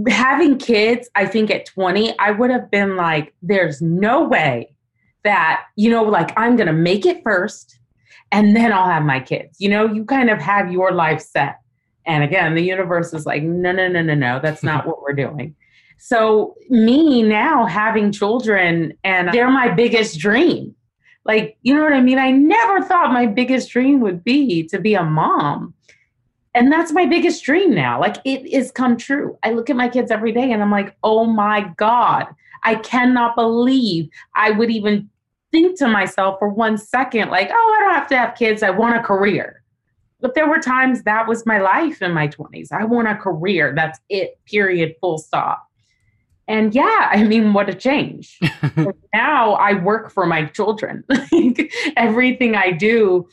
having 0.07 0.57
kids, 0.57 1.09
I 1.15 1.25
think 1.25 1.51
at 1.51 1.65
20, 1.65 2.17
I 2.19 2.31
would 2.31 2.49
have 2.49 2.71
been 2.71 2.95
like, 2.95 3.33
there's 3.41 3.81
no 3.81 4.23
way 4.23 4.73
that, 5.23 5.65
you 5.75 5.89
know, 5.89 6.03
like 6.03 6.31
I'm 6.37 6.55
going 6.55 6.67
to 6.67 6.73
make 6.73 7.05
it 7.05 7.21
first 7.23 7.79
and 8.31 8.55
then 8.55 8.73
I'll 8.73 8.89
have 8.89 9.03
my 9.03 9.19
kids. 9.19 9.57
You 9.59 9.69
know, 9.69 9.85
you 9.85 10.05
kind 10.05 10.29
of 10.29 10.39
have 10.39 10.71
your 10.71 10.91
life 10.91 11.21
set. 11.21 11.59
And 12.05 12.23
again, 12.23 12.55
the 12.55 12.63
universe 12.63 13.13
is 13.13 13.25
like, 13.25 13.43
no, 13.43 13.71
no, 13.71 13.87
no, 13.87 14.01
no, 14.01 14.15
no, 14.15 14.39
that's 14.41 14.63
not 14.63 14.87
what 14.87 15.01
we're 15.01 15.13
doing. 15.13 15.55
So, 15.99 16.55
me 16.69 17.23
now 17.23 17.65
having 17.65 18.11
children, 18.11 18.93
and 19.03 19.33
they're 19.33 19.49
my 19.49 19.67
biggest 19.69 20.19
dream. 20.19 20.75
Like, 21.25 21.57
you 21.63 21.73
know 21.73 21.83
what 21.83 21.93
I 21.93 22.01
mean? 22.01 22.19
I 22.19 22.29
never 22.31 22.83
thought 22.83 23.11
my 23.11 23.25
biggest 23.25 23.71
dream 23.71 23.99
would 24.01 24.23
be 24.23 24.67
to 24.67 24.79
be 24.79 24.93
a 24.93 25.03
mom. 25.03 25.73
And 26.57 26.71
that's 26.71 26.91
my 26.91 27.05
biggest 27.05 27.43
dream 27.43 27.75
now. 27.75 27.99
Like, 27.99 28.17
it 28.25 28.43
is 28.47 28.71
come 28.71 28.97
true. 28.97 29.37
I 29.43 29.51
look 29.51 29.69
at 29.69 29.75
my 29.75 29.87
kids 29.87 30.09
every 30.09 30.31
day 30.31 30.51
and 30.51 30.63
I'm 30.63 30.71
like, 30.71 30.97
oh 31.03 31.25
my 31.25 31.71
God, 31.77 32.25
I 32.63 32.75
cannot 32.75 33.35
believe 33.35 34.09
I 34.33 34.49
would 34.49 34.71
even 34.71 35.07
think 35.51 35.77
to 35.77 35.87
myself 35.87 36.39
for 36.39 36.49
one 36.49 36.79
second, 36.79 37.29
like, 37.29 37.51
oh, 37.53 37.75
I 37.77 37.83
don't 37.83 37.93
have 37.93 38.07
to 38.07 38.17
have 38.17 38.35
kids. 38.35 38.63
I 38.63 38.71
want 38.71 38.95
a 38.95 39.03
career. 39.03 39.61
But 40.19 40.33
there 40.33 40.49
were 40.49 40.57
times 40.57 41.03
that 41.03 41.27
was 41.27 41.45
my 41.45 41.59
life 41.59 42.01
in 42.01 42.11
my 42.11 42.27
20s. 42.27 42.71
I 42.71 42.85
want 42.85 43.07
a 43.07 43.13
career. 43.13 43.73
That's 43.75 43.99
it, 44.09 44.39
period, 44.45 44.95
full 44.99 45.19
stop. 45.19 45.63
And 46.47 46.73
yeah, 46.73 47.09
I 47.11 47.23
mean, 47.23 47.53
what 47.53 47.69
a 47.69 47.75
change. 47.75 48.39
now 49.13 49.53
I 49.53 49.73
work 49.73 50.09
for 50.09 50.25
my 50.25 50.45
children. 50.45 51.03
Everything 51.97 52.55
I 52.55 52.71
do 52.71 53.27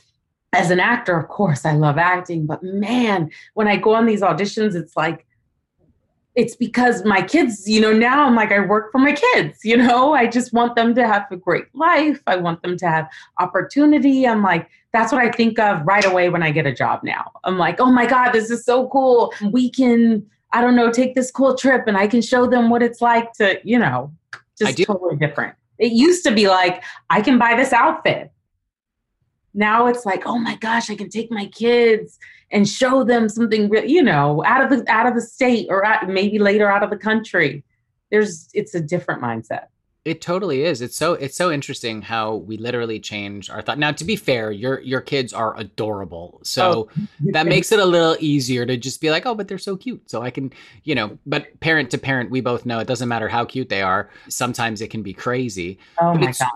as 0.54 0.70
an 0.70 0.80
actor, 0.80 1.18
of 1.18 1.28
course, 1.28 1.64
I 1.64 1.72
love 1.72 1.98
acting, 1.98 2.46
but 2.46 2.62
man, 2.62 3.30
when 3.54 3.68
I 3.68 3.76
go 3.76 3.94
on 3.94 4.06
these 4.06 4.22
auditions, 4.22 4.74
it's 4.74 4.96
like, 4.96 5.26
it's 6.34 6.56
because 6.56 7.04
my 7.04 7.22
kids, 7.22 7.68
you 7.68 7.80
know, 7.80 7.92
now 7.92 8.26
I'm 8.26 8.34
like, 8.34 8.50
I 8.50 8.58
work 8.60 8.90
for 8.90 8.98
my 8.98 9.12
kids, 9.12 9.60
you 9.62 9.76
know, 9.76 10.14
I 10.14 10.26
just 10.26 10.52
want 10.52 10.74
them 10.74 10.94
to 10.96 11.06
have 11.06 11.26
a 11.30 11.36
great 11.36 11.66
life. 11.74 12.20
I 12.26 12.36
want 12.36 12.62
them 12.62 12.76
to 12.78 12.88
have 12.88 13.08
opportunity. 13.38 14.26
I'm 14.26 14.42
like, 14.42 14.68
that's 14.92 15.12
what 15.12 15.20
I 15.20 15.30
think 15.30 15.58
of 15.60 15.86
right 15.86 16.04
away 16.04 16.28
when 16.30 16.42
I 16.42 16.50
get 16.50 16.66
a 16.66 16.74
job 16.74 17.00
now. 17.04 17.30
I'm 17.44 17.56
like, 17.56 17.80
oh 17.80 17.92
my 17.92 18.06
God, 18.06 18.32
this 18.32 18.50
is 18.50 18.64
so 18.64 18.88
cool. 18.88 19.32
We 19.52 19.70
can 19.70 20.26
I 20.54 20.60
don't 20.60 20.76
know, 20.76 20.90
take 20.90 21.16
this 21.16 21.32
cool 21.32 21.56
trip 21.56 21.88
and 21.88 21.96
I 21.96 22.06
can 22.06 22.22
show 22.22 22.46
them 22.46 22.70
what 22.70 22.80
it's 22.80 23.00
like 23.00 23.32
to, 23.34 23.58
you 23.64 23.76
know, 23.76 24.12
just 24.56 24.78
totally 24.84 25.16
different. 25.16 25.56
It 25.78 25.90
used 25.90 26.22
to 26.24 26.30
be 26.30 26.46
like, 26.46 26.84
I 27.10 27.20
can 27.22 27.38
buy 27.38 27.56
this 27.56 27.72
outfit. 27.72 28.30
Now 29.54 29.86
it's 29.86 30.04
like, 30.04 30.26
oh 30.26 30.38
my 30.38 30.56
gosh, 30.56 30.90
I 30.90 30.96
can 30.96 31.08
take 31.08 31.30
my 31.30 31.46
kids 31.46 32.18
and 32.50 32.68
show 32.68 33.04
them 33.04 33.28
something, 33.28 33.68
real, 33.68 33.84
you 33.84 34.02
know, 34.02 34.44
out 34.44 34.62
of 34.62 34.70
the 34.70 34.90
out 34.90 35.06
of 35.06 35.14
the 35.14 35.20
state 35.20 35.68
or 35.70 35.84
out, 35.84 36.08
maybe 36.08 36.38
later 36.38 36.70
out 36.70 36.82
of 36.82 36.90
the 36.90 36.96
country. 36.96 37.64
There's, 38.10 38.48
it's 38.52 38.74
a 38.74 38.80
different 38.80 39.22
mindset. 39.22 39.66
It 40.04 40.20
totally 40.20 40.64
is. 40.64 40.82
It's 40.82 40.96
so 40.96 41.14
it's 41.14 41.34
so 41.34 41.50
interesting 41.50 42.02
how 42.02 42.34
we 42.34 42.58
literally 42.58 43.00
change 43.00 43.48
our 43.48 43.62
thought. 43.62 43.78
Now, 43.78 43.90
to 43.92 44.04
be 44.04 44.16
fair, 44.16 44.52
your 44.52 44.80
your 44.80 45.00
kids 45.00 45.32
are 45.32 45.58
adorable, 45.58 46.40
so 46.42 46.90
oh, 46.94 47.06
that 47.32 47.46
makes 47.46 47.72
it 47.72 47.78
a 47.78 47.86
little 47.86 48.14
easier 48.20 48.66
to 48.66 48.76
just 48.76 49.00
be 49.00 49.10
like, 49.10 49.24
oh, 49.24 49.34
but 49.34 49.48
they're 49.48 49.56
so 49.56 49.78
cute. 49.78 50.10
So 50.10 50.20
I 50.20 50.28
can, 50.28 50.52
you 50.82 50.94
know. 50.94 51.18
But 51.24 51.58
parent 51.60 51.90
to 51.92 51.98
parent, 51.98 52.30
we 52.30 52.42
both 52.42 52.66
know 52.66 52.80
it 52.80 52.86
doesn't 52.86 53.08
matter 53.08 53.28
how 53.28 53.46
cute 53.46 53.70
they 53.70 53.80
are. 53.80 54.10
Sometimes 54.28 54.82
it 54.82 54.88
can 54.88 55.02
be 55.02 55.14
crazy. 55.14 55.78
Oh 55.98 56.12
my 56.12 56.32
god! 56.38 56.50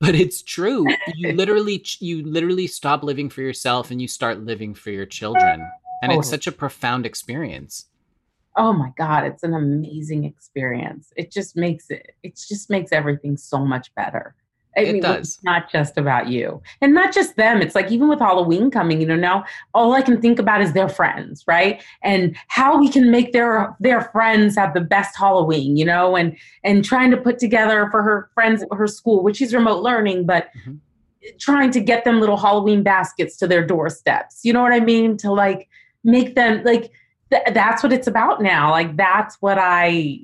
But 0.00 0.14
it's 0.14 0.42
true. 0.42 0.86
You 1.14 1.32
literally 1.36 1.84
you 2.00 2.24
literally 2.24 2.66
stop 2.66 3.02
living 3.02 3.30
for 3.30 3.40
yourself 3.40 3.90
and 3.90 4.00
you 4.02 4.08
start 4.08 4.40
living 4.40 4.74
for 4.74 4.90
your 4.90 5.06
children, 5.06 5.66
and 6.02 6.12
it's 6.12 6.28
such 6.28 6.46
a 6.46 6.52
profound 6.52 7.06
experience. 7.06 7.86
Oh 8.56 8.72
my 8.72 8.92
god 8.96 9.24
it's 9.24 9.42
an 9.42 9.54
amazing 9.54 10.24
experience. 10.24 11.12
It 11.16 11.32
just 11.32 11.56
makes 11.56 11.90
it 11.90 12.14
it 12.22 12.36
just 12.36 12.70
makes 12.70 12.92
everything 12.92 13.36
so 13.36 13.64
much 13.64 13.94
better 13.94 14.34
I 14.76 14.80
it 14.80 14.92
mean, 14.94 15.02
does. 15.02 15.36
It's 15.36 15.44
not 15.44 15.70
just 15.70 15.96
about 15.96 16.28
you. 16.28 16.60
And 16.80 16.94
not 16.94 17.14
just 17.14 17.36
them. 17.36 17.62
It's 17.62 17.74
like 17.74 17.90
even 17.90 18.08
with 18.08 18.18
Halloween 18.18 18.70
coming, 18.70 19.00
you 19.00 19.06
know, 19.06 19.16
now 19.16 19.44
all 19.72 19.92
I 19.92 20.02
can 20.02 20.20
think 20.20 20.38
about 20.38 20.60
is 20.60 20.72
their 20.72 20.88
friends, 20.88 21.44
right? 21.46 21.82
And 22.02 22.36
how 22.48 22.78
we 22.78 22.88
can 22.88 23.10
make 23.10 23.32
their 23.32 23.76
their 23.80 24.02
friends 24.02 24.56
have 24.56 24.74
the 24.74 24.80
best 24.80 25.16
Halloween, 25.16 25.76
you 25.76 25.84
know, 25.84 26.16
and 26.16 26.36
and 26.64 26.84
trying 26.84 27.10
to 27.10 27.16
put 27.16 27.38
together 27.38 27.88
for 27.90 28.02
her 28.02 28.30
friends 28.34 28.62
at 28.62 28.68
her 28.72 28.86
school, 28.86 29.22
which 29.22 29.40
is 29.40 29.54
remote 29.54 29.82
learning, 29.82 30.26
but 30.26 30.48
mm-hmm. 30.58 30.74
trying 31.38 31.70
to 31.70 31.80
get 31.80 32.04
them 32.04 32.20
little 32.20 32.36
Halloween 32.36 32.82
baskets 32.82 33.36
to 33.38 33.46
their 33.46 33.64
doorsteps. 33.64 34.40
You 34.44 34.52
know 34.52 34.62
what 34.62 34.72
I 34.72 34.80
mean? 34.80 35.16
To 35.18 35.32
like 35.32 35.68
make 36.02 36.34
them 36.34 36.62
like 36.64 36.90
th- 37.30 37.54
that's 37.54 37.82
what 37.82 37.92
it's 37.92 38.06
about 38.06 38.42
now. 38.42 38.70
Like 38.70 38.96
that's 38.96 39.36
what 39.40 39.58
I 39.58 40.20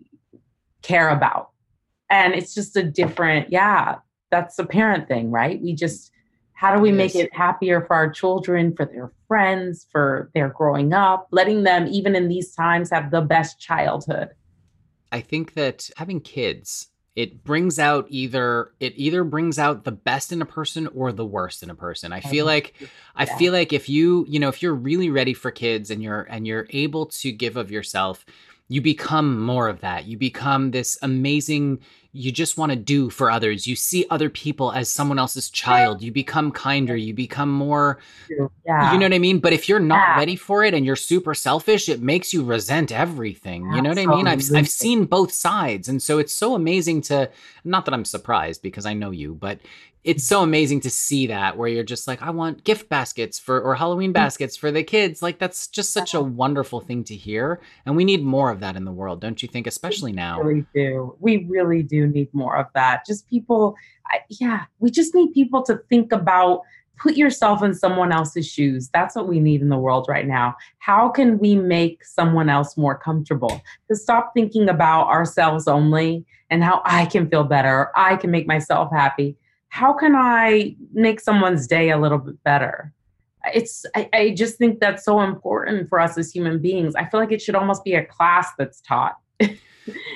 care 0.83 1.09
about. 1.09 1.51
And 2.09 2.35
it's 2.35 2.55
just 2.55 2.77
a 2.77 2.83
different, 2.83 3.53
yeah, 3.53 3.97
that's 4.31 4.59
a 4.59 4.65
parent 4.65 5.09
thing, 5.09 5.31
right? 5.31 5.61
We 5.61 5.75
just 5.75 6.13
how 6.53 6.75
do 6.75 6.83
we 6.83 6.93
make 6.93 7.15
it 7.15 7.35
happier 7.35 7.81
for 7.81 7.95
our 7.95 8.11
children, 8.11 8.77
for 8.77 8.85
their 8.85 9.11
friends, 9.27 9.87
for 9.91 10.31
their 10.35 10.51
growing 10.51 10.93
up, 10.93 11.27
letting 11.31 11.63
them 11.63 11.87
even 11.87 12.15
in 12.15 12.29
these 12.29 12.55
times 12.55 12.91
have 12.91 13.11
the 13.11 13.23
best 13.23 13.59
childhood. 13.59 14.29
I 15.11 15.23
think 15.23 15.55
that 15.55 15.89
having 15.97 16.21
kids 16.21 16.91
it 17.17 17.43
brings 17.43 17.79
out 17.79 18.07
either 18.09 18.73
it 18.79 18.93
either 18.97 19.25
brings 19.25 19.59
out 19.59 19.85
the 19.85 19.93
best 19.93 20.33
in 20.33 20.41
a 20.41 20.47
person 20.47 20.87
or 20.89 21.13
the 21.13 21.27
worst 21.27 21.63
in 21.63 21.71
a 21.71 21.75
person 21.75 22.13
i 22.13 22.21
feel 22.21 22.47
like 22.47 22.75
i 23.17 23.27
feel 23.27 23.53
like 23.53 23.73
if 23.73 23.89
you 23.89 24.25
you 24.29 24.39
know 24.39 24.49
if 24.49 24.63
you're 24.63 24.75
really 24.75 25.11
ready 25.11 25.35
for 25.35 25.51
kids 25.51 25.91
and 25.91 26.03
you're 26.03 26.23
and 26.23 26.47
you're 26.47 26.67
able 26.71 27.07
to 27.07 27.33
give 27.33 27.57
of 27.57 27.71
yourself 27.71 28.25
you 28.69 28.81
become 28.81 29.41
more 29.41 29.69
of 29.69 29.81
that 29.81 30.07
you 30.07 30.17
become 30.17 30.71
this 30.71 30.97
amazing 31.03 31.81
you 32.13 32.33
just 32.33 32.59
want 32.59 32.71
to 32.71 32.77
do 32.77 33.09
for 33.09 33.31
others. 33.31 33.67
You 33.67 33.77
see 33.77 34.05
other 34.11 34.29
people 34.29 34.73
as 34.73 34.91
someone 34.91 35.19
else's 35.19 35.49
child. 35.49 36.03
You 36.03 36.11
become 36.11 36.51
kinder. 36.51 36.97
You 36.97 37.15
become 37.15 37.51
more, 37.51 38.01
yeah. 38.29 38.93
you 38.93 38.99
know 38.99 39.07
what 39.07 39.15
I 39.15 39.19
mean? 39.19 39.39
But 39.39 39.53
if 39.53 39.69
you're 39.69 39.79
not 39.79 40.09
yeah. 40.09 40.17
ready 40.19 40.35
for 40.35 40.65
it 40.65 40.75
and 40.75 40.85
you're 40.85 40.97
super 40.97 41.35
selfish, 41.35 41.89
it 41.89 42.03
makes 42.03 42.33
you 42.33 42.43
resent 42.43 42.91
everything. 42.91 43.73
You 43.73 43.81
know 43.81 43.91
what 43.91 43.99
I 43.99 44.07
mean? 44.07 44.27
I've, 44.27 44.43
I've 44.55 44.69
seen 44.69 45.05
both 45.05 45.33
sides. 45.33 45.89
And 45.89 46.03
so 46.03 46.19
it's 46.19 46.35
so 46.35 46.57
amazing 46.57 47.03
to, 47.03 47.31
not 47.65 47.85
that 47.85 47.95
I'm 47.95 48.05
surprised 48.05 48.61
because 48.61 48.87
I 48.87 48.95
know 48.95 49.13
you, 49.13 49.35
but 49.35 49.61
it's 50.03 50.25
so 50.25 50.43
amazing 50.43 50.81
to 50.81 50.91
see 50.91 51.27
that 51.27 51.57
where 51.57 51.69
you're 51.69 51.85
just 51.85 52.09
like 52.09 52.23
i 52.23 52.31
want 52.31 52.65
gift 52.65 52.89
baskets 52.89 53.39
for 53.39 53.61
or 53.61 53.75
halloween 53.75 54.11
mm. 54.11 54.15
baskets 54.15 54.57
for 54.57 54.71
the 54.71 54.83
kids. 54.83 55.23
Like 55.23 55.39
that's 55.39 55.69
just 55.69 55.93
such 55.93 56.15
a 56.15 56.21
wonderful 56.21 56.81
thing 56.81 57.05
to 57.05 57.15
hear 57.15 57.61
and 57.85 57.97
we 57.97 58.05
need 58.05 58.23
more 58.23 58.51
of 58.51 58.61
that 58.61 58.77
in 58.77 58.85
the 58.85 58.93
world 58.93 59.21
don't 59.21 59.43
you 59.43 59.49
think 59.49 59.67
especially 59.67 60.13
now? 60.13 60.39
we 60.41 60.47
really 60.47 60.67
do. 60.75 61.17
We 61.21 61.45
really 61.49 61.83
do 61.83 62.07
need 62.07 62.33
more 62.33 62.57
of 62.57 62.67
that. 62.75 63.07
Just 63.07 63.29
people 63.29 63.77
I, 64.11 64.21
yeah 64.29 64.65
we 64.79 64.91
just 64.91 65.15
need 65.15 65.33
people 65.33 65.63
to 65.65 65.81
think 65.89 66.13
about 66.13 66.63
put 66.99 67.17
yourself 67.17 67.63
in 67.63 67.73
someone 67.73 68.13
else's 68.13 68.47
shoes. 68.47 68.91
That's 68.93 69.17
what 69.17 69.27
we 69.27 69.41
need 69.41 69.63
in 69.63 69.71
the 69.71 69.79
world 69.79 70.07
right 70.07 70.27
now. 70.27 70.55
How 70.81 71.09
can 71.09 71.39
we 71.39 71.55
make 71.55 72.05
someone 72.05 72.51
else 72.51 72.77
more 72.77 72.99
comfortable? 72.99 73.63
To 73.89 73.97
stop 73.97 74.33
thinking 74.35 74.69
about 74.69 75.07
ourselves 75.07 75.67
only 75.67 76.27
and 76.51 76.63
how 76.65 76.83
i 76.85 77.07
can 77.07 77.29
feel 77.31 77.45
better 77.45 77.91
i 77.95 78.17
can 78.17 78.31
make 78.31 78.47
myself 78.47 78.91
happy 78.93 79.37
how 79.71 79.93
can 79.93 80.15
I 80.15 80.77
make 80.93 81.21
someone's 81.21 81.67
day 81.67 81.91
a 81.91 81.99
little 81.99 82.19
bit 82.19 82.43
better? 82.45 82.93
it's 83.55 83.87
I, 83.97 84.07
I 84.13 84.31
just 84.37 84.59
think 84.59 84.81
that's 84.81 85.03
so 85.03 85.23
important 85.23 85.89
for 85.89 85.99
us 85.99 86.19
as 86.19 86.31
human 86.31 86.61
beings. 86.61 86.95
I 86.95 87.07
feel 87.07 87.19
like 87.19 87.33
it 87.33 87.41
should 87.41 87.55
almost 87.55 87.85
be 87.85 87.95
a 87.95 88.05
class 88.05 88.49
that's 88.59 88.83
taught. 88.83 89.17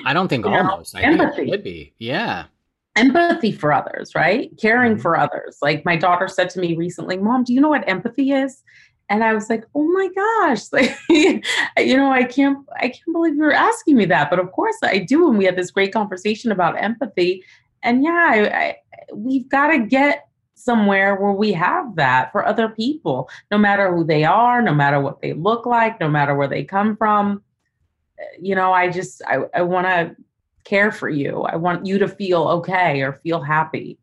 I 0.05 0.13
don't 0.13 0.29
think 0.29 0.45
almost. 0.47 0.93
Know? 0.93 1.01
I 1.01 1.05
Empathy. 1.05 1.37
think 1.37 1.49
it 1.49 1.51
would 1.51 1.65
be. 1.65 1.95
Yeah 1.97 2.45
empathy 2.97 3.53
for 3.53 3.73
others, 3.73 4.15
right? 4.15 4.51
Caring 4.61 4.93
mm-hmm. 4.93 5.03
for 5.03 5.19
others. 5.19 5.59
Like 5.63 5.85
my 5.85 5.97
daughter 5.97 6.29
said 6.29 6.51
to 6.51 6.61
me 6.61 6.77
recently, 6.77 7.17
Mom, 7.17 7.45
do 7.45 7.53
you 7.53 7.61
know 7.61 7.69
what 7.69 7.89
empathy 7.89 8.33
is? 8.33 8.63
And 9.11 9.23
I 9.23 9.35
was 9.35 9.51
like, 9.51 9.65
oh 9.75 9.85
my 9.85 10.09
gosh, 10.15 10.63
like, 10.73 10.97
you 11.09 11.97
know, 11.97 12.11
I 12.11 12.25
can't, 12.25 12.59
I 12.77 12.89
can't 12.89 13.13
believe 13.13 13.35
you're 13.37 13.53
asking 13.53 13.97
me 13.97 14.07
that. 14.07 14.31
But 14.31 14.39
of 14.39 14.51
course 14.53 14.77
I 14.83 14.99
do. 14.99 15.29
And 15.29 15.39
we 15.39 15.45
had 15.45 15.57
this 15.57 15.71
great 15.71 15.93
conversation 15.93 16.51
about 16.51 16.81
empathy. 16.83 17.45
And 17.83 18.03
yeah, 18.03 18.31
I, 18.31 18.47
I, 18.47 18.77
we've 19.13 19.49
got 19.49 19.69
to 19.69 19.79
get 19.81 20.29
somewhere 20.55 21.17
where 21.17 21.33
we 21.33 21.53
have 21.53 21.97
that 21.97 22.33
for 22.33 22.47
other 22.47 22.69
people, 22.69 23.29
no 23.51 23.59
matter 23.59 23.95
who 23.95 24.05
they 24.05 24.25
are, 24.25 24.63
no 24.63 24.75
matter 24.75 25.01
what 25.01 25.21
they 25.21 25.33
look 25.33 25.67
like, 25.67 26.01
no 26.01 26.09
matter 26.09 26.35
where 26.35 26.49
they 26.49 26.65
come 26.65 26.97
from. 26.97 27.43
You 28.41 28.55
know, 28.55 28.73
I 28.73 28.89
just, 28.91 29.23
I, 29.27 29.41
I 29.53 29.63
want 29.63 29.87
to 29.87 30.17
care 30.65 30.93
for 30.93 31.09
you. 31.09 31.43
I 31.43 31.57
want 31.57 31.85
you 31.85 31.99
to 31.99 32.09
feel 32.09 32.45
okay 32.45 33.03
or 33.03 33.15
feel 33.15 33.43
happy. 33.43 33.99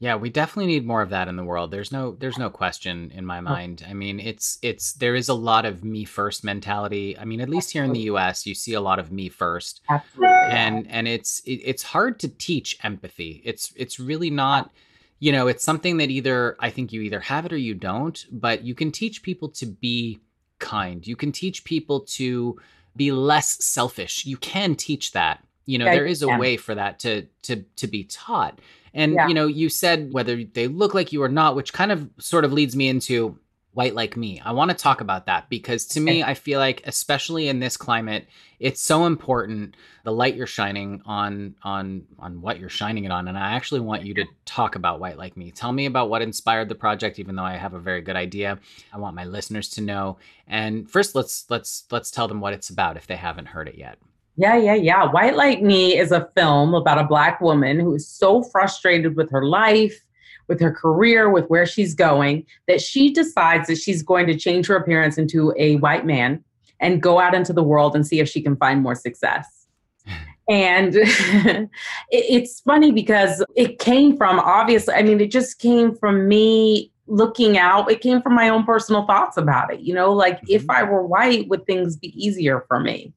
Yeah, 0.00 0.14
we 0.14 0.30
definitely 0.30 0.66
need 0.66 0.86
more 0.86 1.02
of 1.02 1.10
that 1.10 1.26
in 1.26 1.34
the 1.34 1.44
world. 1.44 1.72
There's 1.72 1.90
no 1.90 2.12
there's 2.12 2.38
no 2.38 2.50
question 2.50 3.10
in 3.12 3.26
my 3.26 3.40
mind. 3.40 3.84
I 3.88 3.94
mean, 3.94 4.20
it's 4.20 4.58
it's 4.62 4.92
there 4.92 5.16
is 5.16 5.28
a 5.28 5.34
lot 5.34 5.64
of 5.64 5.82
me 5.82 6.04
first 6.04 6.44
mentality. 6.44 7.18
I 7.18 7.24
mean, 7.24 7.40
at 7.40 7.48
least 7.48 7.72
here 7.72 7.82
in 7.82 7.92
the 7.92 8.02
US, 8.12 8.46
you 8.46 8.54
see 8.54 8.74
a 8.74 8.80
lot 8.80 9.00
of 9.00 9.10
me 9.10 9.28
first. 9.28 9.80
Absolutely. 9.88 10.36
And 10.50 10.88
and 10.88 11.08
it's 11.08 11.40
it, 11.40 11.60
it's 11.64 11.82
hard 11.82 12.20
to 12.20 12.28
teach 12.28 12.78
empathy. 12.84 13.42
It's 13.44 13.72
it's 13.74 13.98
really 13.98 14.30
not 14.30 14.70
you 15.20 15.32
know, 15.32 15.48
it's 15.48 15.64
something 15.64 15.96
that 15.96 16.10
either 16.10 16.56
I 16.60 16.70
think 16.70 16.92
you 16.92 17.00
either 17.02 17.18
have 17.18 17.44
it 17.44 17.52
or 17.52 17.56
you 17.56 17.74
don't, 17.74 18.24
but 18.30 18.62
you 18.62 18.76
can 18.76 18.92
teach 18.92 19.24
people 19.24 19.48
to 19.48 19.66
be 19.66 20.20
kind. 20.60 21.04
You 21.04 21.16
can 21.16 21.32
teach 21.32 21.64
people 21.64 22.02
to 22.02 22.56
be 22.94 23.10
less 23.10 23.64
selfish. 23.64 24.26
You 24.26 24.36
can 24.36 24.76
teach 24.76 25.10
that 25.10 25.42
you 25.68 25.76
know, 25.76 25.84
there 25.84 26.06
is 26.06 26.22
a 26.22 26.28
way 26.38 26.56
for 26.56 26.74
that 26.74 26.98
to 27.00 27.26
to 27.42 27.62
to 27.76 27.86
be 27.86 28.04
taught. 28.04 28.58
And 28.94 29.14
yeah. 29.14 29.28
you 29.28 29.34
know, 29.34 29.46
you 29.46 29.68
said 29.68 30.12
whether 30.12 30.42
they 30.42 30.68
look 30.68 30.94
like 30.94 31.12
you 31.12 31.22
or 31.22 31.28
not, 31.28 31.56
which 31.56 31.72
kind 31.72 31.92
of 31.92 32.08
sort 32.18 32.44
of 32.44 32.52
leads 32.52 32.76
me 32.76 32.88
into 32.88 33.38
white 33.78 33.94
like 33.94 34.16
me. 34.16 34.40
I 34.44 34.50
want 34.50 34.72
to 34.72 34.76
talk 34.76 35.00
about 35.00 35.26
that 35.26 35.48
because 35.48 35.86
to 35.86 36.00
me, 36.00 36.24
I 36.24 36.34
feel 36.34 36.58
like 36.58 36.82
especially 36.84 37.48
in 37.48 37.60
this 37.60 37.76
climate, 37.76 38.26
it's 38.58 38.80
so 38.80 39.06
important 39.06 39.76
the 40.02 40.10
light 40.10 40.34
you're 40.34 40.48
shining 40.48 41.00
on 41.06 41.54
on 41.62 42.04
on 42.18 42.40
what 42.40 42.58
you're 42.58 42.70
shining 42.70 43.04
it 43.04 43.12
on 43.12 43.28
and 43.28 43.38
I 43.38 43.52
actually 43.52 43.78
want 43.78 44.04
you 44.04 44.14
to 44.14 44.24
talk 44.44 44.74
about 44.74 44.98
white 44.98 45.16
like 45.16 45.36
me. 45.36 45.52
Tell 45.52 45.72
me 45.72 45.86
about 45.86 46.10
what 46.10 46.22
inspired 46.22 46.68
the 46.68 46.74
project 46.74 47.20
even 47.20 47.36
though 47.36 47.44
I 47.44 47.56
have 47.56 47.74
a 47.74 47.78
very 47.78 48.00
good 48.00 48.16
idea. 48.16 48.58
I 48.92 48.98
want 48.98 49.14
my 49.14 49.24
listeners 49.24 49.68
to 49.70 49.80
know. 49.80 50.18
And 50.48 50.90
first 50.90 51.14
let's 51.14 51.44
let's 51.48 51.84
let's 51.92 52.10
tell 52.10 52.26
them 52.26 52.40
what 52.40 52.54
it's 52.54 52.70
about 52.70 52.96
if 52.96 53.06
they 53.06 53.14
haven't 53.14 53.46
heard 53.46 53.68
it 53.68 53.78
yet. 53.78 53.98
Yeah, 54.38 54.56
yeah, 54.56 54.74
yeah. 54.74 55.10
White 55.10 55.34
Like 55.34 55.62
Me 55.62 55.98
is 55.98 56.12
a 56.12 56.30
film 56.36 56.72
about 56.72 56.96
a 56.96 57.04
Black 57.04 57.40
woman 57.40 57.80
who 57.80 57.92
is 57.96 58.06
so 58.06 58.44
frustrated 58.44 59.16
with 59.16 59.28
her 59.32 59.44
life, 59.44 60.00
with 60.46 60.60
her 60.60 60.70
career, 60.70 61.28
with 61.28 61.46
where 61.46 61.66
she's 61.66 61.92
going, 61.92 62.46
that 62.68 62.80
she 62.80 63.12
decides 63.12 63.66
that 63.66 63.78
she's 63.78 64.00
going 64.00 64.28
to 64.28 64.38
change 64.38 64.68
her 64.68 64.76
appearance 64.76 65.18
into 65.18 65.52
a 65.58 65.74
white 65.78 66.06
man 66.06 66.42
and 66.78 67.02
go 67.02 67.18
out 67.18 67.34
into 67.34 67.52
the 67.52 67.64
world 67.64 67.96
and 67.96 68.06
see 68.06 68.20
if 68.20 68.28
she 68.28 68.40
can 68.40 68.54
find 68.56 68.80
more 68.80 68.94
success. 68.94 69.66
And 70.50 70.94
it's 72.10 72.60
funny 72.60 72.90
because 72.90 73.44
it 73.54 73.78
came 73.78 74.16
from 74.16 74.40
obviously, 74.40 74.94
I 74.94 75.02
mean, 75.02 75.20
it 75.20 75.30
just 75.30 75.58
came 75.58 75.94
from 75.94 76.26
me 76.26 76.90
looking 77.06 77.58
out. 77.58 77.90
It 77.90 78.00
came 78.00 78.22
from 78.22 78.34
my 78.34 78.48
own 78.48 78.64
personal 78.64 79.04
thoughts 79.04 79.36
about 79.36 79.70
it. 79.74 79.80
You 79.80 79.92
know, 79.92 80.10
like 80.10 80.40
if 80.48 80.62
mm-hmm. 80.62 80.70
I 80.70 80.84
were 80.84 81.06
white, 81.06 81.48
would 81.48 81.66
things 81.66 81.98
be 81.98 82.18
easier 82.18 82.64
for 82.66 82.80
me? 82.80 83.12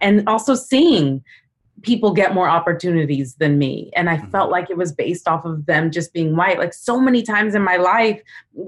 And 0.00 0.26
also 0.28 0.54
seeing 0.54 1.22
people 1.82 2.12
get 2.12 2.34
more 2.34 2.48
opportunities 2.48 3.34
than 3.34 3.58
me. 3.58 3.90
And 3.94 4.08
I 4.08 4.16
mm-hmm. 4.16 4.30
felt 4.30 4.50
like 4.50 4.70
it 4.70 4.76
was 4.76 4.92
based 4.92 5.28
off 5.28 5.44
of 5.44 5.66
them 5.66 5.90
just 5.90 6.12
being 6.12 6.34
white. 6.34 6.58
Like 6.58 6.72
so 6.72 6.98
many 6.98 7.22
times 7.22 7.54
in 7.54 7.62
my 7.62 7.76
life 7.76 8.20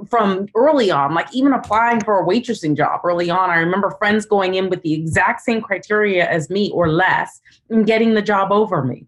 from 0.08 0.46
early 0.54 0.90
on, 0.90 1.14
like 1.14 1.32
even 1.34 1.52
applying 1.52 2.00
for 2.00 2.20
a 2.20 2.26
waitressing 2.26 2.76
job 2.76 3.00
early 3.04 3.30
on, 3.30 3.50
I 3.50 3.58
remember 3.58 3.90
friends 3.92 4.26
going 4.26 4.54
in 4.54 4.68
with 4.68 4.82
the 4.82 4.92
exact 4.92 5.40
same 5.40 5.62
criteria 5.62 6.28
as 6.28 6.50
me 6.50 6.70
or 6.72 6.90
less 6.90 7.40
and 7.70 7.86
getting 7.86 8.14
the 8.14 8.22
job 8.22 8.52
over 8.52 8.84
me. 8.84 9.06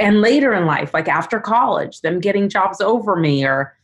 And 0.00 0.20
later 0.20 0.54
in 0.54 0.64
life, 0.64 0.94
like 0.94 1.08
after 1.08 1.40
college, 1.40 2.00
them 2.00 2.20
getting 2.20 2.48
jobs 2.48 2.80
over 2.80 3.16
me 3.16 3.44
or 3.44 3.76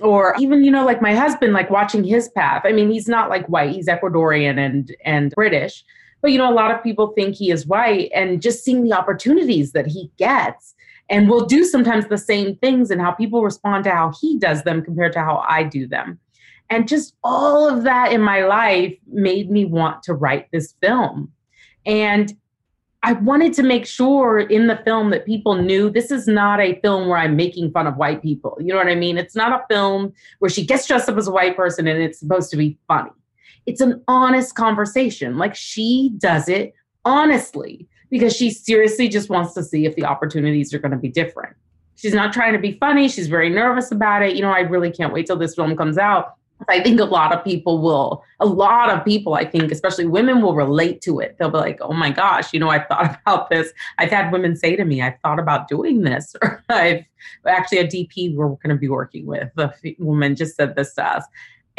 or 0.00 0.34
even 0.38 0.64
you 0.64 0.70
know 0.70 0.84
like 0.84 1.02
my 1.02 1.14
husband 1.14 1.52
like 1.52 1.68
watching 1.68 2.02
his 2.02 2.30
path 2.30 2.62
i 2.64 2.72
mean 2.72 2.90
he's 2.90 3.06
not 3.06 3.28
like 3.28 3.46
white 3.48 3.70
he's 3.70 3.86
ecuadorian 3.86 4.58
and 4.58 4.96
and 5.04 5.30
british 5.32 5.84
but 6.22 6.32
you 6.32 6.38
know, 6.38 6.50
a 6.50 6.54
lot 6.54 6.70
of 6.70 6.82
people 6.82 7.08
think 7.08 7.36
he 7.36 7.50
is 7.50 7.66
white, 7.66 8.10
and 8.14 8.42
just 8.42 8.64
seeing 8.64 8.82
the 8.82 8.92
opportunities 8.92 9.72
that 9.72 9.86
he 9.86 10.10
gets 10.18 10.74
and 11.08 11.28
will 11.28 11.44
do 11.44 11.64
sometimes 11.64 12.06
the 12.06 12.18
same 12.18 12.56
things 12.56 12.90
and 12.90 13.00
how 13.00 13.10
people 13.10 13.42
respond 13.42 13.84
to 13.84 13.90
how 13.90 14.12
he 14.20 14.38
does 14.38 14.62
them 14.62 14.82
compared 14.82 15.12
to 15.12 15.20
how 15.20 15.44
I 15.48 15.64
do 15.64 15.86
them. 15.86 16.18
And 16.70 16.86
just 16.86 17.16
all 17.24 17.68
of 17.68 17.82
that 17.82 18.12
in 18.12 18.20
my 18.20 18.44
life 18.44 18.96
made 19.08 19.50
me 19.50 19.64
want 19.64 20.04
to 20.04 20.14
write 20.14 20.46
this 20.52 20.74
film. 20.80 21.32
And 21.84 22.32
I 23.02 23.14
wanted 23.14 23.54
to 23.54 23.64
make 23.64 23.86
sure 23.86 24.38
in 24.38 24.68
the 24.68 24.76
film 24.84 25.10
that 25.10 25.26
people 25.26 25.56
knew 25.56 25.90
this 25.90 26.12
is 26.12 26.28
not 26.28 26.60
a 26.60 26.78
film 26.80 27.08
where 27.08 27.18
I'm 27.18 27.34
making 27.34 27.72
fun 27.72 27.88
of 27.88 27.96
white 27.96 28.22
people. 28.22 28.56
You 28.60 28.68
know 28.68 28.76
what 28.76 28.88
I 28.88 28.94
mean? 28.94 29.18
It's 29.18 29.34
not 29.34 29.52
a 29.52 29.64
film 29.68 30.12
where 30.38 30.50
she 30.50 30.64
gets 30.64 30.86
dressed 30.86 31.08
up 31.08 31.16
as 31.16 31.26
a 31.26 31.32
white 31.32 31.56
person 31.56 31.88
and 31.88 32.00
it's 32.00 32.20
supposed 32.20 32.50
to 32.50 32.56
be 32.56 32.78
funny 32.86 33.10
it's 33.66 33.80
an 33.80 34.02
honest 34.08 34.54
conversation. 34.54 35.38
Like 35.38 35.54
she 35.54 36.12
does 36.18 36.48
it 36.48 36.74
honestly 37.04 37.88
because 38.10 38.34
she 38.34 38.50
seriously 38.50 39.08
just 39.08 39.30
wants 39.30 39.54
to 39.54 39.62
see 39.62 39.86
if 39.86 39.94
the 39.96 40.04
opportunities 40.04 40.74
are 40.74 40.78
going 40.78 40.90
to 40.92 40.98
be 40.98 41.08
different. 41.08 41.56
She's 41.96 42.14
not 42.14 42.32
trying 42.32 42.54
to 42.54 42.58
be 42.58 42.78
funny. 42.78 43.08
She's 43.08 43.28
very 43.28 43.50
nervous 43.50 43.92
about 43.92 44.22
it. 44.22 44.34
You 44.34 44.42
know, 44.42 44.50
I 44.50 44.60
really 44.60 44.90
can't 44.90 45.12
wait 45.12 45.26
till 45.26 45.36
this 45.36 45.54
film 45.54 45.76
comes 45.76 45.98
out. 45.98 46.34
I 46.68 46.82
think 46.82 47.00
a 47.00 47.04
lot 47.04 47.32
of 47.34 47.42
people 47.44 47.80
will, 47.80 48.22
a 48.38 48.46
lot 48.46 48.90
of 48.90 49.04
people, 49.04 49.34
I 49.34 49.44
think, 49.44 49.72
especially 49.72 50.06
women, 50.06 50.42
will 50.42 50.54
relate 50.54 51.00
to 51.02 51.20
it. 51.20 51.36
They'll 51.38 51.50
be 51.50 51.58
like, 51.58 51.78
oh 51.80 51.92
my 51.92 52.10
gosh, 52.10 52.52
you 52.52 52.60
know, 52.60 52.68
I 52.68 52.80
thought 52.84 53.18
about 53.26 53.50
this. 53.50 53.72
I've 53.98 54.10
had 54.10 54.32
women 54.32 54.56
say 54.56 54.76
to 54.76 54.84
me, 54.84 55.00
I've 55.02 55.18
thought 55.22 55.38
about 55.38 55.68
doing 55.68 56.02
this. 56.02 56.34
Or 56.42 56.62
I've 56.70 57.04
actually 57.46 57.78
a 57.78 57.86
DP 57.86 58.34
we're 58.34 58.48
going 58.48 58.68
to 58.68 58.76
be 58.76 58.88
working 58.88 59.26
with. 59.26 59.50
The 59.56 59.74
woman 59.98 60.36
just 60.36 60.56
said 60.56 60.76
this 60.76 60.94
to 60.94 61.04
us. 61.04 61.24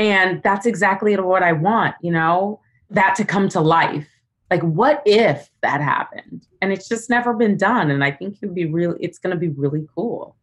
And 0.02 0.42
that's 0.42 0.66
exactly 0.66 1.16
what 1.16 1.44
I 1.44 1.52
want, 1.52 1.94
you 2.02 2.12
know, 2.12 2.60
that 2.90 3.14
to 3.18 3.24
come 3.24 3.50
to 3.50 3.62
life. 3.62 4.08
Like, 4.50 4.64
what 4.64 5.04
if 5.06 5.52
that 5.62 5.80
happened? 5.80 6.48
And 6.60 6.74
it's 6.74 6.90
just 6.90 7.08
never 7.08 7.36
been 7.36 7.56
done. 7.56 7.92
And 7.92 8.04
I 8.04 8.10
think 8.10 8.38
it'd 8.42 8.56
be 8.56 8.66
really, 8.66 8.98
it's 9.00 9.20
going 9.20 9.30
to 9.30 9.40
be 9.40 9.50
really 9.50 9.88
cool. 9.96 10.36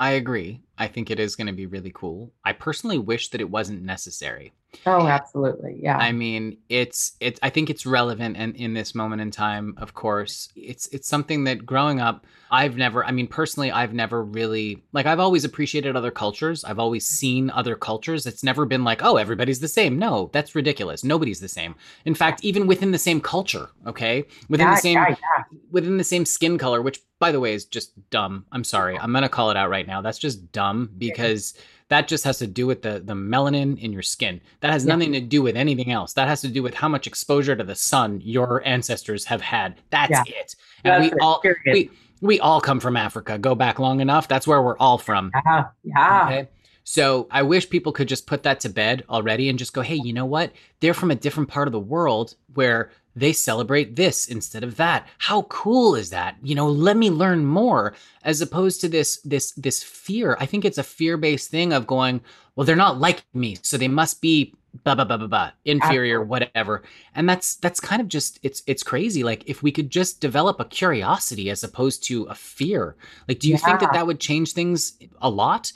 I 0.00 0.10
agree. 0.10 0.60
I 0.78 0.88
think 0.88 1.10
it 1.10 1.20
is 1.20 1.36
going 1.36 1.46
to 1.46 1.52
be 1.52 1.66
really 1.66 1.92
cool. 1.94 2.32
I 2.44 2.52
personally 2.52 2.98
wish 2.98 3.28
that 3.28 3.40
it 3.40 3.50
wasn't 3.50 3.82
necessary. 3.82 4.52
Oh, 4.86 5.06
absolutely. 5.06 5.78
Yeah. 5.80 5.96
I 5.96 6.12
mean, 6.12 6.58
it's 6.68 7.12
it's 7.20 7.38
I 7.42 7.50
think 7.50 7.70
it's 7.70 7.86
relevant 7.86 8.36
and 8.36 8.56
in 8.56 8.74
this 8.74 8.94
moment 8.94 9.22
in 9.22 9.30
time, 9.30 9.74
of 9.78 9.94
course. 9.94 10.48
It's 10.56 10.88
it's 10.88 11.08
something 11.08 11.44
that 11.44 11.64
growing 11.64 12.00
up, 12.00 12.26
I've 12.50 12.76
never 12.76 13.04
I 13.04 13.10
mean, 13.10 13.26
personally, 13.26 13.70
I've 13.70 13.94
never 13.94 14.22
really 14.22 14.82
like 14.92 15.06
I've 15.06 15.20
always 15.20 15.44
appreciated 15.44 15.96
other 15.96 16.10
cultures. 16.10 16.64
I've 16.64 16.78
always 16.78 17.06
seen 17.06 17.50
other 17.50 17.76
cultures. 17.76 18.26
It's 18.26 18.42
never 18.42 18.66
been 18.66 18.84
like, 18.84 19.04
"Oh, 19.04 19.16
everybody's 19.16 19.60
the 19.60 19.68
same." 19.68 19.98
No, 19.98 20.30
that's 20.32 20.54
ridiculous. 20.54 21.04
Nobody's 21.04 21.40
the 21.40 21.48
same. 21.48 21.74
In 22.04 22.14
fact, 22.14 22.44
even 22.44 22.66
within 22.66 22.90
the 22.90 22.98
same 22.98 23.20
culture, 23.20 23.68
okay? 23.86 24.24
Within 24.48 24.66
yeah, 24.66 24.74
the 24.74 24.80
same 24.80 24.98
yeah, 24.98 25.08
yeah. 25.10 25.44
within 25.70 25.98
the 25.98 26.04
same 26.04 26.24
skin 26.24 26.58
color, 26.58 26.82
which 26.82 27.00
by 27.18 27.32
the 27.32 27.40
way 27.40 27.54
is 27.54 27.64
just 27.64 27.92
dumb. 28.10 28.44
I'm 28.52 28.64
sorry. 28.64 28.98
Oh. 28.98 29.02
I'm 29.02 29.12
going 29.12 29.22
to 29.22 29.28
call 29.28 29.50
it 29.50 29.56
out 29.56 29.70
right 29.70 29.86
now. 29.86 30.00
That's 30.00 30.18
just 30.18 30.52
dumb 30.52 30.63
because 30.98 31.54
that 31.88 32.08
just 32.08 32.24
has 32.24 32.38
to 32.38 32.46
do 32.46 32.66
with 32.66 32.82
the 32.82 33.02
the 33.04 33.14
melanin 33.14 33.78
in 33.78 33.92
your 33.92 34.02
skin. 34.02 34.40
That 34.60 34.72
has 34.72 34.86
nothing 34.86 35.12
to 35.12 35.20
do 35.20 35.42
with 35.42 35.56
anything 35.56 35.90
else. 35.90 36.14
That 36.14 36.28
has 36.28 36.40
to 36.42 36.48
do 36.48 36.62
with 36.62 36.74
how 36.74 36.88
much 36.88 37.06
exposure 37.06 37.56
to 37.56 37.64
the 37.64 37.74
sun 37.74 38.20
your 38.22 38.66
ancestors 38.66 39.24
have 39.26 39.40
had. 39.40 39.80
That's 39.90 40.10
yeah. 40.10 40.22
it. 40.26 40.56
And 40.84 41.04
That's 41.04 41.14
we 41.14 41.20
all 41.20 41.42
we 41.66 41.90
we 42.20 42.40
all 42.40 42.60
come 42.60 42.80
from 42.80 42.96
Africa. 42.96 43.38
Go 43.38 43.54
back 43.54 43.78
long 43.78 44.00
enough. 44.00 44.28
That's 44.28 44.46
where 44.46 44.62
we're 44.62 44.78
all 44.78 44.98
from. 44.98 45.30
Yeah. 45.44 45.64
Yeah. 45.84 46.24
Okay. 46.26 46.48
So 46.84 47.26
I 47.30 47.42
wish 47.42 47.68
people 47.68 47.92
could 47.92 48.08
just 48.08 48.26
put 48.26 48.42
that 48.42 48.60
to 48.60 48.68
bed 48.68 49.04
already 49.08 49.48
and 49.48 49.58
just 49.58 49.72
go, 49.72 49.80
hey, 49.80 49.96
you 49.96 50.12
know 50.12 50.26
what? 50.26 50.52
They're 50.80 50.94
from 50.94 51.10
a 51.10 51.14
different 51.14 51.48
part 51.48 51.66
of 51.66 51.72
the 51.72 51.80
world 51.80 52.34
where 52.52 52.90
they 53.16 53.32
celebrate 53.32 53.96
this 53.96 54.26
instead 54.26 54.64
of 54.64 54.76
that. 54.76 55.06
How 55.18 55.42
cool 55.42 55.94
is 55.94 56.10
that? 56.10 56.36
You 56.42 56.54
know, 56.54 56.68
let 56.68 56.96
me 56.96 57.10
learn 57.10 57.44
more 57.44 57.94
as 58.24 58.40
opposed 58.40 58.80
to 58.82 58.88
this 58.88 59.18
this 59.18 59.52
this 59.52 59.82
fear. 59.82 60.36
I 60.40 60.46
think 60.46 60.64
it's 60.64 60.78
a 60.78 60.82
fear-based 60.82 61.50
thing 61.50 61.72
of 61.72 61.86
going, 61.86 62.20
well, 62.56 62.66
they're 62.66 62.76
not 62.76 62.98
like 62.98 63.24
me, 63.34 63.58
so 63.62 63.76
they 63.76 63.88
must 63.88 64.20
be 64.20 64.54
blah 64.82 64.96
blah 64.96 65.04
blah 65.04 65.16
blah 65.16 65.28
blah 65.28 65.50
inferior 65.64 66.22
Absolutely. 66.22 66.28
whatever 66.30 66.82
and 67.14 67.28
that's 67.28 67.54
that's 67.54 67.78
kind 67.78 68.02
of 68.02 68.08
just 68.08 68.40
it's 68.42 68.60
it's 68.66 68.82
crazy 68.82 69.22
like 69.22 69.44
if 69.46 69.62
we 69.62 69.70
could 69.70 69.88
just 69.88 70.20
develop 70.20 70.58
a 70.58 70.64
curiosity 70.64 71.48
as 71.48 71.62
opposed 71.62 72.02
to 72.02 72.24
a 72.24 72.34
fear 72.34 72.96
like 73.28 73.38
do 73.38 73.46
you 73.46 73.54
yeah. 73.54 73.58
think 73.64 73.78
that 73.78 73.92
that 73.92 74.04
would 74.04 74.18
change 74.18 74.52
things 74.52 74.98
a 75.22 75.30
lot 75.30 75.72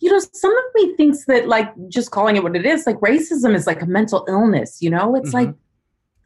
you 0.00 0.10
know, 0.10 0.18
some 0.32 0.56
of 0.56 0.64
me 0.74 0.94
thinks 0.96 1.24
that 1.24 1.48
like 1.48 1.72
just 1.88 2.10
calling 2.10 2.36
it 2.36 2.42
what 2.42 2.54
it 2.54 2.64
is, 2.64 2.86
like 2.86 2.96
racism 2.96 3.54
is 3.54 3.66
like 3.66 3.82
a 3.82 3.86
mental 3.86 4.24
illness, 4.28 4.80
you 4.80 4.90
know? 4.90 5.14
It's 5.16 5.28
mm-hmm. 5.28 5.46
like 5.46 5.54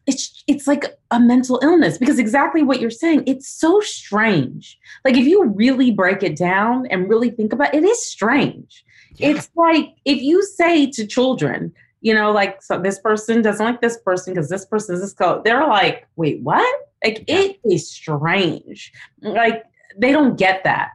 it's 0.06 0.42
it's 0.46 0.66
like 0.66 0.84
a 1.10 1.20
mental 1.20 1.60
illness 1.62 1.98
because 1.98 2.18
exactly 2.18 2.62
what 2.62 2.80
you're 2.80 2.90
saying, 2.90 3.22
it's 3.26 3.48
so 3.48 3.80
strange. 3.80 4.78
Like 5.04 5.16
if 5.16 5.26
you 5.26 5.44
really 5.44 5.90
break 5.90 6.22
it 6.22 6.36
down 6.36 6.86
and 6.86 7.08
really 7.08 7.30
think 7.30 7.52
about 7.52 7.74
it, 7.74 7.84
it 7.84 7.86
is 7.86 8.04
strange. 8.04 8.84
Yeah. 9.16 9.28
It's 9.28 9.50
like 9.54 9.94
if 10.04 10.20
you 10.20 10.42
say 10.42 10.90
to 10.90 11.06
children, 11.06 11.72
you 12.00 12.12
know, 12.14 12.32
like 12.32 12.62
so 12.62 12.80
this 12.80 12.98
person 12.98 13.42
doesn't 13.42 13.64
like 13.64 13.80
this 13.80 13.98
person 13.98 14.34
because 14.34 14.48
this 14.48 14.64
person 14.64 14.96
is 14.96 15.02
this 15.02 15.12
color, 15.12 15.40
they're 15.44 15.66
like, 15.66 16.06
wait, 16.16 16.42
what? 16.42 16.80
Like 17.04 17.24
yeah. 17.28 17.38
it 17.38 17.60
is 17.64 17.88
strange. 17.88 18.92
Like 19.20 19.62
they 19.96 20.10
don't 20.10 20.36
get 20.36 20.64
that. 20.64 20.90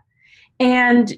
And 0.59 1.15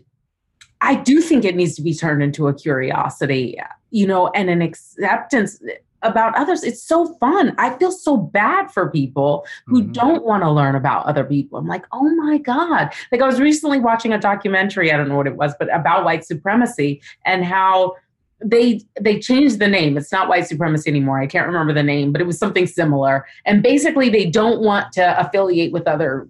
I 0.82 0.96
do 0.96 1.22
think 1.22 1.44
it 1.44 1.56
needs 1.56 1.76
to 1.76 1.82
be 1.82 1.94
turned 1.94 2.22
into 2.22 2.48
a 2.48 2.54
curiosity, 2.54 3.60
you 3.90 4.08
know, 4.08 4.28
and 4.30 4.50
an 4.50 4.62
acceptance 4.62 5.60
about 6.02 6.36
others. 6.36 6.64
It's 6.64 6.82
so 6.82 7.14
fun. 7.16 7.56
I 7.58 7.78
feel 7.78 7.92
so 7.92 8.18
bad 8.18 8.72
for 8.72 8.90
people 8.90 9.46
who 9.68 9.82
mm-hmm. 9.82 9.92
don't 9.92 10.26
want 10.26 10.44
to 10.44 10.52
learn 10.52 10.76
about 10.76 11.06
other 11.06 11.24
people. 11.24 11.60
I'm 11.60 11.68
like, 11.68 11.86
oh 11.92 12.10
my 12.16 12.38
God. 12.38 12.94
Like 13.12 13.22
I 13.22 13.26
was 13.26 13.40
recently 13.40 13.80
watching 13.80 14.14
a 14.14 14.20
documentary, 14.20 14.92
I 14.92 14.98
don't 14.98 15.10
know 15.10 15.18
what 15.18 15.28
it 15.28 15.36
was, 15.36 15.54
but 15.60 15.74
about 15.74 16.06
white 16.06 16.26
supremacy 16.26 17.02
and 17.26 17.44
how 17.44 17.96
they 18.44 18.82
they 19.00 19.20
changed 19.20 19.60
the 19.60 19.68
name. 19.68 19.98
It's 19.98 20.12
not 20.12 20.30
white 20.30 20.48
supremacy 20.48 20.90
anymore. 20.90 21.20
I 21.20 21.28
can't 21.28 21.46
remember 21.46 21.74
the 21.74 21.84
name, 21.84 22.14
but 22.14 22.22
it 22.22 22.28
was 22.28 22.38
something 22.38 22.68
similar. 22.68 23.26
And 23.46 23.62
basically 23.62 24.10
they 24.10 24.26
don't 24.26 24.62
want 24.62 24.94
to 24.94 25.20
affiliate 25.20 25.74
with 25.74 25.88
other 25.88 26.28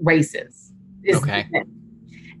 races. 0.00 0.72
Okay. 1.08 1.46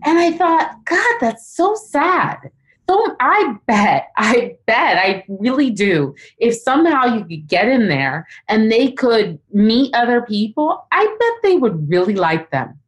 And 0.04 0.18
I 0.18 0.32
thought, 0.32 0.84
God, 0.84 1.16
that's 1.20 1.54
so 1.54 1.74
sad. 1.74 2.50
So 2.88 3.16
I 3.20 3.56
bet, 3.66 4.10
I 4.16 4.56
bet, 4.66 4.96
I 4.98 5.24
really 5.28 5.70
do. 5.70 6.14
If 6.38 6.56
somehow 6.56 7.04
you 7.04 7.24
could 7.24 7.46
get 7.46 7.68
in 7.68 7.88
there 7.88 8.26
and 8.48 8.70
they 8.70 8.92
could 8.92 9.38
meet 9.52 9.94
other 9.94 10.22
people, 10.22 10.86
I 10.92 11.04
bet 11.18 11.42
they 11.42 11.56
would 11.56 11.88
really 11.88 12.14
like 12.14 12.50
them. 12.50 12.78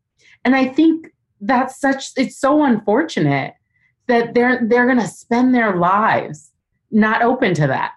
And 0.44 0.54
I 0.54 0.66
think 0.66 1.12
that's 1.40 1.80
such 1.80 2.10
it's 2.16 2.36
so 2.36 2.64
unfortunate 2.64 3.54
that 4.08 4.34
they're 4.34 4.60
they're 4.66 4.86
gonna 4.86 5.06
spend 5.06 5.54
their 5.54 5.76
lives 5.76 6.50
not 6.90 7.22
open 7.22 7.54
to 7.54 7.66
that. 7.66 7.92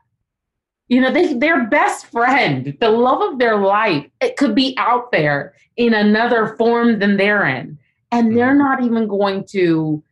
You 0.88 1.02
know, 1.02 1.12
they, 1.12 1.34
their 1.34 1.68
best 1.68 2.06
friend, 2.06 2.78
the 2.80 2.90
love 2.90 3.22
of 3.22 3.40
their 3.40 3.58
life, 3.58 4.06
it 4.22 4.38
could 4.38 4.56
be 4.56 4.74
out 4.78 5.12
there 5.12 5.54
in 5.76 5.94
another 5.94 6.56
form 6.56 7.00
than 7.00 7.18
they're 7.18 7.46
in 7.46 7.78
and 8.12 8.36
they're 8.36 8.50
mm-hmm. 8.50 8.60
not 8.60 8.84
even 8.84 9.08
going 9.08 9.44
to 9.46 10.04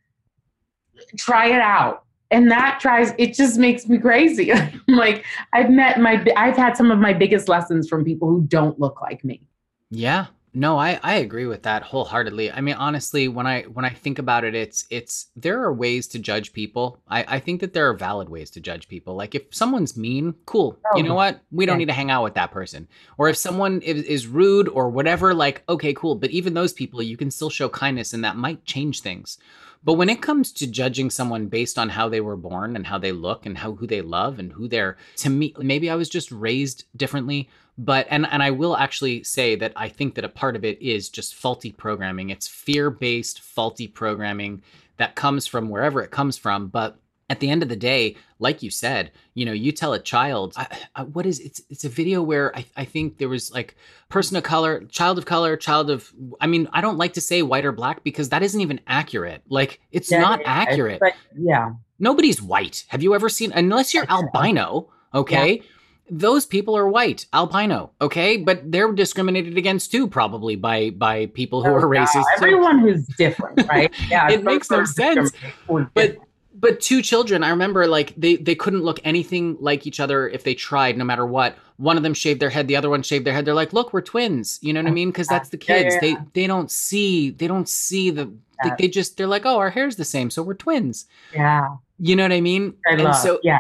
try 1.16 1.48
it 1.48 1.62
out 1.62 2.04
and 2.32 2.50
that 2.52 2.80
tries 2.80 3.14
it 3.18 3.34
just 3.34 3.58
makes 3.58 3.88
me 3.88 3.98
crazy 3.98 4.52
like 4.88 5.24
i've 5.54 5.70
met 5.70 6.00
my 6.00 6.24
i've 6.36 6.58
had 6.58 6.76
some 6.76 6.92
of 6.92 7.00
my 7.00 7.14
biggest 7.14 7.48
lessons 7.48 7.88
from 7.88 8.04
people 8.04 8.28
who 8.28 8.42
don't 8.48 8.80
look 8.80 9.02
like 9.02 9.24
me 9.24 9.42
yeah 9.90 10.28
no, 10.58 10.78
I, 10.78 10.98
I 11.04 11.16
agree 11.16 11.46
with 11.48 11.64
that 11.64 11.84
wholeheartedly. 11.84 12.50
I 12.50 12.62
mean, 12.62 12.76
honestly, 12.76 13.28
when 13.28 13.46
I 13.46 13.64
when 13.64 13.84
I 13.84 13.90
think 13.90 14.20
about 14.20 14.46
it, 14.46 14.56
it's 14.56 14.86
it's 14.90 15.28
there 15.36 15.62
are 15.62 15.74
ways 15.74 16.08
to 16.08 16.20
judge 16.20 16.54
people. 16.54 16.98
I, 17.10 17.26
I 17.28 17.40
think 17.40 17.60
that 17.60 17.74
there 17.74 17.90
are 17.90 17.94
valid 17.94 18.30
ways 18.30 18.50
to 18.52 18.62
judge 18.62 18.88
people. 18.88 19.16
Like 19.16 19.36
if 19.36 19.54
someone's 19.54 19.98
mean, 19.98 20.34
cool. 20.46 20.80
Oh, 20.94 20.98
you 20.98 21.04
know 21.04 21.12
oh, 21.12 21.16
what? 21.16 21.42
We 21.52 21.66
don't 21.66 21.76
yeah. 21.76 21.80
need 21.80 21.88
to 21.88 21.94
hang 21.94 22.10
out 22.10 22.24
with 22.24 22.36
that 22.36 22.52
person. 22.52 22.88
Or 23.18 23.28
if 23.28 23.36
someone 23.36 23.82
is, 23.82 24.04
is 24.04 24.28
rude 24.28 24.70
or 24.70 24.90
whatever, 24.90 25.34
like, 25.34 25.62
okay, 25.68 25.94
cool. 25.94 26.16
But 26.16 26.32
even 26.32 26.54
those 26.54 26.72
people, 26.72 27.04
you 27.04 27.18
can 27.18 27.32
still 27.32 27.50
show 27.50 27.68
kindness 27.68 28.14
and 28.14 28.24
that 28.24 28.38
might 28.38 28.64
change 28.64 29.02
things. 29.02 29.38
But 29.86 29.94
when 29.94 30.10
it 30.10 30.22
comes 30.22 30.52
to 30.54 30.68
judging 30.68 31.10
someone 31.10 31.48
based 31.48 31.78
on 31.78 31.90
how 31.90 32.10
they 32.10 32.20
were 32.20 32.36
born 32.36 32.76
and 32.76 32.88
how 32.88 32.98
they 32.98 33.12
look 33.12 33.46
and 33.46 33.58
how 33.58 33.74
who 33.74 33.88
they 33.88 34.02
love 34.02 34.40
and 34.40 34.52
who 34.52 34.68
they're 34.68 34.98
to 35.18 35.30
me, 35.30 35.54
maybe 35.60 35.90
I 35.90 35.96
was 35.96 36.10
just 36.10 36.32
raised 36.32 36.86
differently 36.98 37.50
but 37.78 38.08
and 38.10 38.26
and 38.32 38.42
I 38.42 38.52
will 38.52 38.78
actually 38.78 39.24
say 39.24 39.56
that 39.56 39.74
I 39.76 39.90
think 39.90 40.16
that 40.16 40.24
a 40.24 40.30
part 40.30 40.56
of 40.56 40.64
it 40.64 40.82
is 40.82 41.10
just 41.10 41.36
faulty 41.36 41.72
programming. 41.72 42.30
It's 42.30 42.48
fear-based 42.48 43.42
faulty 43.42 43.88
programming 43.88 44.62
that 44.98 45.16
comes 45.16 45.46
from 45.46 45.70
wherever 45.70 46.02
it 46.02 46.12
comes 46.12 46.38
from, 46.38 46.68
but 46.68 46.98
at 47.30 47.40
the 47.40 47.50
end 47.50 47.64
of 47.64 47.70
the 47.70 47.76
day, 47.76 48.16
like 48.40 48.62
you 48.62 48.70
said, 48.70 49.12
you 49.34 49.46
know, 49.46 49.52
you 49.52 49.72
tell 49.72 49.94
a 49.94 50.00
child, 50.00 50.54
I, 50.58 50.68
I, 50.96 51.04
what 51.04 51.26
is 51.26 51.40
it's 51.40 51.62
it's 51.70 51.84
a 51.84 51.90
video 51.90 52.22
where 52.22 52.56
I, 52.56 52.66
I 52.78 52.86
think 52.86 53.18
there 53.18 53.30
was 53.30 53.52
like 53.52 53.76
person 54.10 54.38
of 54.38 54.44
color, 54.44 54.86
child 54.86 55.18
of 55.18 55.26
color, 55.26 55.58
child 55.58 55.90
of 55.90 56.14
I 56.40 56.48
mean, 56.48 56.68
I 56.72 56.82
don't 56.82 56.98
like 56.98 57.14
to 57.14 57.22
say 57.22 57.42
white 57.42 57.66
or 57.66 57.72
black 57.72 58.04
because 58.04 58.30
that 58.30 58.44
isn't 58.44 58.62
even 58.62 58.80
accurate. 58.88 59.42
Like 59.50 59.80
it's 59.92 60.12
yeah, 60.12 60.22
not 60.22 60.42
accurate. 60.46 61.00
But, 61.00 61.14
yeah. 61.38 61.72
Nobody's 61.98 62.42
white. 62.42 62.84
Have 62.90 63.02
you 63.02 63.16
ever 63.16 63.30
seen 63.30 63.52
unless 63.54 63.94
you're 63.94 64.06
albino, 64.10 64.92
okay? 65.14 65.58
Yeah 65.58 65.64
those 66.10 66.46
people 66.46 66.78
are 66.78 66.88
white, 66.88 67.26
albino, 67.34 67.92
okay, 68.00 68.38
but 68.38 68.72
they're 68.72 68.92
discriminated 68.92 69.58
against 69.58 69.92
too, 69.92 70.08
probably 70.08 70.56
by 70.56 70.92
by 70.92 71.26
people 71.28 71.64
who 71.64 71.72
oh, 71.72 71.76
are 71.76 71.82
racist. 71.82 72.24
Everyone 72.38 72.80
who's 72.80 73.08
different, 73.18 73.68
right? 73.68 73.92
Yeah, 74.10 74.30
it 74.30 74.44
makes 74.44 74.70
no 74.70 74.86
sense. 74.86 75.32
But 75.68 76.18
but 76.58 76.80
two 76.80 77.02
children, 77.02 77.44
I 77.44 77.50
remember 77.50 77.88
like 77.88 78.14
they 78.16 78.38
they 78.38 78.56
couldn't 78.56 78.84
look 78.84 79.00
anything 79.04 79.58
like 79.60 79.86
each 79.86 80.00
other 80.00 80.28
if 80.30 80.44
they 80.44 80.56
tried, 80.56 80.98
no 80.98 81.04
matter 81.04 81.26
what. 81.26 81.58
One 81.78 81.98
of 81.98 82.04
them 82.04 82.14
shaved 82.14 82.40
their 82.40 82.50
head, 82.50 82.68
the 82.68 82.78
other 82.78 82.90
one 82.90 83.04
shaved 83.04 83.26
their 83.26 83.34
head. 83.34 83.44
They're 83.46 83.54
like, 83.54 83.74
look, 83.74 83.92
we're 83.92 84.02
twins. 84.02 84.60
You 84.62 84.72
know 84.72 84.82
what 84.82 84.88
I 84.88 84.94
mean? 84.94 85.10
Because 85.10 85.28
that's 85.28 85.50
the 85.50 85.58
kids. 85.58 85.96
Yeah, 85.96 86.00
yeah, 86.02 86.08
yeah. 86.08 86.24
They 86.34 86.42
they 86.42 86.48
don't 86.48 86.72
see 86.72 87.32
they 87.32 87.48
don't 87.48 87.68
see 87.68 88.10
the 88.10 88.34
they, 88.64 88.72
they, 88.80 88.88
just 88.88 89.18
they're 89.18 89.28
like, 89.28 89.46
oh, 89.46 89.58
our 89.58 89.70
hair's 89.70 89.98
the 89.98 90.06
same, 90.06 90.30
so 90.30 90.42
we're 90.42 90.54
twins. 90.54 91.06
Yeah. 91.34 91.76
You 92.00 92.16
know 92.16 92.24
what 92.24 92.32
I 92.32 92.42
mean? 92.42 92.76
I 92.88 92.94
and 92.94 93.04
love, 93.04 93.16
so 93.18 93.40
yeah 93.44 93.60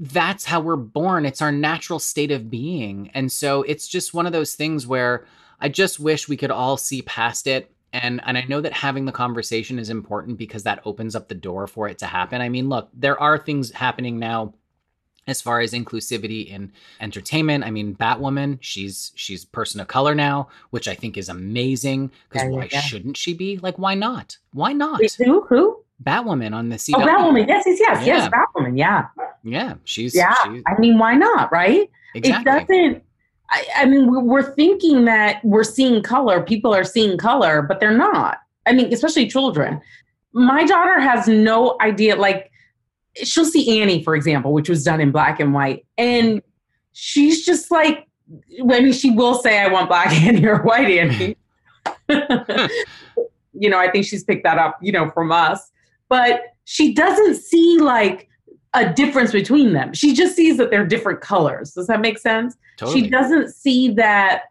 that's 0.00 0.46
how 0.46 0.60
we're 0.60 0.76
born. 0.76 1.26
It's 1.26 1.42
our 1.42 1.52
natural 1.52 1.98
state 1.98 2.30
of 2.30 2.50
being. 2.50 3.10
And 3.12 3.30
so 3.30 3.62
it's 3.64 3.86
just 3.86 4.14
one 4.14 4.26
of 4.26 4.32
those 4.32 4.54
things 4.54 4.86
where 4.86 5.26
I 5.60 5.68
just 5.68 6.00
wish 6.00 6.26
we 6.26 6.38
could 6.38 6.50
all 6.50 6.78
see 6.78 7.02
past 7.02 7.46
it. 7.46 7.70
And 7.92 8.20
and 8.24 8.38
I 8.38 8.44
know 8.48 8.60
that 8.60 8.72
having 8.72 9.04
the 9.04 9.12
conversation 9.12 9.78
is 9.78 9.90
important 9.90 10.38
because 10.38 10.62
that 10.62 10.80
opens 10.84 11.16
up 11.16 11.28
the 11.28 11.34
door 11.34 11.66
for 11.66 11.88
it 11.88 11.98
to 11.98 12.06
happen. 12.06 12.40
I 12.40 12.48
mean, 12.48 12.68
look, 12.68 12.88
there 12.94 13.20
are 13.20 13.36
things 13.36 13.72
happening 13.72 14.18
now 14.18 14.54
as 15.26 15.40
far 15.40 15.60
as 15.60 15.72
inclusivity 15.72 16.48
in 16.48 16.72
entertainment. 17.00 17.64
I 17.64 17.70
mean, 17.70 17.94
Batwoman, 17.94 18.58
she's 18.60 19.12
she's 19.14 19.44
person 19.44 19.80
of 19.80 19.88
color 19.88 20.14
now, 20.14 20.48
which 20.70 20.88
I 20.88 20.94
think 20.94 21.16
is 21.16 21.28
amazing. 21.28 22.10
Because 22.28 22.44
yeah, 22.44 22.56
why 22.56 22.68
yeah. 22.70 22.80
shouldn't 22.80 23.16
she 23.16 23.34
be? 23.34 23.58
Like, 23.58 23.78
why 23.78 23.94
not? 23.94 24.36
Why 24.52 24.72
not? 24.72 25.00
Wait, 25.00 25.14
who? 25.14 25.42
Who? 25.46 25.84
Batwoman 26.02 26.54
on 26.54 26.68
the 26.68 26.76
CW. 26.76 26.94
Oh, 26.94 27.06
Batwoman. 27.06 27.46
Yes, 27.46 27.64
yes, 27.66 27.78
yes, 27.80 28.06
yeah. 28.06 28.16
yes. 28.16 28.30
Batwoman. 28.30 28.78
Yeah. 28.78 29.06
Yeah, 29.42 29.74
she's. 29.84 30.14
Yeah. 30.14 30.34
She's, 30.44 30.62
I 30.66 30.78
mean, 30.78 30.98
why 30.98 31.14
not? 31.14 31.50
Right? 31.52 31.90
Exactly. 32.14 32.40
It 32.40 32.44
doesn't. 32.44 33.04
I, 33.50 33.66
I 33.76 33.84
mean, 33.86 34.26
we're 34.26 34.54
thinking 34.54 35.04
that 35.06 35.44
we're 35.44 35.64
seeing 35.64 36.02
color. 36.02 36.42
People 36.42 36.74
are 36.74 36.84
seeing 36.84 37.18
color, 37.18 37.62
but 37.62 37.80
they're 37.80 37.96
not. 37.96 38.38
I 38.66 38.72
mean, 38.72 38.92
especially 38.92 39.28
children. 39.28 39.80
My 40.32 40.64
daughter 40.64 41.00
has 41.00 41.26
no 41.26 41.76
idea. 41.80 42.16
Like, 42.16 42.50
she'll 43.22 43.44
see 43.44 43.80
Annie, 43.80 44.04
for 44.04 44.14
example, 44.14 44.52
which 44.52 44.68
was 44.68 44.84
done 44.84 45.00
in 45.00 45.10
black 45.10 45.40
and 45.40 45.52
white, 45.52 45.84
and 45.98 46.42
she's 46.92 47.44
just 47.44 47.70
like, 47.70 48.06
I 48.60 48.80
mean, 48.80 48.92
she 48.92 49.10
will 49.10 49.34
say, 49.34 49.58
"I 49.58 49.66
want 49.66 49.88
black 49.88 50.12
Annie 50.22 50.46
or 50.46 50.62
white 50.62 50.88
Annie." 50.88 51.36
you 53.52 53.68
know, 53.68 53.78
I 53.78 53.90
think 53.90 54.04
she's 54.04 54.22
picked 54.22 54.44
that 54.44 54.58
up, 54.58 54.78
you 54.80 54.92
know, 54.92 55.10
from 55.10 55.32
us 55.32 55.70
but 56.10 56.42
she 56.64 56.92
doesn't 56.92 57.36
see 57.36 57.78
like 57.80 58.28
a 58.74 58.92
difference 58.92 59.32
between 59.32 59.72
them. 59.72 59.92
She 59.92 60.14
just 60.14 60.36
sees 60.36 60.56
that 60.58 60.70
they're 60.70 60.86
different 60.86 61.20
colors. 61.20 61.72
Does 61.72 61.86
that 61.88 62.00
make 62.00 62.18
sense? 62.18 62.56
Totally. 62.76 63.02
She 63.02 63.10
doesn't 63.10 63.50
see 63.50 63.90
that 63.94 64.44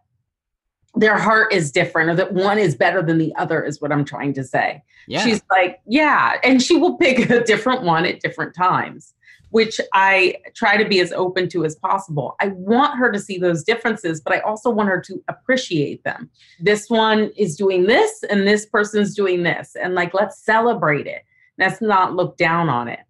their 0.94 1.16
heart 1.16 1.52
is 1.52 1.70
different 1.70 2.10
or 2.10 2.14
that 2.16 2.32
one 2.32 2.58
is 2.58 2.74
better 2.74 3.02
than 3.02 3.18
the 3.18 3.34
other 3.36 3.64
is 3.64 3.80
what 3.80 3.92
I'm 3.92 4.04
trying 4.04 4.34
to 4.34 4.44
say. 4.44 4.82
Yeah. 5.06 5.24
She's 5.24 5.40
like, 5.50 5.80
yeah, 5.86 6.38
and 6.42 6.62
she 6.62 6.76
will 6.76 6.96
pick 6.96 7.30
a 7.30 7.44
different 7.44 7.82
one 7.82 8.04
at 8.04 8.20
different 8.20 8.54
times, 8.54 9.14
which 9.50 9.80
I 9.94 10.36
try 10.54 10.76
to 10.76 10.86
be 10.86 11.00
as 11.00 11.12
open 11.12 11.48
to 11.50 11.64
as 11.64 11.76
possible. 11.76 12.34
I 12.40 12.48
want 12.48 12.98
her 12.98 13.12
to 13.12 13.20
see 13.20 13.38
those 13.38 13.62
differences, 13.62 14.20
but 14.20 14.34
I 14.34 14.40
also 14.40 14.68
want 14.68 14.88
her 14.88 15.00
to 15.00 15.22
appreciate 15.28 16.02
them. 16.02 16.28
This 16.58 16.90
one 16.90 17.30
is 17.36 17.56
doing 17.56 17.86
this 17.86 18.24
and 18.24 18.46
this 18.46 18.66
person's 18.66 19.14
doing 19.14 19.44
this 19.44 19.76
and 19.80 19.94
like 19.94 20.12
let's 20.12 20.38
celebrate 20.38 21.06
it 21.06 21.22
Let's 21.60 21.82
not 21.82 22.16
look 22.16 22.38
down 22.38 22.70
on 22.70 22.88
it. 22.88 23.00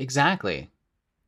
Exactly. 0.00 0.70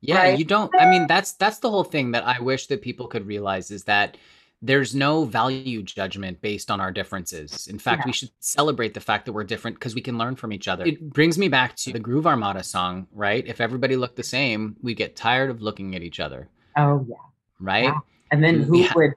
Yeah, 0.01 0.19
right? 0.19 0.39
you 0.39 0.45
don't 0.45 0.73
I 0.79 0.91
mean 0.91 1.07
that's 1.07 1.33
that's 1.33 1.59
the 1.59 1.71
whole 1.71 1.85
thing 1.85 2.11
that 2.11 2.25
I 2.25 2.41
wish 2.41 2.67
that 2.67 2.83
people 2.83 3.07
could 3.07 3.27
realize 3.27 3.71
is 3.71 3.85
that 3.85 4.17
there's 4.61 4.95
no 4.95 5.25
value 5.25 5.83
judgment 5.83 6.41
based 6.41 6.71
on 6.71 6.81
our 6.81 6.93
differences. 6.93 7.67
In 7.67 7.81
fact, 7.81 8.03
yeah. 8.03 8.07
we 8.07 8.13
should 8.13 8.31
celebrate 8.39 8.95
the 8.95 9.01
fact 9.01 9.27
that 9.27 9.33
we're 9.33 9.45
different 9.45 9.77
because 9.77 9.95
we 9.95 10.01
can 10.01 10.19
learn 10.19 10.37
from 10.37 10.53
each 10.53 10.69
other. 10.69 10.85
It 10.85 11.11
brings 11.13 11.37
me 11.37 11.49
back 11.49 11.75
to 11.77 11.93
the 11.93 11.99
Groove 11.99 12.29
Armada 12.29 12.63
song, 12.63 13.09
right? 13.13 13.45
If 13.47 13.61
everybody 13.61 13.97
looked 13.97 14.15
the 14.15 14.23
same, 14.23 14.77
we 14.81 14.95
get 14.95 15.17
tired 15.17 15.51
of 15.51 15.63
looking 15.63 15.97
at 15.97 16.03
each 16.03 16.21
other. 16.21 16.49
Oh 16.77 17.05
yeah. 17.09 17.17
Right? 17.61 17.85
Yeah. 17.85 17.99
And 18.31 18.43
then 18.43 18.63
mm, 18.63 18.65
who 18.65 18.79
yeah. 18.79 18.93
would 18.95 19.13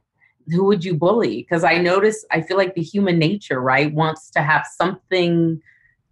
who 0.50 0.66
would 0.66 0.84
you 0.84 0.96
bully? 0.96 1.44
Because 1.44 1.64
I 1.64 1.78
notice 1.78 2.26
I 2.32 2.42
feel 2.42 2.58
like 2.58 2.76
the 2.76 2.84
human 2.84 3.18
nature, 3.18 3.62
right, 3.62 3.94
wants 3.94 4.30
to 4.32 4.42
have 4.42 4.68
something 4.78 5.62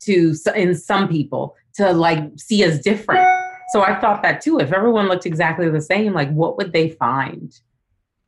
to 0.01 0.35
in 0.55 0.75
some 0.75 1.07
people 1.07 1.55
to 1.75 1.91
like 1.91 2.23
see 2.37 2.63
as 2.63 2.79
different. 2.79 3.27
So 3.73 3.81
I 3.83 3.99
thought 3.99 4.21
that 4.23 4.39
too. 4.41 4.59
If 4.59 4.71
everyone 4.71 5.07
looked 5.07 5.25
exactly 5.25 5.69
the 5.69 5.81
same, 5.81 6.13
like 6.13 6.31
what 6.31 6.57
would 6.57 6.71
they 6.71 6.89
find? 6.89 7.51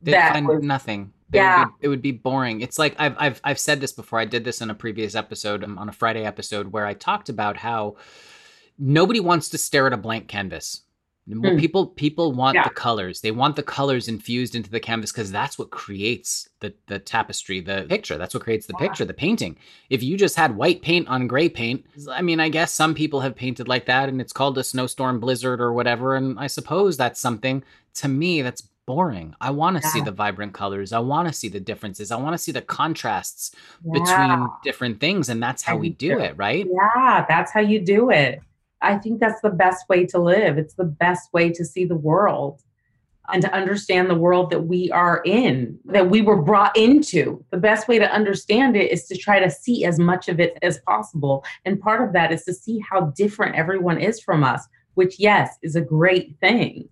They'd 0.02 0.12
that 0.14 0.32
find 0.34 0.46
was- 0.48 0.62
nothing. 0.62 1.12
They 1.30 1.38
Yeah. 1.38 1.64
would 1.64 1.68
be, 1.80 1.84
it 1.84 1.88
would 1.88 2.02
be 2.02 2.12
boring. 2.12 2.60
It's 2.60 2.78
like 2.78 2.94
I've 2.98 3.16
I've 3.18 3.40
I've 3.42 3.58
said 3.58 3.80
this 3.80 3.92
before. 3.92 4.18
I 4.20 4.24
did 4.26 4.44
this 4.44 4.60
in 4.60 4.70
a 4.70 4.74
previous 4.74 5.14
episode 5.16 5.64
um, 5.64 5.76
on 5.78 5.88
a 5.88 5.92
Friday 5.92 6.24
episode 6.24 6.72
where 6.72 6.86
I 6.86 6.94
talked 6.94 7.28
about 7.28 7.56
how 7.56 7.96
nobody 8.78 9.18
wants 9.20 9.48
to 9.50 9.58
stare 9.58 9.86
at 9.88 9.92
a 9.92 9.96
blank 9.96 10.28
canvas. 10.28 10.82
Well, 11.28 11.52
Hmm. 11.54 11.58
People 11.58 11.86
people 11.88 12.32
want 12.32 12.54
Yeah. 12.54 12.64
the 12.64 12.70
colors. 12.70 13.20
They 13.20 13.32
want 13.32 13.56
the 13.56 13.62
colors 13.64 14.06
infused 14.06 14.54
into 14.54 14.70
the 14.70 14.78
canvas 14.78 15.10
because 15.10 15.32
that's 15.32 15.58
what 15.58 15.70
creates 15.70 16.48
the 16.60 16.72
the 16.86 16.98
tapestry, 17.00 17.60
the 17.60 17.84
picture. 17.88 18.16
That's 18.16 18.32
what 18.32 18.44
creates 18.44 18.66
the 18.66 18.74
Yeah. 18.78 18.86
picture, 18.86 19.04
the 19.04 19.12
painting. 19.14 19.56
If 19.90 20.02
you 20.04 20.16
just 20.16 20.36
had 20.36 20.56
white 20.56 20.82
paint 20.82 21.08
on 21.08 21.26
gray 21.26 21.48
paint, 21.48 21.84
I 22.10 22.22
mean, 22.22 22.38
I 22.38 22.48
guess 22.48 22.70
some 22.72 22.94
people 22.94 23.20
have 23.20 23.34
painted 23.34 23.66
like 23.66 23.86
that, 23.86 24.08
and 24.08 24.20
it's 24.20 24.32
called 24.32 24.56
a 24.56 24.62
snowstorm 24.62 25.18
blizzard 25.18 25.60
or 25.60 25.72
whatever. 25.72 26.14
And 26.14 26.38
I 26.38 26.46
suppose 26.46 26.96
that's 26.96 27.18
something 27.20 27.64
to 27.94 28.08
me 28.08 28.42
that's 28.42 28.62
boring. 28.86 29.34
I 29.40 29.50
want 29.50 29.82
to 29.82 29.88
see 29.88 30.00
the 30.00 30.12
vibrant 30.12 30.52
colors. 30.52 30.92
I 30.92 31.00
want 31.00 31.26
to 31.26 31.34
see 31.34 31.48
the 31.48 31.58
differences. 31.58 32.12
I 32.12 32.16
want 32.20 32.34
to 32.34 32.38
see 32.38 32.52
the 32.52 32.62
contrasts 32.62 33.50
Yeah. 33.84 33.92
between 33.94 34.48
different 34.62 35.00
things, 35.00 35.28
and 35.28 35.42
that's 35.42 35.62
how 35.64 35.76
we 35.76 35.88
do 35.88 36.20
it, 36.20 36.34
right? 36.36 36.64
Yeah, 36.72 37.24
that's 37.28 37.50
how 37.50 37.58
you 37.62 37.80
do 37.80 38.10
it. 38.10 38.40
I 38.82 38.98
think 38.98 39.20
that's 39.20 39.40
the 39.40 39.50
best 39.50 39.88
way 39.88 40.06
to 40.06 40.18
live. 40.18 40.58
It's 40.58 40.74
the 40.74 40.84
best 40.84 41.32
way 41.32 41.50
to 41.50 41.64
see 41.64 41.84
the 41.84 41.96
world 41.96 42.62
and 43.28 43.42
to 43.42 43.52
understand 43.52 44.08
the 44.08 44.14
world 44.14 44.50
that 44.50 44.66
we 44.66 44.90
are 44.92 45.22
in, 45.24 45.78
that 45.86 46.10
we 46.10 46.22
were 46.22 46.40
brought 46.40 46.76
into. 46.76 47.44
The 47.50 47.56
best 47.56 47.88
way 47.88 47.98
to 47.98 48.10
understand 48.12 48.76
it 48.76 48.92
is 48.92 49.06
to 49.06 49.16
try 49.16 49.40
to 49.40 49.50
see 49.50 49.84
as 49.84 49.98
much 49.98 50.28
of 50.28 50.38
it 50.38 50.56
as 50.62 50.78
possible. 50.86 51.44
And 51.64 51.80
part 51.80 52.06
of 52.06 52.12
that 52.12 52.32
is 52.32 52.44
to 52.44 52.54
see 52.54 52.78
how 52.78 53.12
different 53.16 53.56
everyone 53.56 54.00
is 54.00 54.20
from 54.20 54.44
us, 54.44 54.66
which, 54.94 55.18
yes, 55.18 55.56
is 55.62 55.74
a 55.74 55.80
great 55.80 56.36
thing. 56.40 56.88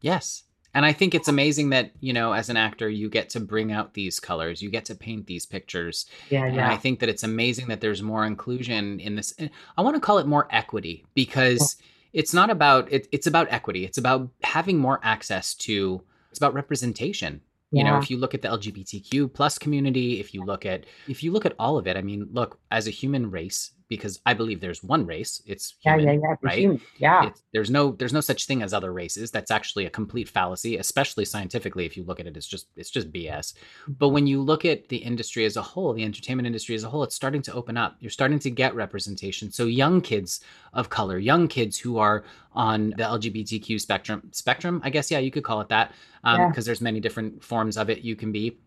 Yes. 0.00 0.44
And 0.76 0.84
I 0.84 0.92
think 0.92 1.14
it's 1.14 1.26
amazing 1.26 1.70
that, 1.70 1.92
you 2.00 2.12
know, 2.12 2.32
as 2.32 2.50
an 2.50 2.58
actor, 2.58 2.86
you 2.86 3.08
get 3.08 3.30
to 3.30 3.40
bring 3.40 3.72
out 3.72 3.94
these 3.94 4.20
colors, 4.20 4.60
you 4.60 4.68
get 4.68 4.84
to 4.84 4.94
paint 4.94 5.26
these 5.26 5.46
pictures. 5.46 6.04
Yeah, 6.28 6.40
yeah. 6.40 6.52
And 6.52 6.60
I 6.60 6.76
think 6.76 7.00
that 7.00 7.08
it's 7.08 7.22
amazing 7.22 7.68
that 7.68 7.80
there's 7.80 8.02
more 8.02 8.26
inclusion 8.26 9.00
in 9.00 9.16
this. 9.16 9.32
eh, 9.38 9.48
I 9.78 9.80
want 9.80 9.96
to 9.96 10.00
call 10.00 10.18
it 10.18 10.26
more 10.26 10.46
equity 10.50 11.06
because 11.14 11.76
it's 12.12 12.34
not 12.34 12.50
about 12.50 12.92
it, 12.92 13.08
it's 13.10 13.26
about 13.26 13.50
equity. 13.50 13.86
It's 13.86 13.96
about 13.96 14.28
having 14.42 14.76
more 14.76 15.00
access 15.02 15.54
to 15.54 16.02
it's 16.30 16.38
about 16.38 16.52
representation. 16.52 17.40
You 17.72 17.82
know, 17.82 17.98
if 17.98 18.10
you 18.10 18.18
look 18.18 18.34
at 18.34 18.42
the 18.42 18.48
LGBTQ 18.48 19.32
plus 19.32 19.58
community, 19.58 20.20
if 20.20 20.34
you 20.34 20.44
look 20.44 20.66
at 20.66 20.84
if 21.08 21.22
you 21.22 21.32
look 21.32 21.46
at 21.46 21.54
all 21.58 21.78
of 21.78 21.86
it, 21.86 21.96
I 21.96 22.02
mean, 22.02 22.28
look, 22.32 22.58
as 22.70 22.86
a 22.86 22.90
human 22.90 23.30
race, 23.30 23.72
because 23.88 24.20
I 24.26 24.34
believe 24.34 24.60
there's 24.60 24.82
one 24.82 25.06
race, 25.06 25.40
it's 25.46 25.74
Yeah, 25.84 25.96
human, 25.96 26.14
yeah, 26.14 26.20
yeah. 26.28 26.34
the 26.40 26.46
right? 26.46 26.58
human- 26.58 26.80
Yeah. 26.98 27.26
It's, 27.28 27.42
there's 27.52 27.70
no 27.70 27.92
there's 27.92 28.12
no 28.12 28.20
such 28.20 28.46
thing 28.46 28.62
as 28.62 28.74
other 28.74 28.92
races. 28.92 29.30
That's 29.30 29.50
actually 29.50 29.86
a 29.86 29.90
complete 29.90 30.28
fallacy, 30.28 30.76
especially 30.78 31.24
scientifically. 31.24 31.86
If 31.86 31.96
you 31.96 32.02
look 32.04 32.18
at 32.20 32.26
it, 32.26 32.36
it's 32.36 32.46
just 32.48 32.66
it's 32.76 32.90
just 32.90 33.12
BS. 33.12 33.54
But 33.86 34.08
when 34.08 34.26
you 34.26 34.42
look 34.42 34.64
at 34.64 34.88
the 34.88 34.96
industry 34.96 35.44
as 35.44 35.56
a 35.56 35.62
whole, 35.62 35.92
the 35.92 36.04
entertainment 36.04 36.46
industry 36.46 36.74
as 36.74 36.84
a 36.84 36.88
whole, 36.90 37.02
it's 37.04 37.14
starting 37.14 37.42
to 37.42 37.52
open 37.54 37.76
up. 37.76 37.96
You're 38.00 38.10
starting 38.10 38.38
to 38.40 38.50
get 38.50 38.74
representation. 38.74 39.50
So 39.52 39.66
young 39.66 40.00
kids 40.00 40.40
of 40.72 40.88
color, 40.90 41.18
young 41.18 41.46
kids 41.48 41.78
who 41.78 41.98
are 41.98 42.24
on 42.52 42.90
the 42.90 43.04
LGBTQ 43.04 43.80
spectrum 43.80 44.22
spectrum, 44.32 44.80
I 44.84 44.90
guess 44.90 45.10
yeah, 45.10 45.18
you 45.20 45.30
could 45.30 45.44
call 45.44 45.60
it 45.60 45.68
that, 45.68 45.92
because 46.22 46.38
Yeah. 46.56 46.60
there's 46.64 46.80
many 46.80 47.00
different 47.00 47.42
forms 47.44 47.76
of 47.76 47.88
it 47.90 48.00
you 48.02 48.16
can 48.16 48.32
be. 48.32 48.58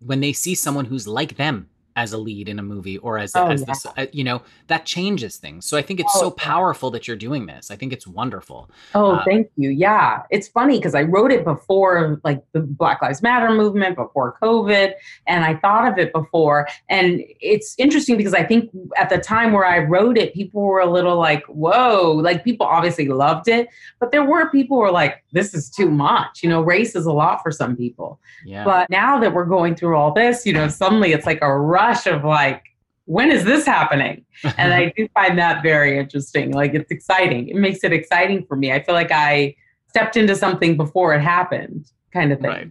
When 0.00 0.20
they 0.20 0.32
see 0.32 0.54
someone 0.54 0.84
who's 0.84 1.06
like 1.08 1.36
them 1.36 1.68
as 1.96 2.12
a 2.12 2.18
lead 2.18 2.48
in 2.48 2.58
a 2.58 2.62
movie 2.62 2.98
or 2.98 3.18
as, 3.18 3.34
Oh, 3.36 3.46
as 3.48 3.60
yeah. 3.60 3.66
this, 3.66 3.86
uh, 3.86 4.06
you 4.12 4.24
know, 4.24 4.42
that 4.66 4.84
changes 4.84 5.36
things. 5.36 5.64
So 5.64 5.76
I 5.76 5.82
think 5.82 6.00
it's 6.00 6.12
Oh, 6.16 6.20
so 6.20 6.30
powerful 6.30 6.90
that 6.90 7.06
you're 7.06 7.16
doing 7.16 7.46
this. 7.46 7.70
I 7.70 7.76
think 7.76 7.92
it's 7.92 8.06
wonderful. 8.06 8.70
Oh, 8.94 9.12
Uh, 9.12 9.24
thank 9.24 9.48
you. 9.56 9.70
Yeah. 9.70 10.22
It's 10.30 10.48
funny 10.48 10.78
because 10.78 10.94
I 10.94 11.02
wrote 11.02 11.32
it 11.32 11.44
before 11.44 12.20
like 12.24 12.42
the 12.52 12.60
Black 12.60 13.00
Lives 13.02 13.22
Matter 13.22 13.50
movement, 13.52 13.96
before 13.96 14.36
COVID, 14.42 14.92
and 15.26 15.44
I 15.44 15.54
thought 15.56 15.86
of 15.90 15.98
it 15.98 16.12
before. 16.12 16.68
And 16.88 17.22
it's 17.40 17.74
interesting 17.78 18.16
because 18.16 18.34
I 18.34 18.44
think 18.44 18.70
at 18.96 19.08
the 19.08 19.18
time 19.18 19.52
where 19.52 19.64
I 19.66 19.78
wrote 19.78 20.18
it, 20.18 20.34
people 20.34 20.62
were 20.62 20.80
a 20.80 20.90
little 20.90 21.16
like, 21.16 21.44
whoa, 21.46 22.12
like 22.12 22.44
people 22.44 22.66
obviously 22.66 23.08
loved 23.08 23.48
it, 23.48 23.68
but 24.00 24.10
there 24.12 24.24
were 24.24 24.50
people 24.50 24.76
who 24.76 24.82
were 24.82 24.90
like, 24.92 25.23
this 25.34 25.52
is 25.52 25.68
too 25.68 25.90
much. 25.90 26.42
You 26.42 26.48
know, 26.48 26.62
race 26.62 26.94
is 26.94 27.06
a 27.06 27.12
lot 27.12 27.42
for 27.42 27.50
some 27.50 27.76
people. 27.76 28.20
Yeah. 28.46 28.64
But 28.64 28.88
now 28.88 29.18
that 29.18 29.34
we're 29.34 29.44
going 29.44 29.74
through 29.74 29.96
all 29.96 30.12
this, 30.12 30.46
you 30.46 30.52
know, 30.52 30.68
suddenly 30.68 31.12
it's 31.12 31.26
like 31.26 31.40
a 31.42 31.58
rush 31.58 32.06
of 32.06 32.24
like, 32.24 32.62
when 33.06 33.30
is 33.30 33.44
this 33.44 33.66
happening? 33.66 34.24
and 34.56 34.72
I 34.72 34.92
do 34.96 35.08
find 35.12 35.36
that 35.38 35.62
very 35.62 35.98
interesting. 35.98 36.52
Like 36.52 36.72
it's 36.72 36.90
exciting. 36.90 37.48
It 37.48 37.56
makes 37.56 37.82
it 37.82 37.92
exciting 37.92 38.46
for 38.46 38.56
me. 38.56 38.72
I 38.72 38.82
feel 38.82 38.94
like 38.94 39.10
I 39.10 39.56
stepped 39.88 40.16
into 40.16 40.36
something 40.36 40.76
before 40.76 41.14
it 41.14 41.20
happened, 41.20 41.90
kind 42.12 42.32
of 42.32 42.40
thing. 42.40 42.50
Right. 42.50 42.70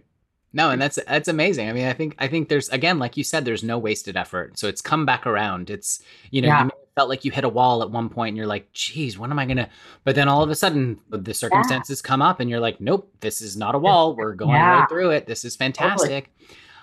No, 0.54 0.70
and 0.70 0.80
that's 0.80 0.98
that's 1.08 1.28
amazing. 1.28 1.68
I 1.68 1.72
mean, 1.72 1.86
I 1.86 1.92
think 1.92 2.14
I 2.18 2.28
think 2.28 2.48
there's 2.48 2.68
again, 2.70 2.98
like 2.98 3.16
you 3.16 3.24
said, 3.24 3.44
there's 3.44 3.62
no 3.64 3.76
wasted 3.76 4.16
effort. 4.16 4.56
So 4.58 4.68
it's 4.68 4.80
come 4.80 5.04
back 5.04 5.26
around. 5.26 5.68
It's 5.68 6.00
you 6.30 6.40
know, 6.40 6.48
Yeah. 6.48 6.58
you 6.60 6.64
may 6.66 6.70
have 6.78 6.94
felt 6.94 7.08
like 7.08 7.24
you 7.24 7.32
hit 7.32 7.42
a 7.44 7.48
wall 7.48 7.82
at 7.82 7.90
one 7.90 8.08
point, 8.08 8.28
and 8.28 8.36
you're 8.36 8.46
like, 8.46 8.72
"Geez, 8.72 9.18
when 9.18 9.30
am 9.32 9.38
I 9.38 9.46
gonna?" 9.46 9.68
But 10.04 10.14
then 10.14 10.28
all 10.28 10.42
of 10.44 10.50
a 10.50 10.54
sudden, 10.54 11.00
the 11.10 11.34
circumstances 11.34 12.00
come 12.00 12.22
up, 12.22 12.38
and 12.38 12.48
you're 12.48 12.60
like, 12.60 12.80
"Nope, 12.80 13.12
this 13.20 13.42
is 13.42 13.56
not 13.56 13.74
a 13.74 13.78
wall. 13.78 14.14
We're 14.14 14.34
going 14.34 14.52
Yeah. 14.52 14.80
right 14.80 14.88
through 14.88 15.10
it. 15.10 15.26
This 15.26 15.44
is 15.44 15.56
fantastic." 15.56 16.30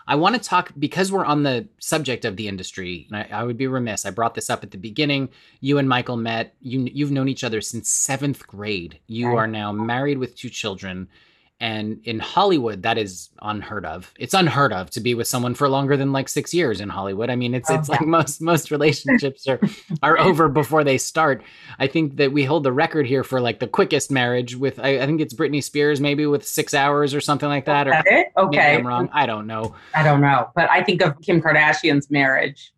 I 0.07 0.15
want 0.15 0.35
to 0.35 0.41
talk 0.41 0.71
because 0.77 1.11
we're 1.11 1.23
on 1.23 1.43
the 1.43 1.67
subject 1.79 2.25
of 2.25 2.35
the 2.35 2.47
industry. 2.49 3.07
And 3.09 3.17
I, 3.17 3.39
I 3.39 3.43
would 3.43 3.55
be 3.55 3.67
remiss. 3.67 4.05
I 4.05 4.09
brought 4.09 4.33
this 4.33 4.49
up 4.49 4.63
at 4.63 4.71
the 4.71 4.77
beginning. 4.77 5.29
You 5.61 5.77
and 5.77 5.87
Michael 5.87 6.17
met. 6.17 6.55
You 6.59 6.89
you've 6.91 7.11
known 7.11 7.29
each 7.29 7.43
other 7.45 7.61
since 7.61 7.87
seventh 7.87 8.45
grade. 8.47 8.99
You 9.07 9.27
Right. 9.27 9.35
are 9.37 9.47
now 9.47 9.71
married 9.71 10.17
with 10.17 10.35
two 10.35 10.49
children. 10.49 11.07
And 11.61 12.01
in 12.05 12.19
Hollywood, 12.19 12.81
that 12.81 12.97
is 12.97 13.29
unheard 13.39 13.85
of. 13.85 14.11
It's 14.17 14.33
unheard 14.33 14.73
of 14.73 14.89
to 14.89 14.99
be 14.99 15.13
with 15.13 15.27
someone 15.27 15.53
for 15.53 15.69
longer 15.69 15.95
than 15.95 16.11
like 16.11 16.27
six 16.27 16.55
years 16.55 16.81
in 16.81 16.89
Hollywood. 16.89 17.29
I 17.29 17.35
mean, 17.35 17.53
it's 17.53 17.69
Oh, 17.69 17.75
it's 17.75 17.87
yeah. 17.87 17.97
like 17.97 18.07
most 18.07 18.41
most 18.41 18.71
relationships 18.71 19.47
are 19.47 19.59
are 20.01 20.17
over 20.19 20.49
before 20.49 20.83
they 20.83 20.97
start. 20.97 21.43
I 21.77 21.85
think 21.85 22.17
that 22.17 22.31
we 22.31 22.45
hold 22.45 22.63
the 22.63 22.71
record 22.71 23.05
here 23.05 23.23
for 23.23 23.39
like 23.39 23.59
the 23.59 23.67
quickest 23.67 24.09
marriage 24.09 24.55
with 24.55 24.79
I, 24.79 25.01
I 25.01 25.05
think 25.05 25.21
it's 25.21 25.35
Britney 25.35 25.63
Spears 25.63 26.01
maybe 26.01 26.25
with 26.25 26.43
six 26.47 26.73
hours 26.73 27.13
or 27.13 27.21
something 27.21 27.47
like 27.47 27.65
that. 27.65 27.87
Or 27.87 27.91
that 27.91 28.07
it? 28.07 28.31
maybe 28.35 28.47
Okay. 28.47 28.75
I'm 28.77 28.87
wrong. 28.87 29.07
I 29.13 29.27
don't 29.27 29.45
know 29.45 29.75
I 29.93 30.01
don't 30.01 30.19
know. 30.19 30.49
But 30.55 30.67
I 30.71 30.83
think 30.83 31.03
of 31.03 31.21
Kim 31.21 31.43
Kardashian's 31.43 32.09
marriage. 32.09 32.73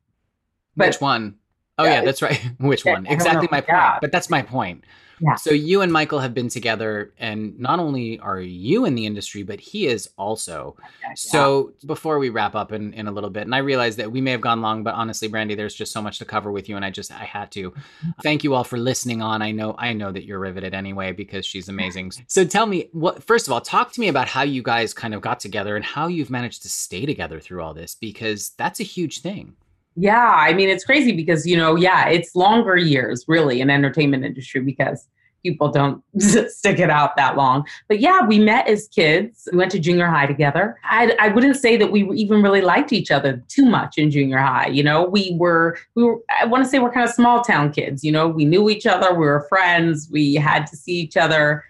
But 0.76 0.88
which 0.88 1.00
one. 1.00 1.36
Oh 1.78 1.86
Yeah, 1.86 1.94
yeah, 1.94 2.02
that's 2.04 2.22
right. 2.22 2.38
Which 2.60 2.84
one? 2.84 3.06
Exactly 3.08 3.48
my 3.50 3.62
point. 3.62 4.02
But 4.02 4.12
that's 4.12 4.30
my 4.30 4.42
point. 4.42 4.84
Yeah. 5.20 5.36
So 5.36 5.52
you 5.52 5.82
and 5.82 5.92
Michael 5.92 6.20
have 6.20 6.34
been 6.34 6.50
together, 6.50 7.14
and 7.18 7.58
not 7.60 7.80
only 7.80 8.20
are 8.20 8.40
you 8.40 8.86
in 8.86 8.96
the 8.96 9.06
industry, 9.06 9.44
but 9.44 9.60
he 9.60 9.88
is 9.88 10.10
also. 10.18 10.76
yeah. 11.02 11.14
So 11.16 11.74
before 11.86 12.20
we 12.20 12.30
wrap 12.30 12.56
up 12.56 12.72
in, 12.72 12.94
in 12.94 13.08
a 13.08 13.12
little 13.12 13.30
bit, 13.30 13.44
and 13.44 13.56
I 13.56 13.60
realize 13.60 13.96
that 13.98 14.12
we 14.12 14.22
may 14.22 14.32
have 14.32 14.42
gone 14.42 14.62
long, 14.62 14.84
but 14.84 14.96
honestly, 14.96 15.28
Brandee, 15.28 15.56
there's 15.56 15.76
just 15.76 15.92
so 15.92 16.02
much 16.02 16.20
to 16.20 16.26
cover 16.26 16.52
with 16.52 16.68
you, 16.70 16.76
and 16.76 16.86
I 16.86 16.90
just 16.90 17.12
I 17.12 17.26
had 17.26 17.52
to. 17.52 17.74
Thank 18.24 18.44
you 18.44 18.54
all 18.54 18.64
for 18.64 18.78
listening 18.78 19.22
on. 19.22 19.42
I 19.42 19.52
know 19.52 19.76
I 19.78 19.94
know 19.94 20.12
that 20.12 20.26
you're 20.26 20.40
riveted 20.40 20.74
anyway 20.74 21.12
because 21.12 21.46
she's 21.46 21.70
amazing. 21.70 22.12
So 22.28 22.46
tell 22.46 22.66
me 22.66 22.90
what 22.92 23.24
first 23.24 23.48
of 23.48 23.54
all, 23.54 23.62
talk 23.62 23.92
to 23.94 24.00
me 24.00 24.08
about 24.08 24.28
how 24.28 24.44
you 24.44 24.62
guys 24.62 24.94
kind 24.94 25.14
of 25.14 25.22
got 25.22 25.40
together 25.40 25.76
and 25.76 25.86
how 25.86 26.08
you've 26.08 26.30
managed 26.30 26.64
to 26.64 26.70
stay 26.70 27.06
together 27.06 27.40
through 27.40 27.62
all 27.62 27.74
this 27.74 27.96
because 27.96 28.52
that's 28.58 28.80
a 28.80 28.84
huge 28.84 29.22
thing. 29.22 29.56
Yeah, 29.96 30.34
I 30.36 30.54
mean 30.54 30.70
it's 30.70 30.84
crazy 30.84 31.12
because 31.12 31.46
you 31.46 31.58
know, 31.58 31.76
yeah, 31.76 32.10
it's 32.10 32.36
longer 32.36 32.76
years 32.76 33.26
really 33.28 33.62
in 33.62 33.70
entertainment 33.70 34.26
industry 34.26 34.62
because 34.62 35.08
people 35.44 35.70
don't 35.70 36.02
stick 36.50 36.80
it 36.80 36.90
out 36.90 37.16
that 37.18 37.36
long. 37.36 37.68
But 37.88 38.00
yeah, 38.00 38.26
we 38.26 38.40
met 38.40 38.68
as 38.68 38.88
kids. 38.88 39.48
We 39.52 39.58
went 39.58 39.72
to 39.72 39.80
junior 39.80 40.08
high 40.08 40.26
together. 40.26 40.80
I, 40.84 41.16
I 41.20 41.28
wouldn't 41.28 41.58
say 41.58 41.78
that 41.78 41.92
we 41.92 42.10
even 42.12 42.42
really 42.42 42.62
liked 42.62 42.94
each 42.94 43.12
other 43.12 43.44
too 43.50 43.66
much 43.66 43.98
in 43.98 44.10
junior 44.10 44.40
high. 44.40 44.68
You 44.68 44.84
know, 44.84 45.04
we 45.04 45.36
were 45.38 45.78
we 45.96 46.04
were 46.04 46.20
I 46.42 46.46
want 46.46 46.64
to 46.64 46.70
say 46.70 46.80
we're 46.80 46.92
kind 46.92 47.08
of 47.08 47.14
small 47.14 47.42
town 47.42 47.72
kids. 47.72 48.04
You 48.04 48.12
know, 48.12 48.28
we 48.28 48.46
knew 48.46 48.70
each 48.70 48.88
other. 48.88 49.12
We 49.12 49.26
were 49.26 49.46
friends. 49.50 50.10
We 50.12 50.36
had 50.36 50.66
to 50.68 50.78
see 50.78 50.94
each 50.94 51.18
other. 51.18 51.64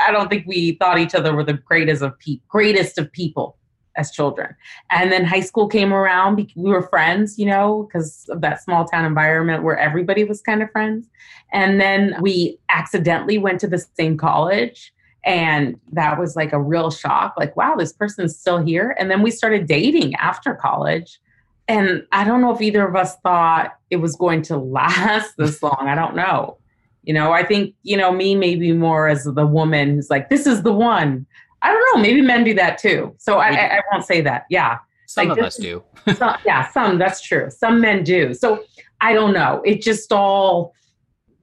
I 0.00 0.10
don't 0.10 0.28
think 0.28 0.46
we 0.46 0.72
thought 0.72 0.98
each 0.98 1.14
other 1.14 1.34
were 1.34 1.44
the 1.44 1.52
greatest 1.52 2.02
of 2.02 2.18
pe- 2.18 2.40
greatest 2.48 2.98
of 2.98 3.12
people 3.12 3.56
as 4.00 4.10
children. 4.10 4.56
And 4.90 5.12
then 5.12 5.24
high 5.24 5.40
school 5.40 5.68
came 5.68 5.92
around. 5.92 6.50
We 6.56 6.70
were 6.70 6.88
friends, 6.88 7.38
you 7.38 7.46
know, 7.46 7.86
because 7.86 8.26
of 8.30 8.40
that 8.40 8.62
small 8.62 8.86
town 8.86 9.04
environment 9.04 9.62
where 9.62 9.78
everybody 9.78 10.24
was 10.24 10.40
kind 10.40 10.62
of 10.62 10.70
friends. 10.70 11.06
And 11.52 11.80
then 11.80 12.16
we 12.20 12.58
accidentally 12.70 13.38
went 13.38 13.60
to 13.60 13.68
the 13.68 13.84
same 13.96 14.16
college. 14.16 14.92
And 15.24 15.78
that 15.92 16.18
was 16.18 16.34
like 16.34 16.52
a 16.52 16.60
real 16.60 16.90
shock 16.90 17.34
like, 17.36 17.54
wow, 17.54 17.74
this 17.76 17.92
person's 17.92 18.38
still 18.38 18.58
here. 18.58 18.96
And 18.98 19.10
then 19.10 19.22
we 19.22 19.30
started 19.30 19.66
dating 19.66 20.14
after 20.14 20.54
college. 20.54 21.20
And 21.68 22.04
I 22.10 22.24
don't 22.24 22.40
know 22.40 22.52
if 22.52 22.62
either 22.62 22.88
of 22.88 22.96
us 22.96 23.16
thought 23.18 23.76
it 23.90 23.96
was 23.96 24.16
going 24.16 24.42
to 24.42 24.56
last 24.78 25.36
this 25.36 25.62
long. 25.62 25.86
I 25.86 25.94
don't 25.94 26.16
know. 26.16 26.56
You 27.02 27.14
know, 27.14 27.32
I 27.32 27.44
think, 27.44 27.74
you 27.82 27.96
know, 27.96 28.12
me 28.12 28.34
maybe 28.34 28.72
more 28.72 29.08
as 29.08 29.24
the 29.24 29.46
woman 29.46 29.94
who's 29.94 30.10
like, 30.10 30.28
this 30.28 30.46
is 30.46 30.62
the 30.62 30.72
one. 30.72 31.26
I 31.62 31.72
don't 31.72 31.94
know. 31.94 32.02
Maybe 32.02 32.22
men 32.22 32.44
do 32.44 32.54
that 32.54 32.78
too. 32.78 33.14
So 33.18 33.38
I, 33.38 33.48
I, 33.48 33.76
I 33.76 33.80
won't 33.92 34.04
say 34.04 34.20
that. 34.22 34.46
Yeah. 34.50 34.78
Some 35.06 35.28
Like 35.28 35.38
of 35.38 35.44
this 35.44 35.56
us 35.56 35.62
do. 35.62 35.82
some, 36.16 36.36
yeah, 36.46 36.70
some, 36.70 36.98
that's 36.98 37.20
true. 37.20 37.50
Some 37.50 37.80
men 37.80 38.04
do. 38.04 38.32
So 38.32 38.62
I 39.00 39.12
don't 39.12 39.32
know. 39.32 39.60
It 39.64 39.82
just 39.82 40.12
all, 40.12 40.72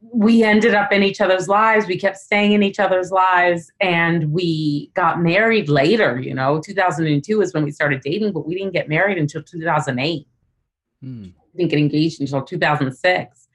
we 0.02 0.44
ended 0.44 0.74
up 0.74 0.92
in 0.92 1.04
each 1.04 1.20
other's 1.20 1.48
lives. 1.48 1.86
We 1.86 2.00
kept 2.00 2.18
staying 2.18 2.54
in 2.54 2.64
each 2.64 2.80
other's 2.80 3.12
lives 3.12 3.72
and 3.82 4.32
we 4.32 4.92
got 4.94 5.22
married 5.22 5.70
later. 5.70 6.20
You 6.20 6.34
know, 6.34 6.62
2002 6.62 7.42
is 7.42 7.54
when 7.54 7.64
we 7.64 7.72
started 7.72 8.02
dating, 8.02 8.32
but 8.32 8.48
we 8.48 8.56
didn't 8.56 8.74
get 8.74 8.88
married 8.88 9.18
until 9.18 9.44
2008. 9.44 10.28
Hmm. 11.02 11.24
We 11.54 11.58
didn't 11.58 11.72
get 11.72 11.80
engaged 11.80 12.22
until 12.22 12.42
2006. 12.44 13.48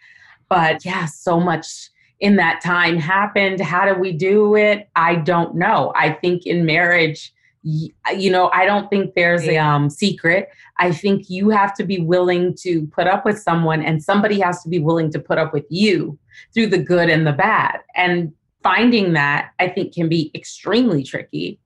But 0.49 0.85
yeah, 0.85 1.07
so 1.07 1.41
much 1.41 1.89
in 2.23 2.37
that 2.37 2.61
time 2.63 2.97
happened. 2.97 3.61
How 3.61 3.85
do 3.85 4.01
we 4.01 4.13
do 4.13 4.55
it? 4.55 4.89
I 4.95 5.17
don't 5.17 5.57
know. 5.57 5.93
I 5.97 6.13
think 6.13 6.47
in 6.47 6.65
marriage, 6.65 7.35
you 7.65 8.31
know, 8.31 8.49
I 8.53 8.65
don't 8.65 8.89
think 8.89 9.15
there's 9.15 9.45
a 9.47 9.59
um, 9.59 9.91
secret. 9.91 10.49
I 10.79 10.93
think 10.93 11.29
you 11.29 11.51
have 11.51 11.75
to 11.75 11.85
be 11.85 11.99
willing 11.99 12.55
to 12.61 12.87
put 12.87 13.09
up 13.09 13.25
with 13.25 13.41
someone, 13.41 13.83
and 13.83 14.03
somebody 14.03 14.39
has 14.41 14.63
to 14.63 14.69
be 14.69 14.79
willing 14.79 15.11
to 15.13 15.19
put 15.19 15.39
up 15.39 15.53
with 15.53 15.67
you 15.69 16.17
through 16.55 16.69
the 16.69 16.79
good 16.79 17.11
and 17.11 17.27
the 17.27 17.33
bad. 17.33 17.81
And 17.97 18.33
finding 18.63 19.15
that, 19.15 19.51
I 19.59 19.69
think, 19.69 19.93
can 19.93 20.09
be 20.09 20.31
extremely 20.33 21.03
tricky. 21.03 21.59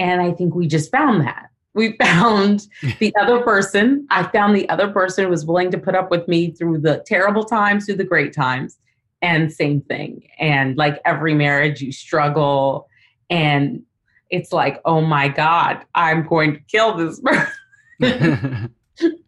And 0.00 0.20
I 0.20 0.32
think 0.32 0.54
we 0.54 0.66
just 0.66 0.90
found 0.90 1.20
that. 1.24 1.48
We 1.74 1.96
found 2.02 2.66
the 2.98 3.14
other 3.20 3.40
person. 3.40 4.06
I 4.10 4.24
found 4.24 4.56
the 4.56 4.68
other 4.68 4.90
person 4.90 5.30
was 5.30 5.46
willing 5.46 5.70
to 5.70 5.78
put 5.78 5.94
up 5.94 6.10
with 6.10 6.26
me 6.26 6.50
through 6.50 6.78
the 6.78 7.04
terrible 7.06 7.44
times, 7.44 7.86
through 7.86 7.96
the 7.96 8.04
great 8.04 8.32
times 8.32 8.78
and 9.22 9.52
same 9.52 9.80
thing. 9.82 10.28
And 10.38 10.76
like 10.76 11.00
every 11.04 11.34
marriage, 11.34 11.80
you 11.80 11.92
struggle, 11.92 12.88
and 13.30 13.82
it's 14.28 14.52
like, 14.52 14.80
oh 14.84 15.00
my 15.00 15.28
God, 15.28 15.84
I'm 15.94 16.26
going 16.26 16.54
to 16.54 16.60
kill 16.60 16.96
this 16.96 17.20
person. 18.00 18.74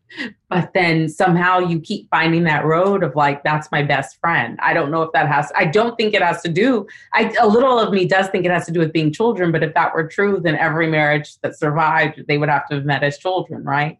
but 0.48 0.72
then 0.74 1.08
somehow 1.08 1.58
you 1.58 1.80
keep 1.80 2.08
finding 2.10 2.44
that 2.44 2.64
road 2.64 3.02
of 3.02 3.14
like 3.16 3.42
that's 3.42 3.70
my 3.72 3.82
best 3.82 4.18
friend 4.20 4.58
i 4.62 4.72
don't 4.72 4.90
know 4.90 5.02
if 5.02 5.12
that 5.12 5.28
has 5.28 5.50
i 5.56 5.64
don't 5.64 5.96
think 5.96 6.14
it 6.14 6.22
has 6.22 6.42
to 6.42 6.48
do 6.48 6.86
i 7.12 7.32
a 7.40 7.46
little 7.46 7.78
of 7.78 7.92
me 7.92 8.04
does 8.04 8.28
think 8.28 8.44
it 8.44 8.50
has 8.50 8.66
to 8.66 8.72
do 8.72 8.80
with 8.80 8.92
being 8.92 9.12
children 9.12 9.50
but 9.50 9.62
if 9.62 9.74
that 9.74 9.94
were 9.94 10.06
true 10.06 10.40
then 10.42 10.54
every 10.56 10.86
marriage 10.86 11.40
that 11.40 11.58
survived 11.58 12.22
they 12.28 12.38
would 12.38 12.48
have 12.48 12.66
to 12.68 12.74
have 12.74 12.84
met 12.84 13.02
as 13.02 13.18
children 13.18 13.64
right 13.64 13.98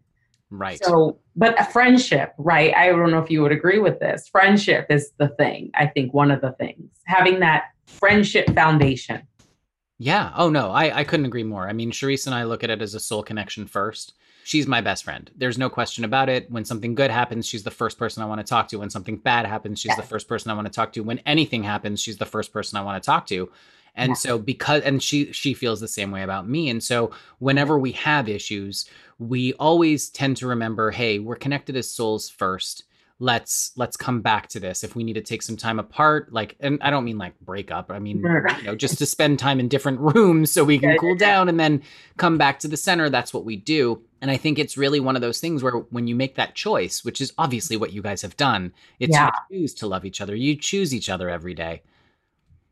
Right. 0.56 0.82
So, 0.82 1.18
but 1.34 1.60
a 1.60 1.64
friendship, 1.64 2.32
right? 2.38 2.74
I 2.74 2.88
don't 2.88 3.10
know 3.10 3.18
if 3.18 3.30
you 3.30 3.42
would 3.42 3.52
agree 3.52 3.78
with 3.78 3.98
this. 3.98 4.28
Friendship 4.28 4.86
is 4.88 5.12
the 5.18 5.28
thing. 5.28 5.70
I 5.74 5.86
think 5.86 6.14
one 6.14 6.30
of 6.30 6.40
the 6.40 6.52
things 6.52 6.90
having 7.06 7.40
that 7.40 7.64
friendship 7.86 8.48
foundation. 8.54 9.22
Yeah. 9.98 10.32
Oh 10.36 10.50
no, 10.50 10.70
I 10.70 10.98
I 10.98 11.04
couldn't 11.04 11.26
agree 11.26 11.42
more. 11.42 11.68
I 11.68 11.72
mean, 11.72 11.90
Charisse 11.90 12.26
and 12.26 12.34
I 12.34 12.44
look 12.44 12.62
at 12.62 12.70
it 12.70 12.82
as 12.82 12.94
a 12.94 13.00
soul 13.00 13.22
connection 13.22 13.66
first. 13.66 14.14
She's 14.44 14.66
my 14.66 14.80
best 14.82 15.04
friend. 15.04 15.30
There's 15.34 15.56
no 15.56 15.70
question 15.70 16.04
about 16.04 16.28
it. 16.28 16.50
When 16.50 16.66
something 16.66 16.94
good 16.94 17.10
happens, 17.10 17.46
she's 17.46 17.62
the 17.62 17.70
first 17.70 17.98
person 17.98 18.22
I 18.22 18.26
want 18.26 18.40
to 18.40 18.46
talk 18.46 18.68
to. 18.68 18.76
When 18.76 18.90
something 18.90 19.16
bad 19.16 19.46
happens, 19.46 19.80
she's 19.80 19.96
the 19.96 20.02
first 20.02 20.28
person 20.28 20.50
I 20.50 20.54
want 20.54 20.66
to 20.66 20.72
talk 20.72 20.92
to. 20.92 21.00
When 21.00 21.18
anything 21.20 21.62
happens, 21.62 22.00
she's 22.00 22.18
the 22.18 22.26
first 22.26 22.52
person 22.52 22.76
I 22.76 22.82
want 22.82 23.02
to 23.02 23.06
talk 23.06 23.26
to. 23.28 23.50
And 23.94 24.10
yeah. 24.10 24.14
so 24.14 24.38
because 24.38 24.82
and 24.82 25.02
she 25.02 25.32
she 25.32 25.54
feels 25.54 25.80
the 25.80 25.88
same 25.88 26.10
way 26.10 26.22
about 26.22 26.48
me. 26.48 26.68
And 26.68 26.82
so 26.82 27.12
whenever 27.38 27.78
we 27.78 27.92
have 27.92 28.28
issues, 28.28 28.86
we 29.18 29.52
always 29.54 30.10
tend 30.10 30.36
to 30.38 30.46
remember, 30.46 30.90
hey, 30.90 31.18
we're 31.18 31.36
connected 31.36 31.76
as 31.76 31.88
souls 31.88 32.28
first. 32.28 32.84
Let's 33.20 33.70
let's 33.76 33.96
come 33.96 34.20
back 34.22 34.48
to 34.48 34.60
this. 34.60 34.82
If 34.82 34.96
we 34.96 35.04
need 35.04 35.12
to 35.12 35.20
take 35.20 35.42
some 35.42 35.56
time 35.56 35.78
apart, 35.78 36.32
like 36.32 36.56
and 36.58 36.78
I 36.82 36.90
don't 36.90 37.04
mean 37.04 37.16
like 37.16 37.38
break 37.40 37.70
up. 37.70 37.92
I 37.92 38.00
mean, 38.00 38.18
you 38.18 38.64
know, 38.64 38.74
just 38.74 38.98
to 38.98 39.06
spend 39.06 39.38
time 39.38 39.60
in 39.60 39.68
different 39.68 40.00
rooms 40.00 40.50
so 40.50 40.64
we 40.64 40.78
can 40.80 40.98
cool 40.98 41.14
down 41.14 41.48
and 41.48 41.60
then 41.60 41.80
come 42.16 42.36
back 42.36 42.58
to 42.60 42.68
the 42.68 42.76
center. 42.76 43.08
That's 43.08 43.32
what 43.32 43.44
we 43.44 43.54
do. 43.54 44.02
And 44.20 44.32
I 44.32 44.36
think 44.36 44.58
it's 44.58 44.76
really 44.76 44.98
one 44.98 45.14
of 45.14 45.22
those 45.22 45.38
things 45.38 45.62
where 45.62 45.74
when 45.90 46.08
you 46.08 46.16
make 46.16 46.34
that 46.34 46.56
choice, 46.56 47.04
which 47.04 47.20
is 47.20 47.32
obviously 47.38 47.76
what 47.76 47.92
you 47.92 48.02
guys 48.02 48.22
have 48.22 48.36
done, 48.36 48.72
it's 48.98 49.12
yeah. 49.12 49.30
you 49.48 49.60
choose 49.60 49.74
to 49.74 49.86
love 49.86 50.04
each 50.04 50.20
other. 50.20 50.34
You 50.34 50.56
choose 50.56 50.92
each 50.92 51.08
other 51.08 51.30
every 51.30 51.54
day 51.54 51.82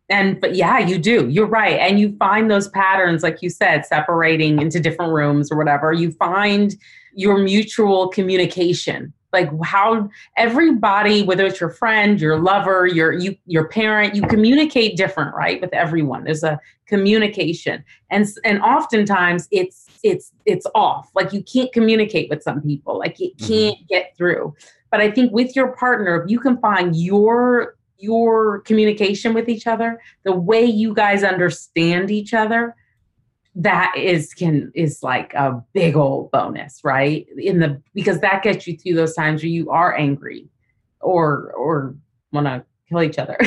and 0.08 0.40
but 0.40 0.54
yeah 0.54 0.78
you 0.78 0.98
do. 0.98 1.28
You're 1.28 1.46
right. 1.46 1.78
And 1.78 1.98
you 1.98 2.16
find 2.18 2.50
those 2.50 2.68
patterns 2.68 3.22
like 3.22 3.42
you 3.42 3.50
said 3.50 3.86
separating 3.86 4.60
into 4.60 4.80
different 4.80 5.12
rooms 5.12 5.50
or 5.50 5.56
whatever. 5.56 5.92
You 5.92 6.12
find 6.12 6.74
your 7.14 7.38
mutual 7.38 8.08
communication. 8.08 9.12
Like 9.32 9.48
how 9.64 10.10
everybody 10.36 11.22
whether 11.22 11.46
it's 11.46 11.60
your 11.60 11.70
friend 11.70 12.20
your 12.20 12.38
lover 12.38 12.86
your 12.86 13.12
you 13.12 13.34
your 13.46 13.66
parent 13.68 14.14
you 14.14 14.22
communicate 14.22 14.96
different 14.96 15.34
right 15.34 15.60
with 15.60 15.72
everyone. 15.72 16.24
There's 16.24 16.42
a 16.42 16.60
communication. 16.86 17.82
And 18.10 18.26
and 18.44 18.60
oftentimes 18.60 19.48
it's 19.50 19.86
it's 20.02 20.32
it's 20.44 20.66
off. 20.74 21.10
Like 21.14 21.32
you 21.32 21.42
can't 21.42 21.72
communicate 21.72 22.28
with 22.28 22.42
some 22.42 22.60
people. 22.60 22.98
Like 22.98 23.18
you 23.18 23.30
mm-hmm. 23.30 23.46
can't 23.46 23.88
get 23.88 24.14
through. 24.16 24.54
But 24.90 25.00
i 25.00 25.10
think 25.10 25.32
with 25.32 25.56
your 25.56 25.68
partner 25.72 26.22
if 26.22 26.30
you 26.30 26.38
can 26.38 26.58
find 26.58 26.94
your 26.94 27.76
your 28.02 28.60
communication 28.60 29.32
with 29.32 29.48
each 29.48 29.66
other, 29.66 30.00
the 30.24 30.32
way 30.32 30.64
you 30.64 30.92
guys 30.92 31.22
understand 31.22 32.10
each 32.10 32.34
other, 32.34 32.74
that 33.54 33.94
is 33.96 34.34
can 34.34 34.72
is 34.74 35.02
like 35.02 35.34
a 35.34 35.62
big 35.72 35.96
old 35.96 36.30
bonus, 36.30 36.80
right? 36.82 37.26
In 37.36 37.60
the 37.60 37.80
because 37.94 38.20
that 38.20 38.42
gets 38.42 38.66
you 38.66 38.76
through 38.76 38.94
those 38.94 39.14
times 39.14 39.42
where 39.42 39.50
you 39.50 39.70
are 39.70 39.96
angry 39.96 40.48
or 41.00 41.52
or 41.52 41.94
want 42.32 42.46
to 42.46 42.64
kill 42.88 43.02
each 43.02 43.18
other. 43.18 43.36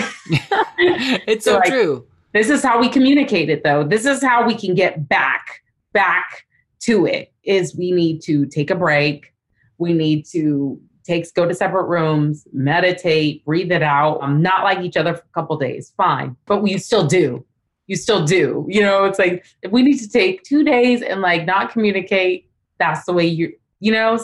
it's 1.28 1.46
so, 1.46 1.54
so 1.54 1.58
like, 1.58 1.70
true. 1.70 2.08
This 2.34 2.50
is 2.50 2.62
how 2.62 2.80
we 2.80 2.90
communicate 2.90 3.50
it 3.50 3.64
though. 3.64 3.84
This 3.84 4.06
is 4.06 4.22
how 4.22 4.46
we 4.46 4.56
can 4.56 4.76
get 4.76 5.08
back 5.08 5.64
back 5.94 6.46
to 6.82 7.06
it 7.06 7.34
is 7.44 7.76
we 7.76 7.92
need 7.92 8.22
to 8.24 8.46
take 8.46 8.70
a 8.70 8.76
break. 8.76 9.34
We 9.78 9.94
need 9.94 10.26
to 10.28 10.80
takes 11.06 11.32
go 11.32 11.48
to 11.48 11.54
separate 11.54 11.88
rooms, 11.88 12.48
meditate, 12.52 13.46
breathe 13.46 13.72
it 13.72 13.84
out. 13.84 14.20
I'm 14.22 14.42
not 14.42 14.64
like 14.64 14.80
each 14.80 14.98
other 14.98 15.14
for 15.14 15.22
a 15.24 15.34
couple 15.34 15.58
days, 15.58 15.94
fine. 15.96 16.36
But 16.46 16.66
you 16.68 16.80
still 16.80 17.06
do. 17.06 17.46
You 17.88 17.96
still 17.96 18.26
do. 18.26 18.66
You 18.68 18.82
know, 18.82 19.06
it's 19.06 19.20
like 19.20 19.46
if 19.62 19.72
we 19.72 19.84
need 19.84 20.00
to 20.00 20.10
take 20.10 20.44
two 20.44 20.64
days 20.64 21.02
and 21.02 21.22
like 21.22 21.46
not 21.46 21.72
communicate, 21.72 22.50
that's 22.80 23.06
the 23.06 23.14
way 23.14 23.26
you 23.26 23.54
you 23.80 23.92
know, 23.92 24.20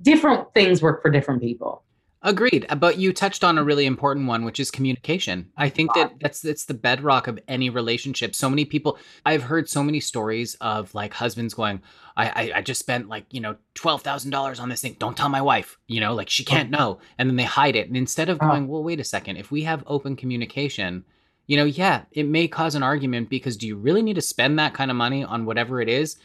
different 0.00 0.52
things 0.54 0.82
work 0.82 1.02
for 1.02 1.10
different 1.10 1.42
people. 1.42 1.81
Agreed, 2.24 2.66
uh, 2.68 2.76
but 2.76 2.98
you 2.98 3.12
touched 3.12 3.42
on 3.42 3.58
a 3.58 3.64
really 3.64 3.84
important 3.84 4.28
one, 4.28 4.44
which 4.44 4.60
is 4.60 4.70
communication. 4.70 5.50
I 5.56 5.68
think 5.68 5.92
that 5.94 6.12
that's 6.20 6.40
that's 6.40 6.66
the 6.66 6.74
bedrock 6.74 7.26
of 7.26 7.40
any 7.48 7.68
relationship. 7.68 8.36
So 8.36 8.48
many 8.48 8.64
people, 8.64 8.96
I've 9.26 9.42
heard 9.42 9.68
so 9.68 9.82
many 9.82 9.98
stories 9.98 10.54
of 10.60 10.94
like 10.94 11.14
husbands 11.14 11.52
going, 11.52 11.82
"I 12.16 12.28
I, 12.28 12.52
I 12.58 12.62
just 12.62 12.78
spent 12.78 13.08
like 13.08 13.26
you 13.30 13.40
know 13.40 13.56
twelve 13.74 14.02
thousand 14.02 14.30
dollars 14.30 14.60
on 14.60 14.68
this 14.68 14.82
thing. 14.82 14.94
Don't 15.00 15.16
tell 15.16 15.28
my 15.28 15.42
wife. 15.42 15.78
You 15.88 16.00
know, 16.00 16.14
like 16.14 16.30
she 16.30 16.44
can't 16.44 16.70
know." 16.70 17.00
And 17.18 17.28
then 17.28 17.34
they 17.34 17.42
hide 17.42 17.74
it. 17.74 17.88
And 17.88 17.96
instead 17.96 18.28
of 18.28 18.38
going, 18.38 18.68
"Well, 18.68 18.84
wait 18.84 19.00
a 19.00 19.04
second. 19.04 19.36
If 19.36 19.50
we 19.50 19.62
have 19.62 19.82
open 19.88 20.14
communication, 20.14 21.04
you 21.48 21.56
know, 21.56 21.64
yeah, 21.64 22.02
it 22.12 22.28
may 22.28 22.46
cause 22.46 22.76
an 22.76 22.84
argument 22.84 23.30
because 23.30 23.56
do 23.56 23.66
you 23.66 23.76
really 23.76 24.02
need 24.02 24.14
to 24.14 24.22
spend 24.22 24.60
that 24.60 24.74
kind 24.74 24.92
of 24.92 24.96
money 24.96 25.24
on 25.24 25.44
whatever 25.44 25.80
it 25.80 25.88
is?" 25.88 26.18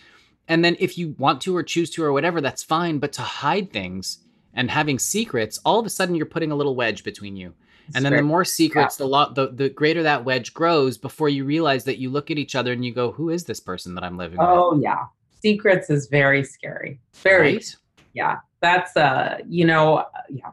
And 0.48 0.64
then 0.64 0.78
if 0.80 0.96
you 0.96 1.16
want 1.18 1.42
to 1.42 1.58
or 1.58 1.64
choose 1.64 1.90
to 1.92 2.04
or 2.04 2.14
whatever, 2.14 2.40
that's 2.40 2.64
fine. 2.64 3.00
But 3.00 3.14
to 3.14 3.24
hide 3.24 3.74
things 3.74 4.20
and 4.58 4.72
having 4.72 5.00
secrets, 5.00 5.60
all 5.64 5.80
of 5.80 5.86
a 5.86 5.90
sudden 5.90 6.16
you're 6.16 6.26
putting 6.26 6.52
a 6.52 6.56
little 6.56 6.76
wedge 6.76 7.04
between 7.04 7.38
you. 7.38 7.54
And 7.96 8.04
then 8.04 8.14
the 8.14 8.22
more 8.22 8.44
secrets, 8.44 9.00
yeah. 9.00 9.06
the 9.06 9.10
lot, 9.10 9.36
the, 9.36 9.48
the 9.48 9.70
greater 9.70 10.04
that 10.04 10.26
wedge 10.26 10.54
grows 10.54 10.98
before 10.98 11.30
you 11.30 11.46
realize 11.46 11.86
that 11.86 12.00
you 12.00 12.10
look 12.10 12.30
at 12.30 12.38
each 12.38 12.54
other 12.54 12.74
and 12.74 12.84
you 12.84 12.94
go, 12.94 13.14
"Who 13.14 13.30
is 13.30 13.46
this 13.46 13.62
person 13.62 13.96
that 13.96 14.04
I'm 14.04 14.18
living 14.18 14.40
oh, 14.42 14.72
with?" 14.74 14.80
Oh 14.80 14.82
yeah, 14.82 15.06
secrets 15.42 15.90
is 15.90 16.08
very 16.08 16.44
scary. 16.44 17.00
Very, 17.14 17.54
right? 17.54 17.76
yeah. 18.14 18.40
That's 18.60 18.98
uh, 18.98 19.38
you 19.48 19.64
know, 19.64 20.00
uh, 20.00 20.06
yeah. 20.30 20.52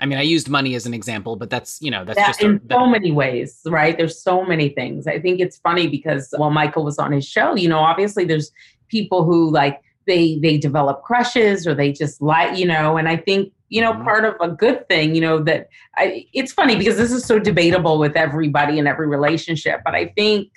I 0.00 0.04
mean, 0.04 0.18
I 0.18 0.22
used 0.22 0.50
money 0.50 0.74
as 0.74 0.84
an 0.84 0.92
example, 0.92 1.36
but 1.36 1.48
that's 1.48 1.80
you 1.80 1.90
know 1.90 2.04
that's 2.04 2.18
just 2.18 2.42
in 2.42 2.56
a, 2.56 2.74
so 2.74 2.86
many 2.86 3.10
ways, 3.10 3.60
right? 3.64 3.96
There's 3.96 4.22
so 4.22 4.44
many 4.44 4.68
things. 4.68 5.06
I 5.06 5.18
think 5.18 5.40
it's 5.40 5.56
funny 5.60 5.86
because 5.86 6.34
while 6.36 6.50
Michael 6.50 6.84
was 6.84 6.98
on 6.98 7.10
his 7.10 7.26
show, 7.26 7.54
you 7.54 7.70
know, 7.70 7.78
obviously 7.78 8.26
there's 8.26 8.52
people 8.88 9.24
who 9.24 9.50
like 9.50 9.80
they 10.10 10.38
they 10.40 10.58
develop 10.58 11.02
crushes 11.02 11.66
or 11.66 11.74
they 11.74 11.92
just 11.92 12.20
like 12.20 12.58
you 12.58 12.66
know 12.66 12.96
and 12.96 13.08
i 13.08 13.16
think 13.16 13.52
you 13.68 13.80
know 13.80 13.92
mm-hmm. 13.92 14.02
part 14.02 14.24
of 14.24 14.34
a 14.40 14.48
good 14.48 14.86
thing 14.88 15.14
you 15.14 15.20
know 15.20 15.38
that 15.38 15.68
I, 15.96 16.26
it's 16.32 16.52
funny 16.52 16.76
because 16.76 16.96
this 16.96 17.12
is 17.12 17.24
so 17.24 17.38
debatable 17.38 17.98
with 17.98 18.16
everybody 18.16 18.78
in 18.78 18.86
every 18.88 19.06
relationship 19.06 19.80
but 19.84 19.94
i 19.94 20.06
think 20.16 20.48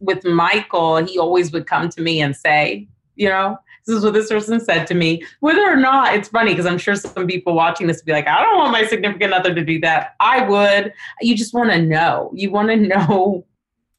with 0.00 0.24
michael 0.24 0.96
he 0.96 1.18
always 1.18 1.50
would 1.52 1.66
come 1.66 1.88
to 1.88 2.02
me 2.02 2.20
and 2.20 2.36
say 2.36 2.86
you 3.16 3.28
know 3.28 3.58
this 3.86 3.96
is 3.96 4.04
what 4.04 4.12
this 4.12 4.28
person 4.28 4.60
said 4.60 4.86
to 4.88 4.94
me. 4.94 5.22
Whether 5.40 5.62
or 5.62 5.74
not 5.74 6.14
it's 6.14 6.28
funny 6.28 6.52
because 6.52 6.66
i'm 6.66 6.76
sure 6.76 6.94
some 6.94 7.26
people 7.26 7.54
watching 7.54 7.86
this 7.86 7.96
would 7.96 8.04
be 8.04 8.12
like 8.12 8.28
i 8.28 8.42
don't 8.42 8.58
want 8.58 8.70
my 8.70 8.84
significant 8.84 9.32
other 9.32 9.54
to 9.54 9.64
do 9.64 9.80
that. 9.80 10.14
I 10.20 10.46
would. 10.46 10.92
You 11.22 11.34
just 11.34 11.54
want 11.54 11.70
to 11.70 11.80
know. 11.80 12.30
You 12.34 12.50
want 12.50 12.68
to 12.68 12.76
know 12.92 13.46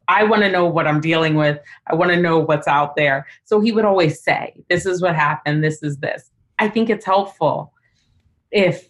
I 0.09 0.23
want 0.23 0.41
to 0.41 0.51
know 0.51 0.65
what 0.65 0.87
I'm 0.87 0.99
dealing 0.99 1.35
with. 1.35 1.59
I 1.87 1.95
want 1.95 2.11
to 2.11 2.17
know 2.17 2.39
what's 2.39 2.67
out 2.67 2.95
there. 2.95 3.27
So 3.45 3.61
he 3.61 3.71
would 3.71 3.85
always 3.85 4.21
say, 4.21 4.55
This 4.67 4.85
is 4.85 5.01
what 5.01 5.15
happened. 5.15 5.63
This 5.63 5.81
is 5.83 5.97
this. 5.97 6.29
I 6.57 6.67
think 6.67 6.89
it's 6.89 7.05
helpful 7.05 7.73
if 8.51 8.89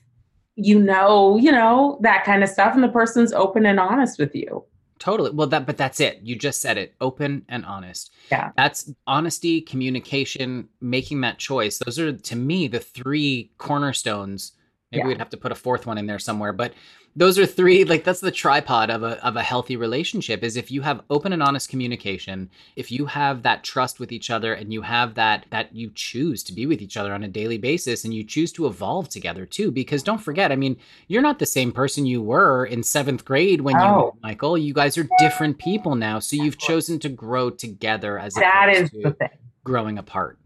you 0.55 0.79
know, 0.79 1.37
you 1.37 1.51
know, 1.51 1.99
that 2.01 2.23
kind 2.25 2.43
of 2.43 2.49
stuff 2.49 2.73
and 2.73 2.83
the 2.83 2.89
person's 2.89 3.31
open 3.33 3.65
and 3.65 3.79
honest 3.79 4.17
with 4.17 4.33
you. 4.33 4.63
Totally. 4.97 5.31
Well, 5.31 5.47
that, 5.47 5.65
but 5.65 5.77
that's 5.77 6.01
it. 6.01 6.19
You 6.23 6.35
just 6.35 6.59
said 6.59 6.77
it 6.77 6.95
open 6.99 7.45
and 7.47 7.65
honest. 7.65 8.11
Yeah. 8.29 8.51
That's 8.57 8.91
honesty, 9.07 9.61
communication, 9.61 10.67
making 10.81 11.21
that 11.21 11.37
choice. 11.37 11.79
Those 11.79 11.97
are, 11.99 12.11
to 12.11 12.35
me, 12.35 12.67
the 12.67 12.79
three 12.79 13.51
cornerstones 13.57 14.51
Maybe 14.91 15.01
yeah. 15.01 15.07
we'd 15.07 15.17
have 15.19 15.29
to 15.29 15.37
put 15.37 15.51
a 15.51 15.55
fourth 15.55 15.85
one 15.85 15.99
in 15.99 16.07
there 16.07 16.17
somewhere. 16.17 16.51
But 16.51 16.73
those 17.15 17.37
are 17.37 17.45
three 17.45 17.83
like 17.83 18.03
that's 18.03 18.21
the 18.21 18.31
tripod 18.31 18.89
of 18.89 19.03
a 19.03 19.23
of 19.25 19.35
a 19.35 19.43
healthy 19.43 19.75
relationship 19.75 20.43
is 20.43 20.55
if 20.55 20.71
you 20.71 20.81
have 20.81 21.03
open 21.09 21.31
and 21.31 21.43
honest 21.43 21.69
communication, 21.69 22.49
if 22.75 22.91
you 22.91 23.05
have 23.05 23.43
that 23.43 23.63
trust 23.63 23.99
with 23.99 24.11
each 24.11 24.31
other 24.31 24.53
and 24.53 24.73
you 24.73 24.81
have 24.81 25.13
that 25.15 25.45
that 25.51 25.75
you 25.75 25.91
choose 25.93 26.41
to 26.43 26.53
be 26.53 26.65
with 26.65 26.81
each 26.81 26.97
other 26.97 27.13
on 27.13 27.23
a 27.23 27.27
daily 27.27 27.57
basis 27.59 28.03
and 28.03 28.13
you 28.13 28.23
choose 28.23 28.51
to 28.53 28.65
evolve 28.65 29.09
together 29.09 29.45
too 29.45 29.69
because 29.69 30.01
don't 30.01 30.21
forget, 30.21 30.51
I 30.51 30.55
mean, 30.55 30.77
you're 31.07 31.21
not 31.21 31.37
the 31.37 31.45
same 31.45 31.71
person 31.71 32.05
you 32.05 32.21
were 32.21 32.65
in 32.65 32.81
7th 32.81 33.23
grade 33.25 33.61
when 33.61 33.75
oh. 33.75 33.79
you 33.79 33.85
met 33.85 33.95
oh. 33.95 34.17
Michael. 34.23 34.57
You 34.57 34.73
guys 34.73 34.97
are 34.97 35.07
different 35.19 35.59
people 35.59 35.95
now, 35.95 36.17
so 36.17 36.35
you've 36.35 36.57
chosen 36.57 36.99
to 36.99 37.09
grow 37.09 37.51
together 37.51 38.17
as 38.17 38.33
That 38.35 38.69
is 38.73 38.89
the 38.89 39.11
thing. 39.11 39.29
growing 39.63 39.99
apart. 39.99 40.39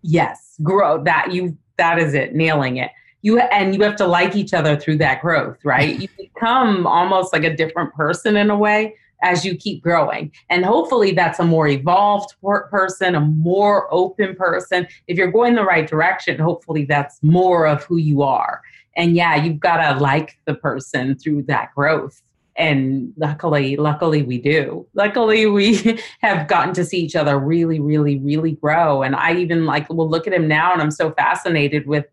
Yes, 0.00 0.56
grow 0.62 1.02
that 1.04 1.32
you 1.32 1.58
that 1.76 1.98
is 1.98 2.14
it, 2.14 2.34
nailing 2.34 2.78
it 2.78 2.90
you 3.22 3.38
and 3.38 3.74
you 3.74 3.82
have 3.82 3.96
to 3.96 4.06
like 4.06 4.36
each 4.36 4.52
other 4.52 4.76
through 4.76 4.98
that 4.98 5.22
growth 5.22 5.56
right? 5.64 5.98
You 5.98 6.08
become 6.18 6.86
almost 6.86 7.32
like 7.32 7.44
a 7.44 7.56
different 7.56 7.94
person 7.94 8.36
in 8.36 8.50
a 8.50 8.56
way 8.56 8.94
as 9.22 9.44
you 9.44 9.56
keep 9.56 9.82
growing. 9.82 10.32
And 10.50 10.64
hopefully 10.64 11.12
that's 11.12 11.38
a 11.38 11.44
more 11.44 11.68
evolved 11.68 12.34
person 12.42 13.14
a 13.14 13.20
more 13.20 13.92
open 13.94 14.34
person. 14.34 14.86
If 15.06 15.16
you're 15.16 15.30
going 15.30 15.54
the 15.54 15.64
right 15.64 15.88
direction 15.88 16.38
hopefully 16.38 16.84
that's 16.84 17.22
more 17.22 17.66
of 17.66 17.84
who 17.84 17.96
you 17.96 18.22
are. 18.22 18.60
And 18.96 19.16
yeah 19.16 19.36
you've 19.36 19.60
got 19.60 19.76
to 19.76 19.98
like 20.00 20.38
the 20.44 20.54
person 20.54 21.16
through 21.16 21.44
that 21.44 21.74
growth. 21.74 22.20
And 22.56 23.14
luckily 23.16 23.76
luckily 23.76 24.22
we 24.22 24.38
do. 24.38 24.86
Luckily 24.94 25.46
we 25.46 26.00
have 26.20 26.48
gotten 26.48 26.74
to 26.74 26.84
see 26.84 26.98
each 26.98 27.14
other 27.14 27.38
really 27.38 27.78
really 27.78 28.18
really 28.18 28.52
grow. 28.52 29.02
And 29.02 29.14
i 29.14 29.34
even 29.34 29.64
like 29.64 29.88
will 29.88 30.10
look 30.10 30.26
at 30.26 30.32
him 30.32 30.48
now 30.48 30.72
and 30.72 30.82
i'm 30.82 30.90
so 30.90 31.12
fascinated 31.12 31.86
with 31.86 32.06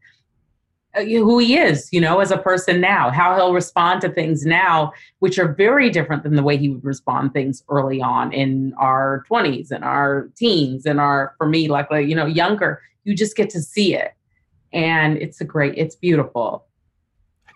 Uh, 0.95 1.03
who 1.03 1.37
he 1.37 1.55
is, 1.55 1.87
you 1.91 2.01
know, 2.01 2.19
as 2.19 2.31
a 2.31 2.37
person 2.37 2.81
now, 2.81 3.11
how 3.11 3.35
he'll 3.35 3.53
respond 3.53 4.01
to 4.01 4.09
things 4.09 4.43
now, 4.43 4.91
which 5.19 5.37
are 5.37 5.53
very 5.53 5.87
different 5.91 6.23
than 6.23 6.33
the 6.33 6.41
way 6.41 6.57
he 6.57 6.67
would 6.67 6.83
respond 6.83 7.31
things 7.31 7.63
early 7.69 8.01
on 8.01 8.33
in 8.33 8.73
our 8.73 9.23
20s 9.29 9.69
and 9.69 9.83
our 9.83 10.31
teens 10.35 10.87
and 10.87 10.99
our, 10.99 11.35
for 11.37 11.47
me, 11.47 11.67
like, 11.67 11.87
you 11.91 12.15
know, 12.15 12.25
younger. 12.25 12.81
You 13.03 13.15
just 13.15 13.35
get 13.35 13.51
to 13.51 13.61
see 13.61 13.93
it. 13.93 14.13
And 14.73 15.17
it's 15.17 15.39
a 15.41 15.45
great, 15.45 15.75
it's 15.77 15.95
beautiful. 15.95 16.65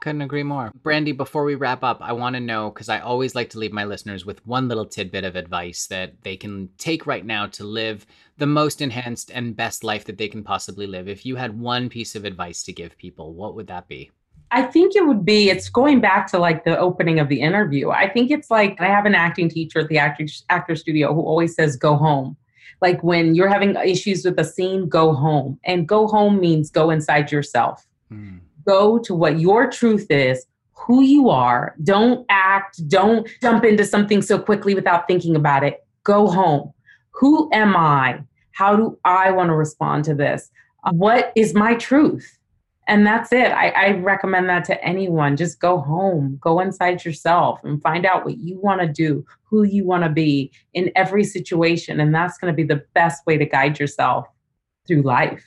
Couldn't 0.03 0.21
agree 0.21 0.43
more. 0.43 0.69
Brandee, 0.83 1.13
before 1.13 1.45
we 1.45 1.55
wrap 1.55 1.81
up, 1.81 1.99
I 2.01 2.11
want 2.11 2.33
to 2.33 2.41
know 2.41 2.69
because 2.69 2.89
I 2.89 2.99
always 2.99 3.35
like 3.35 3.49
to 3.51 3.57
leave 3.57 3.71
my 3.71 3.85
listeners 3.85 4.25
with 4.25 4.45
one 4.45 4.67
little 4.67 4.85
tidbit 4.85 5.23
of 5.23 5.37
advice 5.37 5.87
that 5.87 6.21
they 6.23 6.35
can 6.35 6.67
take 6.77 7.07
right 7.07 7.25
now 7.25 7.47
to 7.47 7.63
live 7.63 8.05
the 8.37 8.45
most 8.45 8.81
enhanced 8.81 9.31
and 9.33 9.55
best 9.55 9.81
life 9.81 10.03
that 10.03 10.17
they 10.17 10.27
can 10.27 10.43
possibly 10.43 10.87
live. 10.87 11.07
If 11.07 11.25
you 11.25 11.37
had 11.37 11.57
one 11.57 11.87
piece 11.87 12.15
of 12.15 12.25
advice 12.25 12.63
to 12.63 12.73
give 12.73 12.97
people, 12.97 13.33
what 13.33 13.55
would 13.55 13.67
that 13.67 13.87
be? 13.87 14.11
I 14.51 14.63
think 14.63 14.93
it 14.97 15.07
would 15.07 15.23
be, 15.23 15.49
it's 15.49 15.69
going 15.69 16.01
back 16.01 16.27
to 16.31 16.37
like 16.37 16.65
the 16.65 16.77
opening 16.77 17.19
of 17.19 17.29
the 17.29 17.39
interview. 17.39 17.91
I 17.91 18.09
think 18.09 18.29
it's 18.29 18.51
like 18.51 18.81
I 18.81 18.87
have 18.87 19.05
an 19.05 19.15
acting 19.15 19.47
teacher 19.47 19.79
at 19.79 19.87
the 19.87 19.99
actor, 19.99 20.25
actor 20.49 20.75
studio 20.75 21.13
who 21.13 21.21
always 21.21 21.55
says, 21.55 21.77
go 21.77 21.95
home. 21.95 22.35
Like 22.81 23.01
when 23.03 23.35
you're 23.35 23.47
having 23.47 23.77
issues 23.77 24.25
with 24.25 24.37
a 24.37 24.43
scene, 24.43 24.89
go 24.89 25.13
home. 25.13 25.61
And 25.63 25.87
go 25.87 26.07
home 26.07 26.41
means 26.41 26.69
go 26.71 26.89
inside 26.89 27.31
yourself. 27.31 27.87
Mm 28.11 28.41
go 28.65 28.97
to 28.99 29.13
what 29.15 29.39
your 29.39 29.69
truth 29.69 30.07
is, 30.09 30.45
who 30.73 31.01
you 31.01 31.29
are. 31.29 31.75
Don't 31.83 32.25
act, 32.29 32.87
don't 32.87 33.27
jump 33.41 33.63
into 33.63 33.85
something 33.85 34.21
so 34.21 34.39
quickly 34.39 34.75
without 34.75 35.07
thinking 35.07 35.35
about 35.35 35.63
it. 35.63 35.85
Go 36.03 36.27
home. 36.27 36.73
Who 37.11 37.49
am 37.53 37.75
I? 37.75 38.21
How 38.51 38.75
do 38.75 38.97
I 39.05 39.31
want 39.31 39.49
to 39.49 39.55
respond 39.55 40.03
to 40.05 40.13
this? 40.13 40.49
What 40.91 41.31
is 41.35 41.53
my 41.53 41.75
truth? 41.75 42.37
And 42.87 43.07
that's 43.07 43.31
it. 43.31 43.51
I, 43.51 43.69
I, 43.69 43.91
recommend 43.99 44.49
that 44.49 44.65
to 44.65 44.83
anyone. 44.83 45.37
Just 45.37 45.61
go 45.61 45.79
home, 45.79 46.37
go 46.41 46.59
inside 46.59 47.05
yourself 47.05 47.61
and 47.63 47.81
find 47.81 48.05
out 48.05 48.25
what 48.25 48.37
you 48.37 48.59
want 48.59 48.81
to 48.81 48.87
do, 48.87 49.25
who 49.43 49.63
you 49.63 49.85
want 49.85 50.03
to 50.03 50.09
be 50.09 50.51
in 50.73 50.91
every 50.93 51.23
situation. 51.23 52.01
And 52.01 52.13
that's 52.13 52.37
going 52.37 52.51
to 52.51 52.55
be 52.55 52.67
the 52.67 52.83
best 52.93 53.25
way 53.25 53.37
to 53.37 53.45
guide 53.45 53.79
yourself 53.79 54.27
through 54.85 55.03
life. 55.03 55.41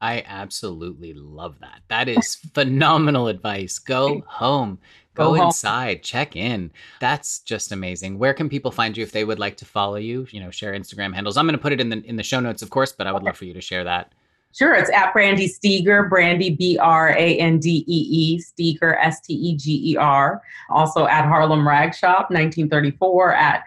I 0.00 0.22
absolutely 0.26 1.14
love 1.14 1.58
that. 1.60 1.80
That 1.88 2.08
is 2.08 2.36
phenomenal 2.54 3.28
advice. 3.28 3.78
Go 3.78 4.20
home, 4.26 4.78
go, 5.14 5.34
go 5.34 5.46
inside, 5.46 5.98
home. 5.98 6.02
check 6.02 6.36
in. 6.36 6.70
That's 7.00 7.40
just 7.40 7.72
amazing. 7.72 8.18
Where 8.18 8.34
can 8.34 8.48
people 8.48 8.70
find 8.70 8.96
you 8.96 9.02
if 9.02 9.12
they 9.12 9.24
would 9.24 9.38
like 9.38 9.56
to 9.58 9.64
follow 9.64 9.96
you? 9.96 10.26
You 10.30 10.40
know, 10.40 10.50
share 10.50 10.72
Instagram 10.72 11.14
handles. 11.14 11.36
I'm 11.36 11.46
going 11.46 11.56
to 11.56 11.62
put 11.62 11.72
it 11.72 11.80
in 11.80 11.88
the 11.88 12.02
in 12.04 12.16
the 12.16 12.22
show 12.22 12.40
notes, 12.40 12.62
of 12.62 12.70
course, 12.70 12.92
but 12.92 13.06
I 13.06 13.12
would 13.12 13.22
love 13.22 13.36
for 13.36 13.46
you 13.46 13.54
to 13.54 13.60
share 13.60 13.84
that. 13.84 14.12
Sure, 14.52 14.74
it's 14.74 14.90
at 14.90 15.12
Brandee 15.12 15.48
Steger, 15.48 16.04
Brandee 16.04 16.50
B 16.50 16.78
R 16.78 17.10
A 17.10 17.38
N 17.38 17.58
D 17.58 17.84
E 17.86 18.06
E, 18.10 18.38
Steger 18.38 18.96
S 18.96 19.20
T 19.20 19.34
E 19.34 19.56
G 19.56 19.92
E 19.92 19.96
R. 19.96 20.42
Also 20.70 21.06
at 21.06 21.26
Harlem 21.26 21.66
Rag 21.66 21.94
Shop, 21.94 22.30
1934 22.30 23.34
at 23.34 23.64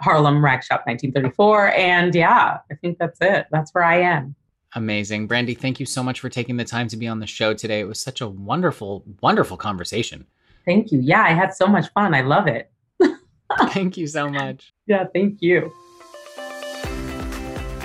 Harlem 0.00 0.44
Rag 0.44 0.62
Shop, 0.62 0.82
1934. 0.86 1.72
And 1.72 2.14
yeah, 2.14 2.58
I 2.70 2.74
think 2.76 2.98
that's 2.98 3.18
it. 3.20 3.46
That's 3.50 3.74
where 3.74 3.84
I 3.84 4.00
am. 4.00 4.34
Amazing. 4.74 5.26
Brandee, 5.26 5.54
thank 5.54 5.80
you 5.80 5.86
so 5.86 6.02
much 6.02 6.20
for 6.20 6.28
taking 6.28 6.56
the 6.56 6.64
time 6.64 6.88
to 6.88 6.96
be 6.96 7.08
on 7.08 7.20
the 7.20 7.26
show 7.26 7.54
today. 7.54 7.80
It 7.80 7.88
was 7.88 8.00
such 8.00 8.20
a 8.20 8.28
wonderful, 8.28 9.04
wonderful 9.22 9.56
conversation. 9.56 10.26
Thank 10.64 10.92
you. 10.92 11.00
Yeah, 11.00 11.22
I 11.22 11.32
had 11.32 11.54
so 11.54 11.66
much 11.66 11.90
fun. 11.92 12.14
I 12.14 12.20
love 12.20 12.46
it. 12.46 12.70
thank 13.68 13.96
you 13.96 14.06
so 14.06 14.28
much. 14.28 14.72
Yeah, 14.86 15.04
thank 15.14 15.40
you. 15.40 15.72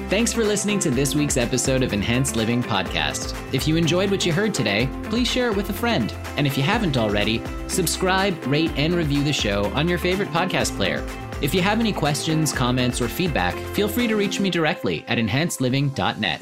Thanks 0.10 0.32
for 0.32 0.44
listening 0.44 0.78
to 0.80 0.92
this 0.92 1.16
week's 1.16 1.38
episode 1.38 1.82
of 1.82 1.92
Enhanced 1.92 2.36
Living 2.36 2.62
Podcast. 2.62 3.36
If 3.52 3.68
you 3.68 3.78
enjoyed 3.78 4.12
what 4.12 4.26
you 4.26 4.32
heard 4.32 4.54
today, 4.54 4.88
please 5.06 5.28
share 5.28 5.50
it 5.50 5.56
with 5.56 5.70
a 5.72 5.74
friend. 5.74 6.14
And 6.38 6.46
if 6.46 6.56
you 6.56 6.62
haven't 6.62 6.98
already, 6.98 7.42
subscribe, 7.68 8.46
rate, 8.46 8.72
and 8.76 8.94
review 8.94 9.24
the 9.24 9.34
show 9.34 9.66
on 9.74 9.88
your 9.88 9.98
favorite 9.98 10.30
podcast 10.30 10.76
player. 10.76 11.04
If 11.42 11.56
you 11.56 11.64
have 11.64 11.80
any 11.80 11.94
questions, 11.94 12.54
comments, 12.54 13.02
or 13.02 13.08
feedback, 13.08 13.56
feel 13.74 13.88
free 13.88 14.08
to 14.08 14.16
reach 14.16 14.40
me 14.40 14.52
directly 14.52 15.04
at 15.08 15.18
enhancedliving.net. 15.18 16.42